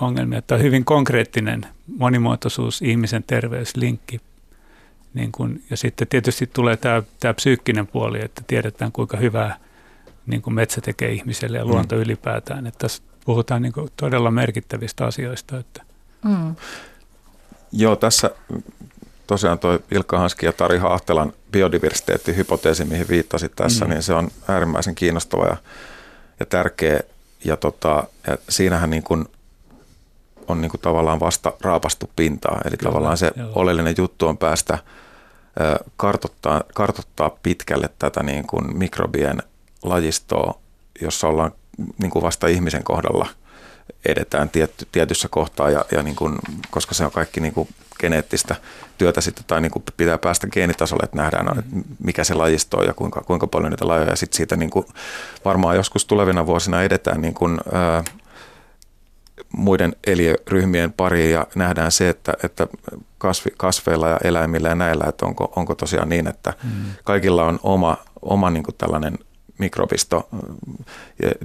ongelmia. 0.00 0.42
Tämä 0.42 0.56
on 0.56 0.64
hyvin 0.64 0.84
konkreettinen 0.84 1.66
monimuotoisuus, 1.98 2.82
ihmisen 2.82 3.24
terveyslinkki. 3.26 4.20
Niin 5.14 5.32
kun, 5.32 5.60
ja 5.70 5.76
sitten 5.76 6.08
tietysti 6.08 6.46
tulee 6.46 6.76
tämä, 6.76 7.02
tämä 7.20 7.34
psyykkinen 7.34 7.86
puoli, 7.86 8.24
että 8.24 8.42
tiedetään 8.46 8.92
kuinka 8.92 9.16
hyvää 9.16 9.56
niin 10.26 10.42
kuin 10.42 10.54
metsä 10.54 10.80
tekee 10.80 11.12
ihmiselle 11.12 11.58
ja 11.58 11.64
luonto 11.64 11.94
mm. 11.94 12.02
ylipäätään. 12.02 12.66
Että 12.66 12.78
tässä 12.78 13.02
puhutaan 13.24 13.62
niin 13.62 13.72
kuin 13.72 13.88
todella 13.96 14.30
merkittävistä 14.30 15.06
asioista. 15.06 15.58
Että. 15.58 15.82
Mm. 16.24 16.56
Joo, 17.72 17.96
tässä 17.96 18.30
tosiaan 19.26 19.58
tuo 19.58 19.78
Ilkka 19.90 20.18
Hanski 20.18 20.46
ja 20.46 20.52
Tari 20.52 20.78
Haahtelan 20.78 21.32
biodiversiteettihypoteesi, 21.52 22.84
mihin 22.84 23.08
viittasit 23.08 23.52
tässä, 23.56 23.84
mm. 23.84 23.90
niin 23.90 24.02
se 24.02 24.14
on 24.14 24.30
äärimmäisen 24.48 24.94
kiinnostava 24.94 25.46
ja, 25.46 25.56
ja 26.40 26.46
tärkeä. 26.46 27.00
Ja, 27.44 27.56
tota, 27.56 28.04
ja 28.26 28.38
siinähän 28.48 28.90
niin 28.90 29.02
kuin 29.02 29.24
on 30.48 30.60
niin 30.60 30.70
kuin 30.70 30.80
tavallaan 30.80 31.20
vasta 31.20 31.52
raapastu 31.60 32.10
pintaa. 32.16 32.60
Eli 32.64 32.76
Kyllä, 32.76 32.90
tavallaan 32.90 33.16
se 33.16 33.32
joo. 33.36 33.50
oleellinen 33.54 33.94
juttu 33.98 34.26
on 34.26 34.38
päästä 34.38 34.78
kartottaa, 35.96 36.62
kartottaa 36.74 37.30
pitkälle 37.42 37.90
tätä 37.98 38.22
niin 38.22 38.46
kuin 38.46 38.76
mikrobien 38.76 39.42
lajistoa, 39.82 40.58
jossa 41.00 41.28
ollaan 41.28 41.52
niin 41.98 42.10
kuin 42.10 42.22
vasta 42.22 42.46
ihmisen 42.46 42.84
kohdalla 42.84 43.28
edetään 44.06 44.50
tietty, 44.50 44.88
tietyssä 44.92 45.28
kohtaa, 45.28 45.70
ja, 45.70 45.84
ja 45.92 46.02
niin 46.02 46.16
kuin, 46.16 46.38
koska 46.70 46.94
se 46.94 47.04
on 47.04 47.10
kaikki 47.10 47.40
niin 47.40 47.54
kuin 47.54 47.68
geneettistä 48.00 48.56
työtä 48.98 49.20
sitten, 49.20 49.44
tai 49.46 49.60
niin 49.60 49.70
kuin 49.70 49.82
pitää 49.96 50.18
päästä 50.18 50.46
geenitasolle, 50.46 51.04
että 51.04 51.16
nähdään, 51.16 51.58
että 51.58 51.76
mikä 52.04 52.24
se 52.24 52.34
lajisto 52.34 52.76
on 52.78 52.86
ja 52.86 52.94
kuinka, 52.94 53.20
kuinka 53.20 53.46
paljon 53.46 53.70
niitä 53.70 53.88
lajeja, 53.88 54.10
ja 54.10 54.16
sitten 54.16 54.36
siitä 54.36 54.56
niin 54.56 54.70
kuin 54.70 54.86
varmaan 55.44 55.76
joskus 55.76 56.04
tulevina 56.04 56.46
vuosina 56.46 56.82
edetään 56.82 57.20
niin 57.20 57.34
kuin, 57.34 57.58
ää, 57.72 58.04
muiden 59.56 59.96
eliöryhmien 60.06 60.92
pariin 60.92 61.30
ja 61.30 61.46
nähdään 61.54 61.92
se, 61.92 62.08
että, 62.08 62.34
että 62.42 62.66
kasvi, 63.18 63.50
kasveilla 63.56 64.08
ja 64.08 64.18
eläimillä 64.24 64.68
ja 64.68 64.74
näillä, 64.74 65.04
että 65.08 65.26
onko, 65.26 65.52
onko 65.56 65.74
tosiaan 65.74 66.08
niin, 66.08 66.26
että 66.26 66.52
mm. 66.62 66.70
kaikilla 67.04 67.44
on 67.44 67.60
oma, 67.62 67.96
oma 68.22 68.50
niin 68.50 68.62
kuin 68.62 68.74
tällainen 68.78 69.18
mikrobisto 69.58 70.28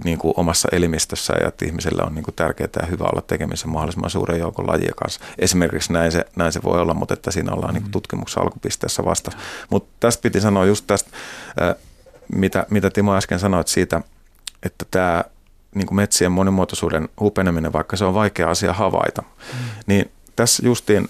niin 0.03 0.17
kuin 0.17 0.33
omassa 0.37 0.67
elimistössä 0.71 1.33
ja 1.41 1.47
että 1.47 1.65
ihmisellä 1.65 2.03
on 2.03 2.15
niin 2.15 2.23
kuin 2.23 2.35
tärkeää 2.35 2.69
ja 2.81 2.87
hyvä 2.87 3.03
olla 3.03 3.21
tekemisissä 3.21 3.67
mahdollisimman 3.67 4.09
suuren 4.09 4.39
joukon 4.39 4.67
lajia 4.67 4.93
kanssa. 4.95 5.21
Esimerkiksi 5.39 5.93
näin 5.93 6.11
se, 6.11 6.25
näin 6.35 6.53
se 6.53 6.63
voi 6.63 6.81
olla, 6.81 6.93
mutta 6.93 7.13
että 7.13 7.31
siinä 7.31 7.53
ollaan 7.53 7.73
niin 7.73 7.81
kuin 7.81 7.89
mm. 7.89 7.91
tutkimuksen 7.91 8.43
alkupisteessä 8.43 9.05
vasta. 9.05 9.31
Mutta 9.69 9.89
tästä 9.99 10.21
piti 10.21 10.41
sanoa 10.41 10.65
just 10.65 10.87
tästä, 10.87 11.09
mitä, 12.35 12.65
mitä 12.69 12.89
Timo 12.89 13.15
äsken 13.15 13.39
sanoit 13.39 13.67
siitä, 13.67 14.01
että 14.63 14.85
tämä 14.91 15.23
niin 15.75 15.87
kuin 15.87 15.95
metsien 15.95 16.31
monimuotoisuuden 16.31 17.09
hupeneminen, 17.19 17.73
vaikka 17.73 17.97
se 17.97 18.05
on 18.05 18.13
vaikea 18.13 18.49
asia 18.49 18.73
havaita, 18.73 19.21
mm. 19.21 19.57
niin 19.87 20.11
tässä 20.35 20.65
justiin 20.65 21.09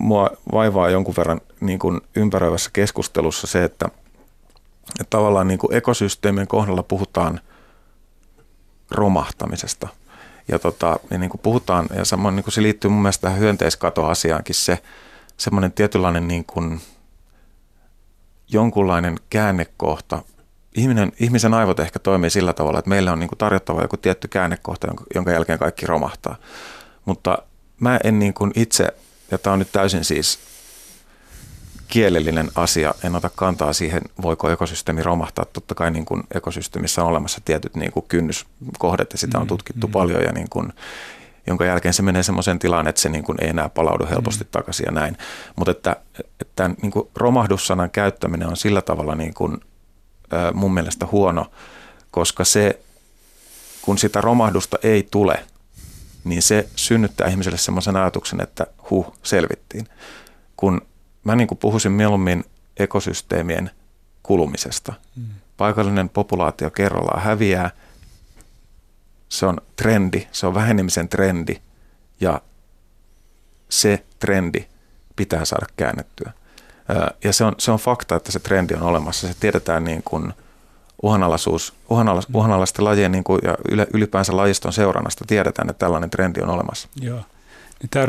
mua 0.00 0.30
vaivaa 0.52 0.90
jonkun 0.90 1.14
verran 1.16 1.40
niin 1.60 1.78
kuin 1.78 2.00
ympäröivässä 2.16 2.70
keskustelussa 2.72 3.46
se, 3.46 3.64
että, 3.64 3.88
että 5.00 5.10
tavallaan 5.10 5.48
niin 5.48 5.58
kuin 5.58 5.74
ekosysteemien 5.74 6.48
kohdalla 6.48 6.82
puhutaan 6.82 7.40
romahtamisesta. 8.90 9.88
Ja, 10.48 10.58
tota, 10.58 10.96
ja 11.10 11.18
niin 11.18 11.30
kuin 11.30 11.40
puhutaan, 11.40 11.86
ja 11.94 12.04
samoin 12.04 12.36
niin 12.36 12.44
kuin 12.44 12.54
se 12.54 12.62
liittyy 12.62 12.90
mun 12.90 13.02
mielestä 13.02 13.22
tähän 13.22 13.38
hyönteiskatoasiaankin 13.38 14.54
se 14.54 14.78
semmoinen 15.36 15.72
tietynlainen 15.72 16.28
niin 16.28 16.44
kuin 16.44 16.80
jonkunlainen 18.48 19.16
käännekohta 19.30 20.22
ihminen, 20.76 21.12
ihmisen 21.20 21.54
aivot 21.54 21.80
ehkä 21.80 21.98
toimii 21.98 22.30
sillä 22.30 22.52
tavalla, 22.52 22.78
että 22.78 22.88
meillä 22.88 23.12
on 23.12 23.20
niin 23.20 23.28
kuin 23.28 23.38
tarjottava 23.38 23.82
joku 23.82 23.96
tietty 23.96 24.28
käännekohta, 24.28 24.88
jonka, 25.14 25.32
jälkeen 25.32 25.58
kaikki 25.58 25.86
romahtaa. 25.86 26.36
Mutta 27.04 27.38
mä 27.80 28.00
en 28.04 28.18
niin 28.18 28.34
kuin 28.34 28.52
itse, 28.54 28.88
ja 29.30 29.38
tämä 29.38 29.52
on 29.52 29.58
nyt 29.58 29.72
täysin 29.72 30.04
siis 30.04 30.38
kielellinen 31.92 32.50
asia, 32.54 32.94
en 33.04 33.16
ota 33.16 33.30
kantaa 33.36 33.72
siihen, 33.72 34.02
voiko 34.22 34.50
ekosysteemi 34.50 35.02
romahtaa. 35.02 35.44
Totta 35.44 35.74
kai 35.74 35.90
niin 35.90 36.04
kuin 36.04 36.22
ekosysteemissä 36.34 37.02
on 37.02 37.08
olemassa 37.08 37.40
tietyt 37.44 37.76
niin 37.76 37.92
kuin 37.92 38.04
kynnyskohdat 38.08 39.12
ja 39.12 39.18
sitä 39.18 39.38
on 39.38 39.44
mm, 39.44 39.48
tutkittu 39.48 39.86
mm, 39.86 39.92
paljon 39.92 40.22
ja 40.22 40.32
niin 40.32 40.50
kuin, 40.50 40.72
jonka 41.46 41.64
jälkeen 41.64 41.94
se 41.94 42.02
menee 42.02 42.22
semmoiseen 42.22 42.58
tilaan, 42.58 42.88
että 42.88 43.00
se 43.00 43.08
niin 43.08 43.24
kuin 43.24 43.38
ei 43.40 43.48
enää 43.48 43.68
palaudu 43.68 44.06
helposti 44.10 44.44
mm. 44.44 44.48
takaisin 44.50 44.84
ja 44.86 44.92
näin. 44.92 45.16
Mutta 45.56 45.70
että, 45.70 45.96
että 46.40 46.70
niin 46.82 46.92
kuin 46.92 47.08
romahdussanan 47.16 47.90
käyttäminen 47.90 48.48
on 48.48 48.56
sillä 48.56 48.82
tavalla 48.82 49.14
niin 49.14 49.34
kuin 49.34 49.60
mun 50.54 50.74
mielestä 50.74 51.06
huono, 51.12 51.50
koska 52.10 52.44
se, 52.44 52.80
kun 53.82 53.98
sitä 53.98 54.20
romahdusta 54.20 54.78
ei 54.82 55.08
tule, 55.10 55.46
niin 56.24 56.42
se 56.42 56.68
synnyttää 56.76 57.28
ihmiselle 57.28 57.58
semmoisen 57.58 57.96
ajatuksen, 57.96 58.40
että 58.40 58.66
huh, 58.90 59.14
selvittiin. 59.22 59.88
Kun 60.56 60.80
mä 61.24 61.36
niin 61.36 61.48
kuin 61.48 61.58
puhuisin 61.58 61.92
mieluummin 61.92 62.44
ekosysteemien 62.76 63.70
kulumisesta. 64.22 64.92
Mm. 65.16 65.24
Paikallinen 65.56 66.08
populaatio 66.08 66.70
kerrallaan 66.70 67.22
häviää. 67.22 67.70
Se 69.28 69.46
on 69.46 69.60
trendi, 69.76 70.26
se 70.32 70.46
on 70.46 70.54
vähenemisen 70.54 71.08
trendi 71.08 71.56
ja 72.20 72.40
se 73.68 74.04
trendi 74.18 74.66
pitää 75.16 75.44
saada 75.44 75.66
käännettyä. 75.76 76.32
Ja 77.24 77.32
se 77.32 77.44
on, 77.44 77.54
se 77.58 77.70
on 77.70 77.78
fakta, 77.78 78.16
että 78.16 78.32
se 78.32 78.38
trendi 78.38 78.74
on 78.74 78.82
olemassa. 78.82 79.28
Se 79.28 79.34
tiedetään 79.40 79.84
niin 79.84 80.02
kuin 80.02 80.32
uhanalaisuus, 81.02 81.74
uhanala, 81.90 82.22
mm. 82.28 82.34
uhanalaisten 82.34 82.84
lajien 82.84 83.12
niin 83.12 83.24
kuin, 83.24 83.40
ja 83.44 83.56
ylipäänsä 83.94 84.36
lajiston 84.36 84.72
seurannasta 84.72 85.24
tiedetään, 85.28 85.70
että 85.70 85.78
tällainen 85.78 86.10
trendi 86.10 86.40
on 86.40 86.50
olemassa. 86.50 86.88
Joo. 87.00 87.20
Niin 87.82 87.90
tämä 87.90 88.06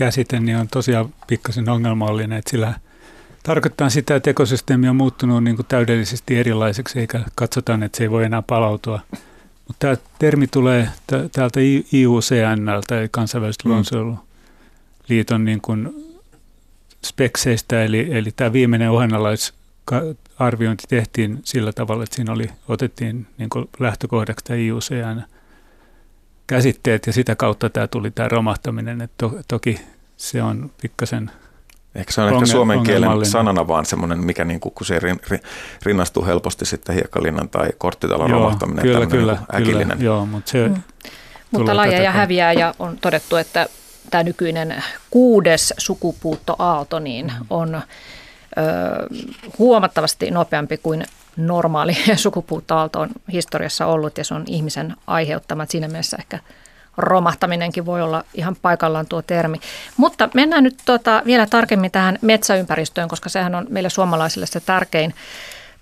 romahtamiskäsite 0.00 0.40
niin 0.40 0.56
on 0.56 0.68
tosiaan 0.68 1.14
pikkasen 1.26 1.68
ongelmallinen, 1.68 2.38
että 2.38 2.50
sillä 2.50 2.74
tarkoittaa 3.42 3.90
sitä, 3.90 4.16
että 4.16 4.30
ekosysteemi 4.30 4.88
on 4.88 4.96
muuttunut 4.96 5.44
niin 5.44 5.56
kuin 5.56 5.66
täydellisesti 5.66 6.36
erilaiseksi, 6.38 7.00
eikä 7.00 7.20
katsotaan, 7.34 7.82
että 7.82 7.98
se 7.98 8.04
ei 8.04 8.10
voi 8.10 8.24
enää 8.24 8.42
palautua. 8.42 9.00
Mutta 9.68 9.78
tämä 9.78 9.96
termi 10.18 10.46
tulee 10.46 10.88
täältä 11.32 11.60
IUCNltä, 11.92 13.00
eli 13.00 13.08
kansainvälistä 13.10 13.64
mm. 13.64 13.68
luonnonsuojeluliiton 13.68 15.44
niin 15.44 15.60
kuin 15.60 15.88
spekseistä, 17.04 17.84
eli, 17.84 18.08
eli 18.10 18.30
tämä 18.36 18.52
viimeinen 18.52 18.90
uhanalaisarviointi 18.90 20.84
tehtiin 20.88 21.40
sillä 21.44 21.72
tavalla, 21.72 22.02
että 22.02 22.16
siinä 22.16 22.32
oli, 22.32 22.48
otettiin 22.68 23.26
niin 23.38 23.50
lähtökohdaksi 23.78 24.44
tämä 24.44 24.58
IUCN 24.58 25.22
käsitteet 26.46 27.06
ja 27.06 27.12
sitä 27.12 27.36
kautta 27.36 27.70
tämä 27.70 27.86
tuli 27.86 28.10
tämä 28.10 28.28
romahtaminen, 28.28 29.00
että 29.00 29.14
to, 29.18 29.32
toki 29.48 29.80
se 30.16 30.42
on 30.42 30.70
pikkasen 30.82 31.30
Ehkä 31.94 32.12
se 32.12 32.20
on 32.20 32.32
ehkä 32.34 32.46
suomen 32.46 32.82
kielen 32.82 33.26
sanana 33.26 33.68
vaan 33.68 33.86
semmoinen, 33.86 34.18
mikä 34.18 34.44
niin 34.44 34.60
kuin, 34.60 34.72
kun 34.74 34.86
se 34.86 35.00
rinnastuu 35.82 36.26
helposti 36.26 36.64
sitten 36.64 36.94
hiekkalinnan 36.94 37.48
tai 37.48 37.68
korttitalon 37.78 38.30
joo, 38.30 38.38
romahtaminen. 38.38 38.82
Kyllä, 38.82 38.98
niin 38.98 39.08
kyllä, 39.08 39.38
kyllä, 39.64 39.96
joo, 39.98 40.26
mutta 40.26 40.50
se 40.50 40.68
mm. 40.68 40.82
Mutta 41.50 41.76
lajeja 41.76 42.12
häviää 42.12 42.52
ja 42.52 42.74
on 42.78 42.98
todettu, 43.00 43.36
että 43.36 43.66
tämä 44.10 44.22
nykyinen 44.22 44.84
kuudes 45.10 45.74
sukupuuttoaalto 45.78 46.98
niin 46.98 47.32
on 47.50 47.74
ö, 47.74 47.80
huomattavasti 49.58 50.30
nopeampi 50.30 50.76
kuin 50.76 51.04
normaali 51.36 51.96
sukupuuttoaalto 52.16 53.00
on 53.00 53.08
historiassa 53.32 53.86
ollut 53.86 54.18
ja 54.18 54.24
se 54.24 54.34
on 54.34 54.44
ihmisen 54.46 54.96
aiheuttama. 55.06 55.66
Siinä 55.68 55.88
mielessä 55.88 56.16
ehkä 56.20 56.38
romahtaminenkin 56.96 57.86
voi 57.86 58.02
olla 58.02 58.24
ihan 58.34 58.56
paikallaan 58.62 59.06
tuo 59.06 59.22
termi. 59.22 59.60
Mutta 59.96 60.28
mennään 60.34 60.64
nyt 60.64 60.78
tuota 60.84 61.22
vielä 61.26 61.46
tarkemmin 61.46 61.90
tähän 61.90 62.18
metsäympäristöön, 62.22 63.08
koska 63.08 63.28
sehän 63.28 63.54
on 63.54 63.66
meille 63.68 63.90
suomalaisille 63.90 64.46
se 64.46 64.60
tärkein, 64.60 65.14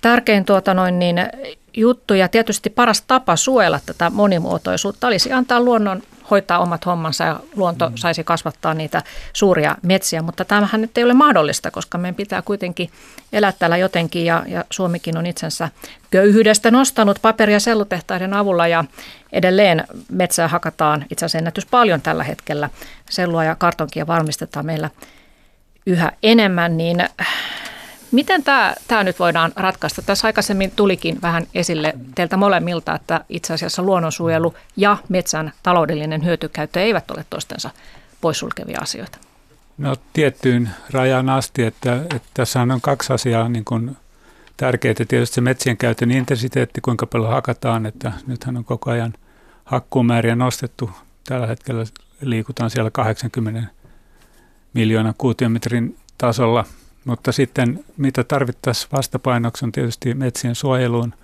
tärkein 0.01 0.45
tuota 0.45 0.75
noin 0.75 0.99
niin 0.99 1.17
juttu 1.77 2.15
ja 2.15 2.29
tietysti 2.29 2.71
paras 2.71 3.03
tapa 3.03 3.37
suojella 3.37 3.81
tätä 3.87 4.11
monimuotoisuutta 4.11 5.07
olisi 5.07 5.33
antaa 5.33 5.61
luonnon 5.61 6.03
hoitaa 6.31 6.59
omat 6.59 6.87
hommansa 6.87 7.25
ja 7.25 7.41
luonto 7.57 7.89
mm. 7.91 7.97
saisi 7.97 8.25
kasvattaa 8.25 8.75
niitä 8.75 9.03
suuria 9.33 9.77
metsiä, 9.83 10.23
mutta 10.23 10.45
tämähän 10.45 10.81
nyt 10.81 10.99
ei 10.99 11.05
ole 11.05 11.15
mahdollista, 11.15 11.71
koska 11.71 11.99
meidän 11.99 12.15
pitää 12.15 12.43
kuitenkin 12.43 12.91
elää 13.33 13.53
täällä 13.53 13.77
jotenkin 13.77 14.25
ja, 14.25 14.45
ja 14.47 14.65
Suomikin 14.71 15.19
on 15.19 15.27
itsensä 15.27 15.69
köyhyydestä 16.11 16.71
nostanut 16.71 17.19
paperi- 17.23 17.53
ja 17.53 17.61
sellutehtaiden 17.61 18.35
avulla 18.35 18.69
ja 18.69 18.85
edelleen 19.33 19.85
metsää 20.13 20.49
hakataan 20.49 21.05
itse 21.11 21.25
asiassa 21.25 21.39
ennätys 21.39 21.67
paljon 21.67 22.01
tällä 22.01 22.25
hetkellä. 22.25 22.71
Sellua 23.11 23.45
ja 23.45 23.55
kartonkia 23.55 24.07
valmistetaan 24.07 24.67
meillä 24.67 24.91
yhä 25.87 26.13
enemmän, 26.23 26.77
niin 26.77 27.09
Miten 28.15 28.43
tämä, 28.43 28.75
tämä 28.89 29.05
nyt 29.05 29.19
voidaan 29.19 29.53
ratkaista? 29.57 30.03
Tässä 30.03 30.29
aikaisemmin 30.29 30.71
tulikin 30.71 31.23
vähän 31.23 31.47
esille 31.55 31.95
teiltä 32.15 32.37
molemmilta, 32.37 32.95
että 32.95 33.25
itse 33.29 33.55
asiassa 33.55 33.83
luonnonsuojelu 33.83 34.55
ja 34.77 34.97
metsän 35.09 35.53
taloudellinen 35.63 36.25
hyötykäyttö 36.25 36.81
eivät 36.81 37.11
ole 37.11 37.25
toistensa 37.31 37.71
poissulkevia 38.21 38.79
asioita. 38.83 39.19
No 39.79 39.97
tiettyyn 40.13 40.71
rajaan 40.91 41.29
asti, 41.29 41.63
että, 41.63 41.97
että 41.97 42.29
tässä 42.35 42.61
on 42.61 42.81
kaksi 42.83 43.13
asiaa 43.13 43.49
niin 43.49 43.65
kuin 43.65 43.97
tärkeää. 44.57 44.95
Tietysti 44.95 45.35
se 45.35 45.41
metsien 45.41 45.77
käytön 45.77 46.11
intensiteetti, 46.11 46.81
kuinka 46.81 47.07
paljon 47.07 47.31
hakataan, 47.33 47.87
että 47.87 48.13
nythän 48.27 48.57
on 48.57 48.65
koko 48.65 48.91
ajan 48.91 49.15
hakkuumääriä 49.65 50.37
nostettu. 50.37 50.91
Tällä 51.29 51.47
hetkellä 51.47 51.85
liikutaan 52.21 52.71
siellä 52.71 52.91
80 52.91 53.63
miljoonaa 54.75 55.15
kuutiometrin 55.19 55.97
tasolla– 56.19 56.65
mutta 57.05 57.33
sitten 57.33 57.85
mitä 57.97 58.25
tarvittaisiin 58.25 58.93
vastapainoksi 58.93 59.65
on 59.65 59.73
tietysti 59.73 60.15
metsien 60.15 60.55
suojeluun 60.55 61.15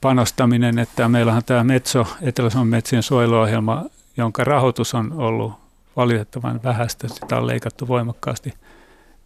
panostaminen, 0.00 0.78
että 0.78 1.08
meillähän 1.08 1.44
tämä 1.44 1.64
Metso, 1.64 2.06
Etelä-Suomen 2.22 2.68
metsien 2.68 3.02
suojeluohjelma, 3.02 3.84
jonka 4.16 4.44
rahoitus 4.44 4.94
on 4.94 5.12
ollut 5.12 5.52
valitettavan 5.96 6.60
vähäistä, 6.64 7.08
sitä 7.08 7.36
on 7.36 7.46
leikattu 7.46 7.88
voimakkaasti 7.88 8.54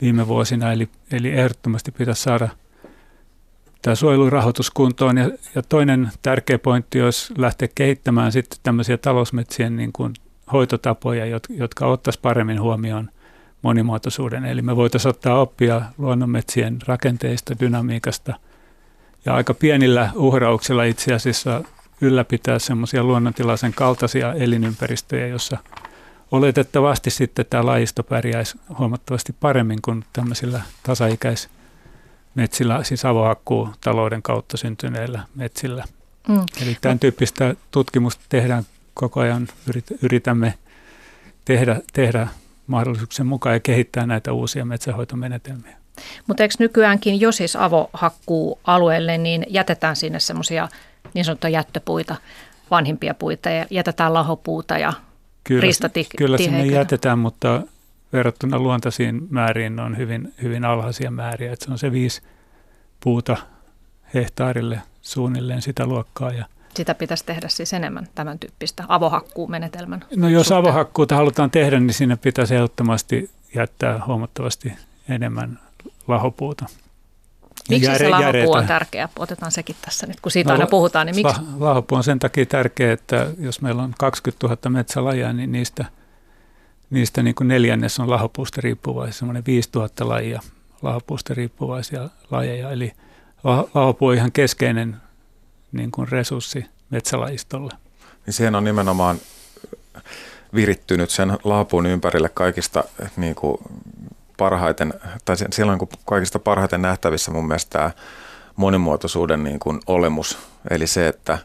viime 0.01 0.29
vuosina, 0.29 0.73
eli, 0.73 0.89
eli 1.13 1.31
ehdottomasti 1.31 1.93
pitäisi 1.93 2.23
saada 2.23 2.49
tämä 3.83 3.95
suojelurahoitus 3.95 4.71
kuntoon. 4.71 5.17
Ja, 5.17 5.31
ja 5.55 5.63
toinen 5.63 6.11
tärkeä 6.23 6.59
pointti 6.59 7.03
olisi 7.03 7.35
lähteä 7.39 7.69
kehittämään 7.75 8.33
sitten 8.33 8.59
tämmöisiä 8.63 8.99
talousmetsien 8.99 9.77
niin 9.77 9.93
kuin 9.93 10.15
hoitotapoja, 10.53 11.41
jotka 11.49 11.87
ottaisivat 11.87 12.23
paremmin 12.23 12.61
huomioon 12.61 13.11
monimuotoisuuden. 13.63 14.45
Eli 14.45 14.63
me 14.63 14.77
voitaisiin 14.77 15.11
ottaa 15.11 15.41
oppia 15.41 15.83
luonnonmetsien 15.99 16.79
rakenteista, 16.87 17.55
dynamiikasta 17.61 18.35
ja 19.25 19.35
aika 19.35 19.55
pienillä 19.55 20.11
uhrauksilla 20.15 20.85
itse 20.85 21.15
asiassa 21.15 21.63
ylläpitää 22.01 22.59
semmoisia 22.59 23.05
luonnontilaisen 23.05 23.75
kaltaisia 23.75 24.35
elinympäristöjä, 24.35 25.27
jossa 25.27 25.59
oletettavasti 26.31 27.11
sitten 27.11 27.47
tämä 27.51 27.67
lajisto 27.67 28.03
pärjäisi 28.03 28.59
huomattavasti 28.79 29.35
paremmin 29.41 29.79
kuin 29.83 30.05
tämmöisillä 30.13 30.63
tasaikäismetsillä, 30.83 32.85
siis 32.85 33.05
avohakkuu 33.05 33.69
talouden 33.81 34.23
kautta 34.23 34.57
syntyneillä 34.57 35.23
metsillä. 35.35 35.85
Mm. 36.29 36.43
Eli 36.63 36.77
tämän 36.81 36.99
tyyppistä 36.99 37.55
tutkimusta 37.71 38.23
tehdään 38.29 38.65
koko 38.95 39.21
ajan, 39.21 39.49
yritämme 40.03 40.55
tehdä, 41.45 41.81
tehdä 41.93 42.29
mahdollisuuksien 42.71 43.27
mukaan 43.27 43.55
ja 43.55 43.61
kehittää 43.61 44.07
näitä 44.07 44.33
uusia 44.33 44.65
metsähoitomenetelmiä. 44.65 45.77
Mutta 46.27 46.43
eikö 46.43 46.55
nykyäänkin, 46.59 47.21
jos 47.21 47.37
siis 47.37 47.57
avohakkuu 47.57 48.59
alueelle, 48.65 49.19
niin 49.19 49.47
jätetään 49.49 49.97
sinne 49.97 50.21
semmoisia 50.21 50.69
niin 51.15 51.25
sanottuja 51.25 51.51
jättöpuita, 51.51 52.17
vanhimpia 52.71 53.15
puita 53.15 53.51
ja 53.51 53.67
jätetään 53.71 54.15
lahopuuta 54.15 54.79
ja 54.79 54.93
Kyllä, 55.45 55.67
kyllä 56.19 56.39
sinne 56.39 56.67
jätetään, 56.67 57.19
mutta 57.19 57.63
verrattuna 58.13 58.59
luontaisiin 58.59 59.27
määriin 59.31 59.81
on 59.81 59.97
hyvin, 59.97 60.35
hyvin 60.43 60.65
alhaisia 60.65 61.11
määriä. 61.11 61.53
Että 61.53 61.65
se 61.65 61.71
on 61.71 61.79
se 61.79 61.93
viisi 61.93 62.23
puuta 63.05 63.37
hehtaarille 64.15 64.83
suunnilleen 65.03 65.63
sitä 65.63 65.87
luokkaa. 65.87 66.31
Ja 66.33 66.45
sitä 66.75 66.95
pitäisi 66.95 67.25
tehdä 67.25 67.49
siis 67.49 67.73
enemmän 67.73 68.09
tämän 68.15 68.39
tyyppistä 68.39 68.85
avohakkuumenetelmän 68.89 70.05
No 70.17 70.29
jos 70.29 70.47
suhteen. 70.47 70.61
avohakkuuta 70.61 71.17
halutaan 71.17 71.51
tehdä, 71.51 71.81
niin 71.81 71.95
siinä 71.95 72.17
pitäisi 72.17 72.55
ehdottomasti 72.55 73.31
jättää 73.55 74.01
huomattavasti 74.07 74.73
enemmän 75.09 75.59
lahopuuta. 76.09 76.67
Miksi 77.69 77.99
se 77.99 78.09
lahopuu 78.09 78.53
on 78.53 78.67
tärkeä? 78.67 79.09
Otetaan 79.19 79.53
sekin 79.53 79.77
tässä 79.83 80.07
nyt, 80.07 80.21
kun 80.21 80.33
siitä 80.33 80.51
no, 80.51 80.55
aina 80.55 80.67
puhutaan. 80.67 81.07
Niin 81.07 81.17
miksi? 81.17 81.41
Lahopuu 81.59 81.99
on 81.99 82.05
sen 82.05 82.19
takia 82.19 82.47
tärkeä, 82.47 82.93
että 82.93 83.31
jos 83.39 83.61
meillä 83.61 83.83
on 83.83 83.95
20 83.99 84.47
000 84.47 84.71
metsälajia, 84.71 85.33
niin 85.33 85.53
niistä, 85.53 85.85
niistä 86.91 87.23
niin 87.23 87.35
kuin 87.35 87.49
neljännes 87.49 88.01
on 88.01 88.11
lahopuusta 88.11 88.61
riippuvaisia, 88.61 89.19
semmoinen 89.19 89.43
5 89.47 89.71
000 89.75 89.89
lajia 90.01 90.41
lahopuusta 90.83 91.35
riippuvaisia 91.35 92.09
lajeja. 92.31 92.71
Eli 92.71 92.93
lahopuu 93.75 94.09
on 94.09 94.15
ihan 94.15 94.33
keskeinen 94.33 94.97
niin 95.73 95.91
kuin 95.91 96.09
resurssi 96.09 96.65
metsälajistolle. 96.91 97.73
Niin 98.27 98.35
siihen 98.35 98.55
on 98.55 98.65
nimenomaan 98.65 99.19
virittynyt 100.55 101.11
sen 101.11 101.39
laapuun 101.45 101.87
ympärille 101.87 102.29
kaikista 102.29 102.85
niin 103.17 103.35
kuin 103.35 103.59
parhaiten, 104.37 104.95
tai 105.25 105.37
silloin 105.53 105.79
kun 105.79 105.89
kaikista 106.07 106.39
parhaiten 106.39 106.83
nähtävissä 106.83 107.31
mun 107.31 107.47
mielestä 107.47 107.79
tämä 107.79 107.91
monimuotoisuuden 108.57 109.45
niin 109.45 109.59
kuin 109.61 109.81
olemus, 109.87 110.39
eli 110.71 110.87
se, 110.87 111.09
että 111.09 111.39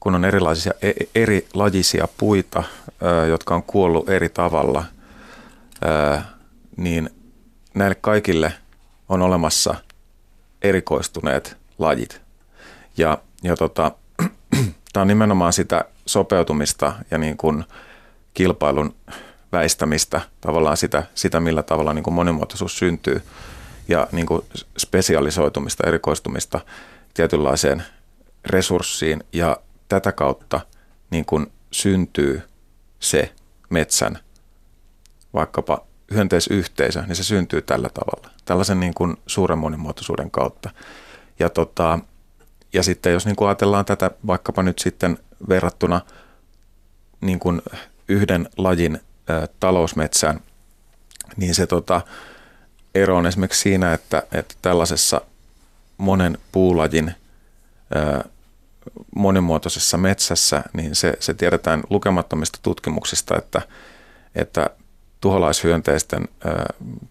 kun 0.00 0.14
on 0.14 0.24
erilaisia, 0.24 0.72
e, 0.82 0.92
eri 1.14 1.46
lajisia 1.54 2.08
puita, 2.18 2.62
jotka 3.28 3.54
on 3.54 3.62
kuollut 3.62 4.08
eri 4.08 4.28
tavalla, 4.28 4.84
niin 6.76 7.10
näille 7.74 7.94
kaikille 7.94 8.52
on 9.08 9.22
olemassa 9.22 9.74
erikoistuneet 10.62 11.56
lajit. 11.78 12.20
Ja, 12.96 13.18
ja 13.44 13.56
tota, 13.56 13.90
tämä 14.92 15.02
on 15.02 15.08
nimenomaan 15.08 15.52
sitä 15.52 15.84
sopeutumista 16.06 16.92
ja 17.10 17.18
niin 17.18 17.36
kuin 17.36 17.64
kilpailun 18.34 18.94
väistämistä, 19.52 20.20
tavallaan 20.40 20.76
sitä, 20.76 21.02
sitä 21.14 21.40
millä 21.40 21.62
tavalla 21.62 21.94
niin 21.94 22.02
kuin 22.02 22.14
monimuotoisuus 22.14 22.78
syntyy 22.78 23.22
ja 23.88 24.08
niin 24.12 24.26
kuin 24.26 24.42
spesialisoitumista, 24.78 25.88
erikoistumista 25.88 26.60
tietynlaiseen 27.14 27.82
resurssiin 28.46 29.24
ja 29.32 29.56
tätä 29.88 30.12
kautta 30.12 30.60
niin 31.10 31.24
kuin 31.24 31.52
syntyy 31.70 32.42
se 33.00 33.32
metsän 33.70 34.18
vaikkapa 35.34 35.86
hyönteisyhteisö, 36.14 37.02
niin 37.02 37.16
se 37.16 37.24
syntyy 37.24 37.62
tällä 37.62 37.88
tavalla, 37.88 38.30
tällaisen 38.44 38.80
niin 38.80 38.94
kuin 38.94 39.16
suuren 39.26 39.58
monimuotoisuuden 39.58 40.30
kautta. 40.30 40.70
Ja, 41.38 41.50
tota, 41.50 41.98
ja 42.74 42.82
sitten 42.82 43.12
jos 43.12 43.26
niin 43.26 43.36
kuin 43.36 43.48
ajatellaan 43.48 43.84
tätä 43.84 44.10
vaikkapa 44.26 44.62
nyt 44.62 44.78
sitten 44.78 45.18
verrattuna 45.48 46.00
niin 47.20 47.38
kuin 47.38 47.62
yhden 48.08 48.48
lajin 48.56 49.00
talousmetsään, 49.60 50.40
niin 51.36 51.54
se 51.54 51.66
tota, 51.66 52.00
ero 52.94 53.16
on 53.16 53.26
esimerkiksi 53.26 53.60
siinä, 53.60 53.92
että, 53.92 54.22
että 54.32 54.54
tällaisessa 54.62 55.20
monen 55.98 56.38
puulajin 56.52 57.14
ää, 57.94 58.24
monimuotoisessa 59.16 59.98
metsässä, 59.98 60.62
niin 60.72 60.94
se, 60.94 61.14
se 61.20 61.34
tiedetään 61.34 61.82
lukemattomista 61.90 62.58
tutkimuksista, 62.62 63.38
että, 63.38 63.62
että 64.34 64.70
tuholaishyönteisten, 65.24 66.28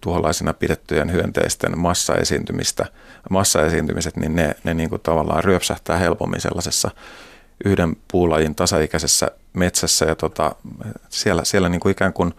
tuholaisina 0.01 0.53
pidettyjen 0.53 1.11
hyönteisten 1.11 1.80
massaesiintymistä, 1.80 2.86
massaesiintymiset, 3.30 4.18
niin 4.18 4.36
ne, 4.36 4.55
ne 4.64 4.74
niin 4.74 4.89
kuin 4.89 5.01
tavallaan 5.01 5.43
ryöpsähtää 5.43 5.97
helpommin 5.97 6.41
sellaisessa 6.41 6.91
yhden 7.66 7.95
puulajin 8.11 8.55
tasaikäisessä 8.55 9.32
metsässä 9.53 10.05
ja 10.05 10.16
tota, 10.16 10.55
siellä, 11.09 11.43
siellä 11.45 11.70
niin 11.70 11.80
kuin 11.80 11.91
ikään 11.91 12.14
kuin 12.14 12.34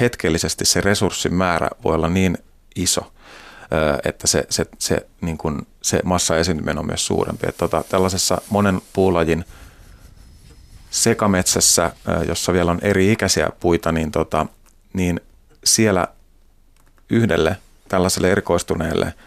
hetkellisesti 0.00 0.64
se 0.64 0.80
resurssin 0.80 1.34
määrä 1.34 1.68
voi 1.84 1.94
olla 1.94 2.08
niin 2.08 2.38
iso, 2.76 3.12
että 4.04 4.26
se, 4.26 4.46
se, 4.48 4.66
se, 4.78 5.06
niin 5.20 5.38
kuin, 5.38 5.66
se 5.82 6.00
massa 6.04 6.36
esiintyminen 6.36 6.78
on 6.78 6.86
myös 6.86 7.06
suurempi. 7.06 7.46
Että 7.48 7.58
tota, 7.58 7.84
tällaisessa 7.88 8.40
monen 8.48 8.80
puulajin 8.92 9.44
sekametsässä, 10.90 11.92
jossa 12.28 12.52
vielä 12.52 12.70
on 12.70 12.78
eri 12.82 13.12
ikäisiä 13.12 13.50
puita, 13.60 13.92
niin, 13.92 14.10
tota, 14.10 14.46
niin 14.92 15.20
siellä 15.64 16.08
yhdelle 17.10 17.56
tällaiselle 17.88 18.32
erikoistuneelle– 18.32 19.14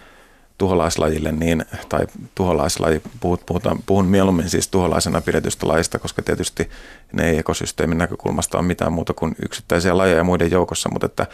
tuholaislajille, 0.57 1.31
niin, 1.31 1.65
tai 1.89 2.07
tuholaislaji, 2.35 3.01
puhutaan, 3.19 3.79
puhun 3.85 4.05
mieluummin 4.05 4.49
siis 4.49 4.67
tuholaisena 4.67 5.21
pidetystä 5.21 5.67
lajista, 5.67 5.99
koska 5.99 6.21
tietysti 6.21 6.69
ne 7.13 7.29
ei 7.29 7.37
ekosysteemin 7.37 7.97
näkökulmasta 7.97 8.57
ole 8.57 8.67
mitään 8.67 8.93
muuta 8.93 9.13
kuin 9.13 9.35
yksittäisiä 9.45 9.97
lajeja 9.97 10.23
muiden 10.23 10.51
joukossa. 10.51 10.89
Mutta 10.89 11.05
että, 11.05 11.27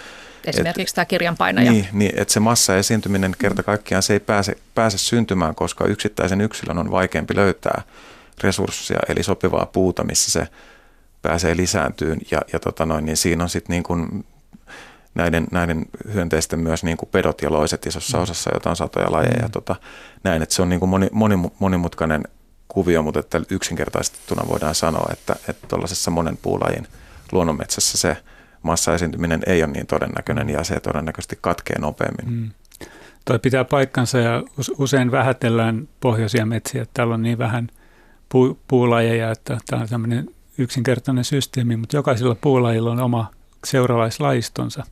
Esimerkiksi 0.46 0.92
et, 0.92 0.96
tämä 0.96 1.06
kirjanpainaja. 1.06 1.72
Niin, 1.72 1.88
niin, 1.94 2.12
että 2.16 2.34
se 2.34 2.40
massa 2.40 2.78
esiintyminen 2.78 3.36
kerta 3.40 3.64
kaikkiaan 3.64 4.04
se 4.04 4.14
ei 4.14 4.20
pääse, 4.20 4.58
pääse 4.76 4.98
syntymään, 4.98 5.56
koska 5.56 5.86
yksittäisen 5.86 6.42
yksilön 6.42 6.78
on 6.78 6.92
vaikeampi 6.92 7.36
löytää 7.36 7.82
resursseja, 8.44 9.00
eli 9.10 9.24
sopivaa 9.24 9.66
puuta, 9.66 10.04
missä 10.04 10.32
se 10.32 10.48
pääsee 11.30 11.58
lisääntyyn. 11.58 12.20
Ja, 12.32 12.42
ja 12.54 12.60
tota 12.60 12.86
noin, 12.86 13.06
niin 13.06 13.18
siinä 13.18 13.44
on 13.44 13.50
sitten 13.50 13.74
niin 13.74 13.84
kuin 13.84 14.26
näiden, 15.16 15.48
näiden 15.52 15.86
hyönteisten 16.14 16.60
myös 16.60 16.84
niin 16.84 16.98
kuin 16.98 17.10
pedot 17.12 17.42
ja 17.42 17.52
loiset 17.52 17.86
isossa 17.86 18.18
mm. 18.18 18.24
osassa, 18.24 18.50
jota 18.54 18.70
on 18.70 18.76
satoja 18.76 19.12
lajeja. 19.12 19.46
Mm. 19.46 19.52
Tota, 19.52 19.76
näin, 20.24 20.42
että 20.42 20.56
se 20.56 20.62
on 20.62 20.70
niin 20.70 20.80
kuin 20.80 20.90
moni, 20.90 21.08
moni, 21.12 21.36
monimutkainen 21.60 22.24
kuvio, 22.68 23.02
mutta 23.04 23.20
että 23.20 23.42
yksinkertaistettuna 23.50 24.50
voidaan 24.50 24.76
sanoa, 24.76 25.10
että, 25.14 25.36
että 25.48 25.68
tuollaisessa 25.68 26.12
monen 26.12 26.38
puulajin 26.38 26.88
luonnonmetsässä 27.32 27.98
se 27.98 28.18
massaesiintyminen 28.64 29.42
ei 29.48 29.64
ole 29.64 29.72
niin 29.72 29.88
todennäköinen 29.88 30.50
ja 30.50 30.64
se 30.64 30.80
todennäköisesti 30.80 31.38
katkee 31.42 31.80
nopeammin. 31.80 32.34
Mm. 32.34 32.52
Toi 33.26 33.40
pitää 33.40 33.66
paikkansa 33.66 34.18
ja 34.18 34.44
usein 34.78 35.12
vähätellään 35.12 35.88
pohjoisia 36.00 36.46
metsiä, 36.46 36.82
että 36.82 36.94
täällä 36.94 37.14
on 37.14 37.22
niin 37.22 37.38
vähän 37.38 37.68
pu- 38.36 38.58
puulajeja, 38.68 39.32
että 39.32 39.58
tämä 39.70 39.82
on 39.82 39.90
tämmöinen 39.90 40.39
yksinkertainen 40.60 41.24
systeemi, 41.24 41.78
mutta 41.78 41.95
jokaisella 41.95 42.36
puulajilla 42.36 42.91
on 42.91 42.99
oma 42.99 43.32
seuralaislaistonsa. 43.66 44.84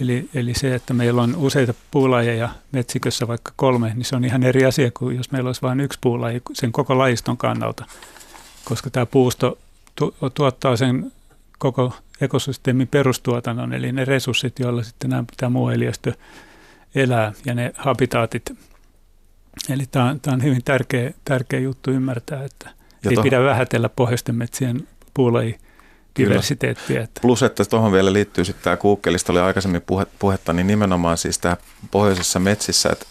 Eli, 0.00 0.28
eli 0.34 0.54
se, 0.54 0.74
että 0.74 0.94
meillä 0.94 1.22
on 1.22 1.36
useita 1.36 1.74
puulajeja 1.90 2.48
metsikössä 2.72 3.28
vaikka 3.28 3.52
kolme, 3.56 3.92
niin 3.94 4.04
se 4.04 4.16
on 4.16 4.24
ihan 4.24 4.42
eri 4.42 4.64
asia 4.64 4.90
kuin 4.90 5.16
jos 5.16 5.30
meillä 5.30 5.48
olisi 5.48 5.62
vain 5.62 5.80
yksi 5.80 5.98
puulaji 6.02 6.42
sen 6.52 6.72
koko 6.72 6.98
lajiston 6.98 7.36
kannalta, 7.36 7.84
koska 8.64 8.90
tämä 8.90 9.06
puusto 9.06 9.58
tu- 9.94 10.14
tuottaa 10.34 10.76
sen 10.76 11.12
koko 11.58 11.94
ekosysteemin 12.20 12.88
perustuotannon, 12.88 13.74
eli 13.74 13.92
ne 13.92 14.04
resurssit, 14.04 14.58
joilla 14.58 14.82
sitten 14.82 15.10
nämä, 15.10 15.24
tämä 15.36 15.50
muu 15.50 15.68
eliöstö 15.68 16.12
elää 16.94 17.32
ja 17.46 17.54
ne 17.54 17.72
habitaatit, 17.76 18.52
Eli 19.70 19.86
tämä 19.90 20.04
on, 20.04 20.20
tämä 20.20 20.34
on 20.34 20.42
hyvin 20.42 20.64
tärkeä, 20.64 21.10
tärkeä 21.24 21.60
juttu 21.60 21.90
ymmärtää, 21.90 22.44
että 22.44 22.70
ei 23.10 23.16
to... 23.16 23.22
pidä 23.22 23.44
vähätellä 23.44 23.88
pohjoisten 23.88 24.34
metsien 24.34 24.88
puulaji 25.14 25.58
diversiteettiä. 26.18 27.02
Että. 27.02 27.20
Plus, 27.20 27.42
että 27.42 27.64
tuohon 27.64 27.92
vielä 27.92 28.12
liittyy 28.12 28.44
sitten 28.44 28.64
tämä 28.64 28.76
kuukkelista 28.76 29.32
oli 29.32 29.40
aikaisemmin 29.40 29.82
puhe, 29.82 30.06
puhetta, 30.18 30.52
niin 30.52 30.66
nimenomaan 30.66 31.18
siis 31.18 31.38
tämä 31.38 31.56
pohjoisessa 31.90 32.38
metsissä, 32.38 32.88
että, 32.92 33.06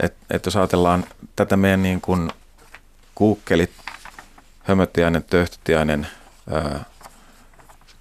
että, 0.00 0.18
että 0.30 0.46
jos 0.46 0.56
ajatellaan 0.56 1.04
tätä 1.36 1.56
meidän 1.56 1.82
niin 1.82 2.00
kuin 2.00 2.30
kuukkelit, 3.14 3.70
hömötiäinen, 4.62 5.24
töhtötiäinen, 5.24 6.06
ää, 6.50 6.84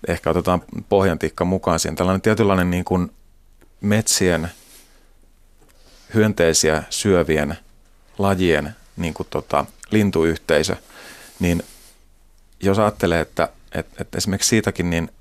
ehkä 0.08 0.30
otetaan 0.30 0.62
pohjantikka 0.90 1.46
mukaan 1.46 1.80
siihen, 1.80 1.96
tällainen 1.96 2.22
tietynlainen 2.22 2.72
niin 2.72 2.86
kuin 2.86 3.12
metsien 3.82 4.52
hyönteisiä 6.14 6.84
syövien 6.90 7.58
lajien 8.18 8.76
niin 8.98 9.14
kuin 9.14 9.28
tota, 9.30 9.66
lintuyhteisö, 9.92 10.76
niin 11.42 11.64
jos 12.64 12.80
ajattelee, 12.80 13.22
että, 13.22 13.50
että, 13.72 13.96
että 14.02 14.18
esimerkiksi 14.18 14.50
siitäkin 14.50 14.90
niin 14.90 15.12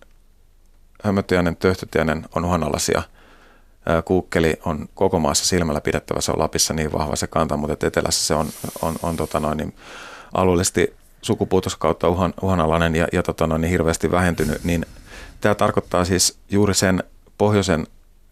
hömötiäinen, 1.04 1.56
töhtötiäinen 1.56 2.26
on 2.34 2.44
uhanalaisia. 2.44 3.02
Kuukkeli 4.04 4.56
on 4.64 4.88
koko 4.94 5.18
maassa 5.18 5.46
silmällä 5.46 5.80
pidettävä, 5.80 6.20
se 6.20 6.32
on 6.32 6.38
Lapissa 6.38 6.74
niin 6.74 6.92
vahva 6.92 7.16
se 7.16 7.26
kanta, 7.26 7.56
mutta 7.56 7.86
etelässä 7.86 8.26
se 8.26 8.34
on, 8.34 8.48
on, 8.82 8.96
on 9.02 9.16
tota 9.16 9.40
noin, 9.40 9.58
niin 9.58 9.74
alueellisesti 10.34 10.94
sukupuutoskautta 11.22 12.08
uhan, 12.08 12.34
uhanalainen 12.42 12.96
ja, 12.96 13.06
ja 13.12 13.22
tota 13.22 13.46
noin, 13.46 13.60
niin 13.60 13.70
hirveästi 13.70 14.10
vähentynyt, 14.10 14.64
niin 14.64 14.86
tämä 15.40 15.54
tarkoittaa 15.54 16.04
siis 16.04 16.38
juuri 16.50 16.74
sen 16.74 17.04
pohjoisen 17.38 17.86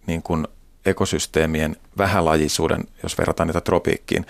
niin 0.07 0.23
kuin 0.23 0.49
ekosysteemien 0.87 1.77
vähälajisuuden, 1.99 2.85
jos 3.03 3.19
verrataan 3.19 3.47
niitä 3.47 3.61
tropiikkiin, 3.61 4.27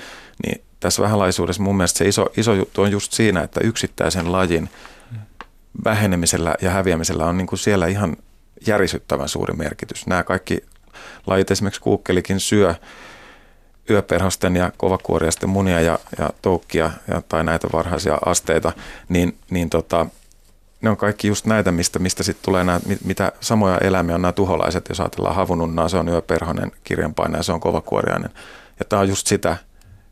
niin 0.47 0.63
tässä 0.81 1.03
vähälajisuudessa 1.03 1.63
mun 1.63 1.77
mielestä 1.77 1.99
se 1.99 2.09
iso, 2.09 2.27
iso 2.37 2.55
juttu 2.55 2.83
on 2.83 2.91
just 2.91 3.13
siinä, 3.13 3.43
että 3.43 3.61
yksittäisen 3.65 4.33
lajin 4.33 4.71
vähenemisellä 5.85 6.55
ja 6.63 6.71
häviämisellä 6.71 7.25
on 7.25 7.37
niin 7.37 7.47
kuin 7.47 7.59
siellä 7.59 7.87
ihan 7.87 8.17
järisyttävän 8.67 9.29
suuri 9.29 9.55
merkitys. 9.55 10.07
Nämä 10.07 10.23
kaikki 10.25 10.65
lajit, 11.27 11.51
esimerkiksi 11.51 11.81
kuukkelikin 11.81 12.41
syö 12.41 12.75
yöperhosten 13.91 14.57
ja 14.57 14.73
kovakuoriasten 14.77 15.49
munia 15.49 15.81
ja, 15.81 15.99
ja 16.19 16.31
toukkia 16.43 16.91
ja, 17.09 17.23
tai 17.29 17.45
näitä 17.45 17.69
varhaisia 17.73 18.19
asteita, 18.27 18.73
niin, 19.09 19.39
niin 19.51 19.71
tota, 19.71 20.07
ne 20.83 20.91
on 20.91 20.97
kaikki 20.97 21.29
just 21.29 21.47
näitä, 21.47 21.73
mistä, 21.73 21.99
mistä 21.99 22.23
sitten 22.23 22.45
tulee 22.45 22.65
nämä, 22.65 22.81
mitä 23.05 23.33
samoja 23.41 23.79
eläimiä 23.79 24.15
on 24.15 24.23
nämä 24.23 24.33
tuholaiset, 24.33 24.89
jos 24.89 25.01
ajatellaan 25.01 25.35
havununnaa, 25.35 25.89
se 25.89 25.97
on 25.97 26.09
yöperhonen 26.09 26.73
kirjanpainaja, 26.85 27.43
se 27.43 27.53
on 27.53 27.61
kovakuoriainen. 27.61 28.31
Ja 28.79 28.85
tämä 28.85 29.01
on 29.01 29.09
just 29.09 29.27
sitä 29.27 29.57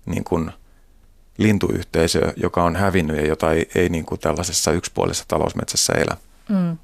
niin 0.06 0.24
kuin 0.24 0.50
lintuyhteisöä, 1.38 2.32
joka 2.36 2.64
on 2.64 2.76
hävinnyt 2.76 3.16
ja 3.16 3.26
jota 3.26 3.52
ei, 3.52 3.70
ei 3.74 3.88
niin 3.88 4.04
kuin 4.04 4.20
tällaisessa 4.20 4.72
yksipuolisessa 4.72 5.28
talousmetsässä 5.28 5.92
elä. 5.92 6.16
Mm. 6.48 6.78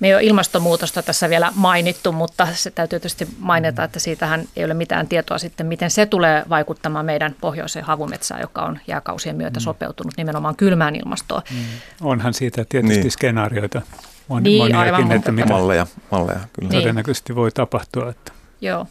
Me 0.00 0.06
ei 0.06 0.14
ole 0.14 0.22
ilmastonmuutosta 0.22 1.02
tässä 1.02 1.28
vielä 1.28 1.52
mainittu, 1.54 2.12
mutta 2.12 2.48
se 2.52 2.70
täytyy 2.70 3.00
tietysti 3.00 3.28
mainita, 3.38 3.84
että 3.84 3.98
siitähän 3.98 4.44
ei 4.56 4.64
ole 4.64 4.74
mitään 4.74 5.08
tietoa 5.08 5.38
sitten, 5.38 5.66
miten 5.66 5.90
se 5.90 6.06
tulee 6.06 6.44
vaikuttamaan 6.48 7.06
meidän 7.06 7.34
pohjoiseen 7.40 7.84
havumetsään, 7.84 8.40
joka 8.40 8.62
on 8.62 8.78
jääkausien 8.86 9.36
myötä 9.36 9.60
mm. 9.60 9.62
sopeutunut 9.62 10.14
nimenomaan 10.16 10.56
kylmään 10.56 10.96
ilmastoon. 10.96 11.42
Mm. 11.50 11.56
Onhan 12.00 12.34
siitä 12.34 12.64
tietysti 12.68 13.00
niin. 13.00 13.10
skenaarioita 13.10 13.82
on, 14.28 14.42
niin, 14.42 14.62
moniakin, 14.62 14.94
aivan, 14.94 15.12
että 15.12 15.32
mitä 15.32 15.52
malleja, 15.52 15.86
malleja 16.10 16.40
kyllä. 16.52 16.68
Niin. 16.68 16.82
todennäköisesti 16.82 17.34
voi 17.34 17.50
tapahtua. 17.50 18.10
Että. 18.10 18.32
Joo. 18.60 18.86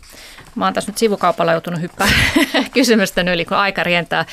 Mä 0.55 0.65
oon 0.65 0.73
tässä 0.73 0.91
nyt 0.91 0.97
sivukaupalla 0.97 1.51
joutunut 1.51 1.81
hyppää 1.81 2.07
kysymysten 2.73 3.27
yli, 3.27 3.45
kun 3.45 3.57
aika 3.57 3.83
rientää 3.83 4.25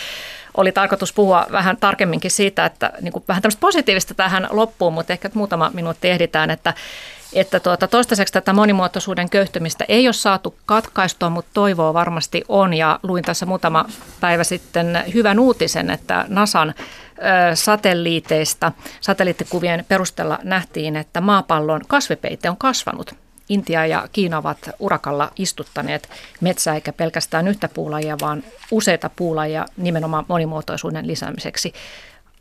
oli 0.56 0.72
tarkoitus 0.72 1.12
puhua 1.12 1.46
vähän 1.52 1.76
tarkemminkin 1.76 2.30
siitä, 2.30 2.66
että 2.66 2.92
niin 3.00 3.12
kuin 3.12 3.24
vähän 3.28 3.42
tämmöistä 3.42 3.60
positiivista 3.60 4.14
tähän 4.14 4.48
loppuun, 4.50 4.92
mutta 4.92 5.12
ehkä 5.12 5.30
muutama 5.34 5.70
minuutti 5.74 6.10
ehditään, 6.10 6.50
että 6.50 6.74
että 7.34 7.60
tuota, 7.60 7.88
toistaiseksi 7.88 8.32
tätä 8.32 8.52
monimuotoisuuden 8.52 9.30
köyhtymistä 9.30 9.84
ei 9.88 10.06
ole 10.06 10.12
saatu 10.12 10.54
katkaistua, 10.66 11.30
mutta 11.30 11.50
toivoa 11.54 11.94
varmasti 11.94 12.44
on. 12.48 12.74
Ja 12.74 13.00
luin 13.02 13.24
tässä 13.24 13.46
muutama 13.46 13.84
päivä 14.20 14.44
sitten 14.44 15.04
hyvän 15.14 15.38
uutisen, 15.38 15.90
että 15.90 16.24
NASAn 16.28 16.74
satelliiteista, 17.54 18.72
satelliittikuvien 19.00 19.84
perusteella 19.88 20.38
nähtiin, 20.42 20.96
että 20.96 21.20
maapallon 21.20 21.80
kasvipeite 21.88 22.50
on 22.50 22.56
kasvanut 22.56 23.23
Intia 23.48 23.86
ja 23.86 24.08
Kiina 24.12 24.38
ovat 24.38 24.70
urakalla 24.78 25.32
istuttaneet 25.36 26.08
metsää 26.40 26.74
eikä 26.74 26.92
pelkästään 26.92 27.48
yhtä 27.48 27.68
puulajia, 27.68 28.16
vaan 28.20 28.44
useita 28.70 29.10
puulajia 29.16 29.66
nimenomaan 29.76 30.24
monimuotoisuuden 30.28 31.06
lisäämiseksi. 31.06 31.72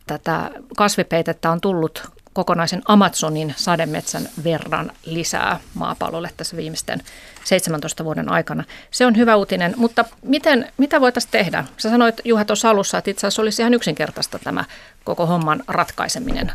Tätä 0.07 0.51
kasvipeitettä 0.77 1.51
on 1.51 1.61
tullut 1.61 2.11
kokonaisen 2.33 2.81
Amazonin 2.85 3.53
sademetsän 3.57 4.29
verran 4.43 4.91
lisää 5.05 5.59
maapallolle 5.73 6.29
tässä 6.37 6.57
viimeisten 6.57 7.01
17 7.43 8.05
vuoden 8.05 8.29
aikana. 8.31 8.63
Se 8.91 9.05
on 9.05 9.17
hyvä 9.17 9.35
uutinen, 9.35 9.73
mutta 9.77 10.05
miten, 10.23 10.71
mitä 10.77 11.01
voitaisiin 11.01 11.31
tehdä? 11.31 11.65
Sä 11.77 11.89
sanoit 11.89 12.21
Juha 12.25 12.45
tuossa 12.45 12.69
alussa, 12.69 12.97
että 12.97 13.11
itse 13.11 13.27
asiassa 13.27 13.41
olisi 13.41 13.61
ihan 13.61 13.73
yksinkertaista 13.73 14.39
tämä 14.39 14.65
koko 15.03 15.25
homman 15.25 15.63
ratkaiseminen. 15.67 16.51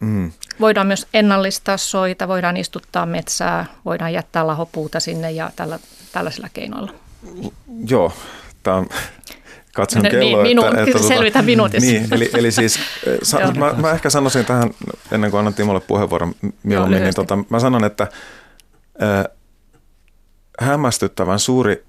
Mm. 0.00 0.32
Voidaan 0.60 0.86
myös 0.86 1.06
ennallistaa 1.14 1.76
soita, 1.76 2.28
voidaan 2.28 2.56
istuttaa 2.56 3.06
metsää, 3.06 3.66
voidaan 3.84 4.12
jättää 4.12 4.46
lahopuuta 4.46 5.00
sinne 5.00 5.30
ja 5.30 5.50
tällä, 5.56 5.78
tällaisilla 6.12 6.48
keinoilla. 6.52 6.92
Joo, 7.88 8.12
tämä 8.62 8.76
on 8.76 8.88
katson 9.74 10.02
no, 10.02 10.10
kelloa. 10.10 10.42
Niin, 10.42 10.58
minu- 10.58 10.66
että, 10.66 10.82
että, 10.82 10.92
tuota- 10.92 11.08
selvitä 11.08 11.42
minuutissa. 11.42 11.90
Niin, 11.90 12.08
eli, 12.10 12.30
eli 12.34 12.52
siis 12.52 12.78
sa, 13.22 13.38
mä, 13.38 13.72
mä, 13.72 13.90
ehkä 13.90 14.10
sanoisin 14.10 14.44
tähän, 14.44 14.70
ennen 15.12 15.30
kuin 15.30 15.38
annan 15.38 15.54
Timolle 15.54 15.80
puheenvuoron 15.80 16.34
mieluummin, 16.62 17.02
niin 17.02 17.14
tota, 17.14 17.38
mä 17.50 17.60
sanon, 17.60 17.84
että 17.84 18.06
äh, 19.02 19.24
hämmästyttävän 20.60 21.38
suuri 21.38 21.84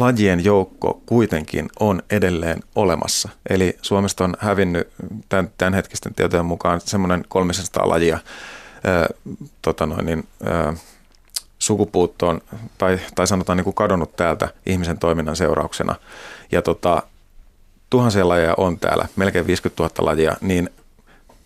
lajien 0.00 0.44
joukko 0.44 1.02
kuitenkin 1.06 1.68
on 1.80 2.02
edelleen 2.10 2.60
olemassa. 2.74 3.28
Eli 3.50 3.78
Suomesta 3.82 4.24
on 4.24 4.34
hävinnyt 4.38 4.88
tämän, 5.28 5.50
tämänhetkisten 5.58 6.14
tietojen 6.14 6.46
mukaan 6.46 6.80
semmoinen 6.80 7.24
300 7.28 7.88
lajia 7.88 8.18
ää, 8.84 9.06
tota 9.62 9.86
noin, 9.86 10.06
niin, 10.06 10.28
ää, 10.44 10.72
sukupuuttoon 11.58 12.40
tai, 12.78 13.00
tai 13.14 13.26
sanotaan 13.26 13.56
niin 13.56 13.64
kuin 13.64 13.74
kadonnut 13.74 14.16
täältä 14.16 14.48
ihmisen 14.66 14.98
toiminnan 14.98 15.36
seurauksena. 15.36 15.94
Ja 16.52 16.62
tota, 16.62 17.02
tuhansia 17.90 18.28
lajeja 18.28 18.54
on 18.56 18.78
täällä, 18.78 19.08
melkein 19.16 19.46
50 19.46 19.82
000 19.82 19.94
lajia, 19.98 20.36
niin 20.40 20.70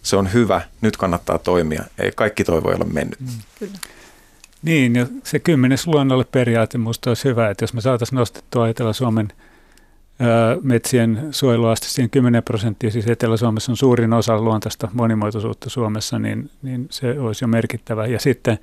se 0.03 0.17
on 0.17 0.33
hyvä, 0.33 0.61
nyt 0.81 0.97
kannattaa 0.97 1.39
toimia. 1.39 1.85
Ei 1.99 2.13
kaikki 2.17 2.45
toivo 2.45 2.69
ole 2.69 2.85
mennyt. 2.93 3.21
Mm. 3.21 3.29
Kyllä. 3.59 3.79
Niin, 4.63 4.97
ja 4.97 5.07
se 5.25 5.39
kymmenes 5.39 5.87
luonnolle 5.87 6.25
periaate 6.25 6.79
minusta 6.79 7.11
olisi 7.11 7.25
hyvä, 7.25 7.51
että 7.51 7.63
jos 7.63 7.75
me 7.75 7.81
saataisiin 7.81 8.17
nostettua 8.17 8.69
Etelä-Suomen 8.69 9.29
metsien 10.63 11.29
suojeluaste 11.31 11.87
siihen 11.87 12.11
10 12.11 12.43
prosenttia, 12.43 12.91
siis 12.91 13.07
Etelä-Suomessa 13.07 13.73
on 13.73 13.77
suurin 13.77 14.13
osa 14.13 14.41
luontaista 14.41 14.89
monimuotoisuutta 14.93 15.71
Suomessa, 15.71 16.19
niin, 16.19 16.51
niin 16.63 16.87
se 16.91 17.21
olisi 17.21 17.45
jo 17.45 17.49
merkittävä. 17.49 18.07
Ja 18.07 18.21
sitten 18.21 18.59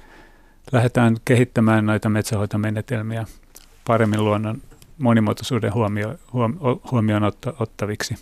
lähdetään 0.71 1.17
kehittämään 1.25 1.85
noita 1.85 2.09
metsähoitomenetelmiä 2.09 3.25
paremmin 3.87 4.23
luonnon 4.23 4.61
monimuotoisuuden 4.97 5.73
huomio, 5.73 6.15
huom, 6.33 6.57
huomioon 6.91 7.23
otta, 7.23 7.53
ottaviksi. 7.59 8.15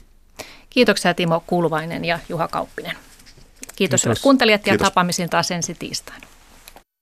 Kiitoksia 0.69 1.13
Timo 1.13 1.43
Kulvainen 1.47 2.05
ja 2.05 2.19
Juha 2.29 2.47
Kauppinen. 2.47 2.95
Kiitos, 3.75 4.01
Kiitos. 4.01 4.21
kuuntelijat 4.21 4.67
ja 4.67 4.71
Kiitos. 4.71 4.87
tapaamisiin 4.87 5.29
taas 5.29 5.51
ensi 5.51 5.75
tiistaina. 5.75 6.27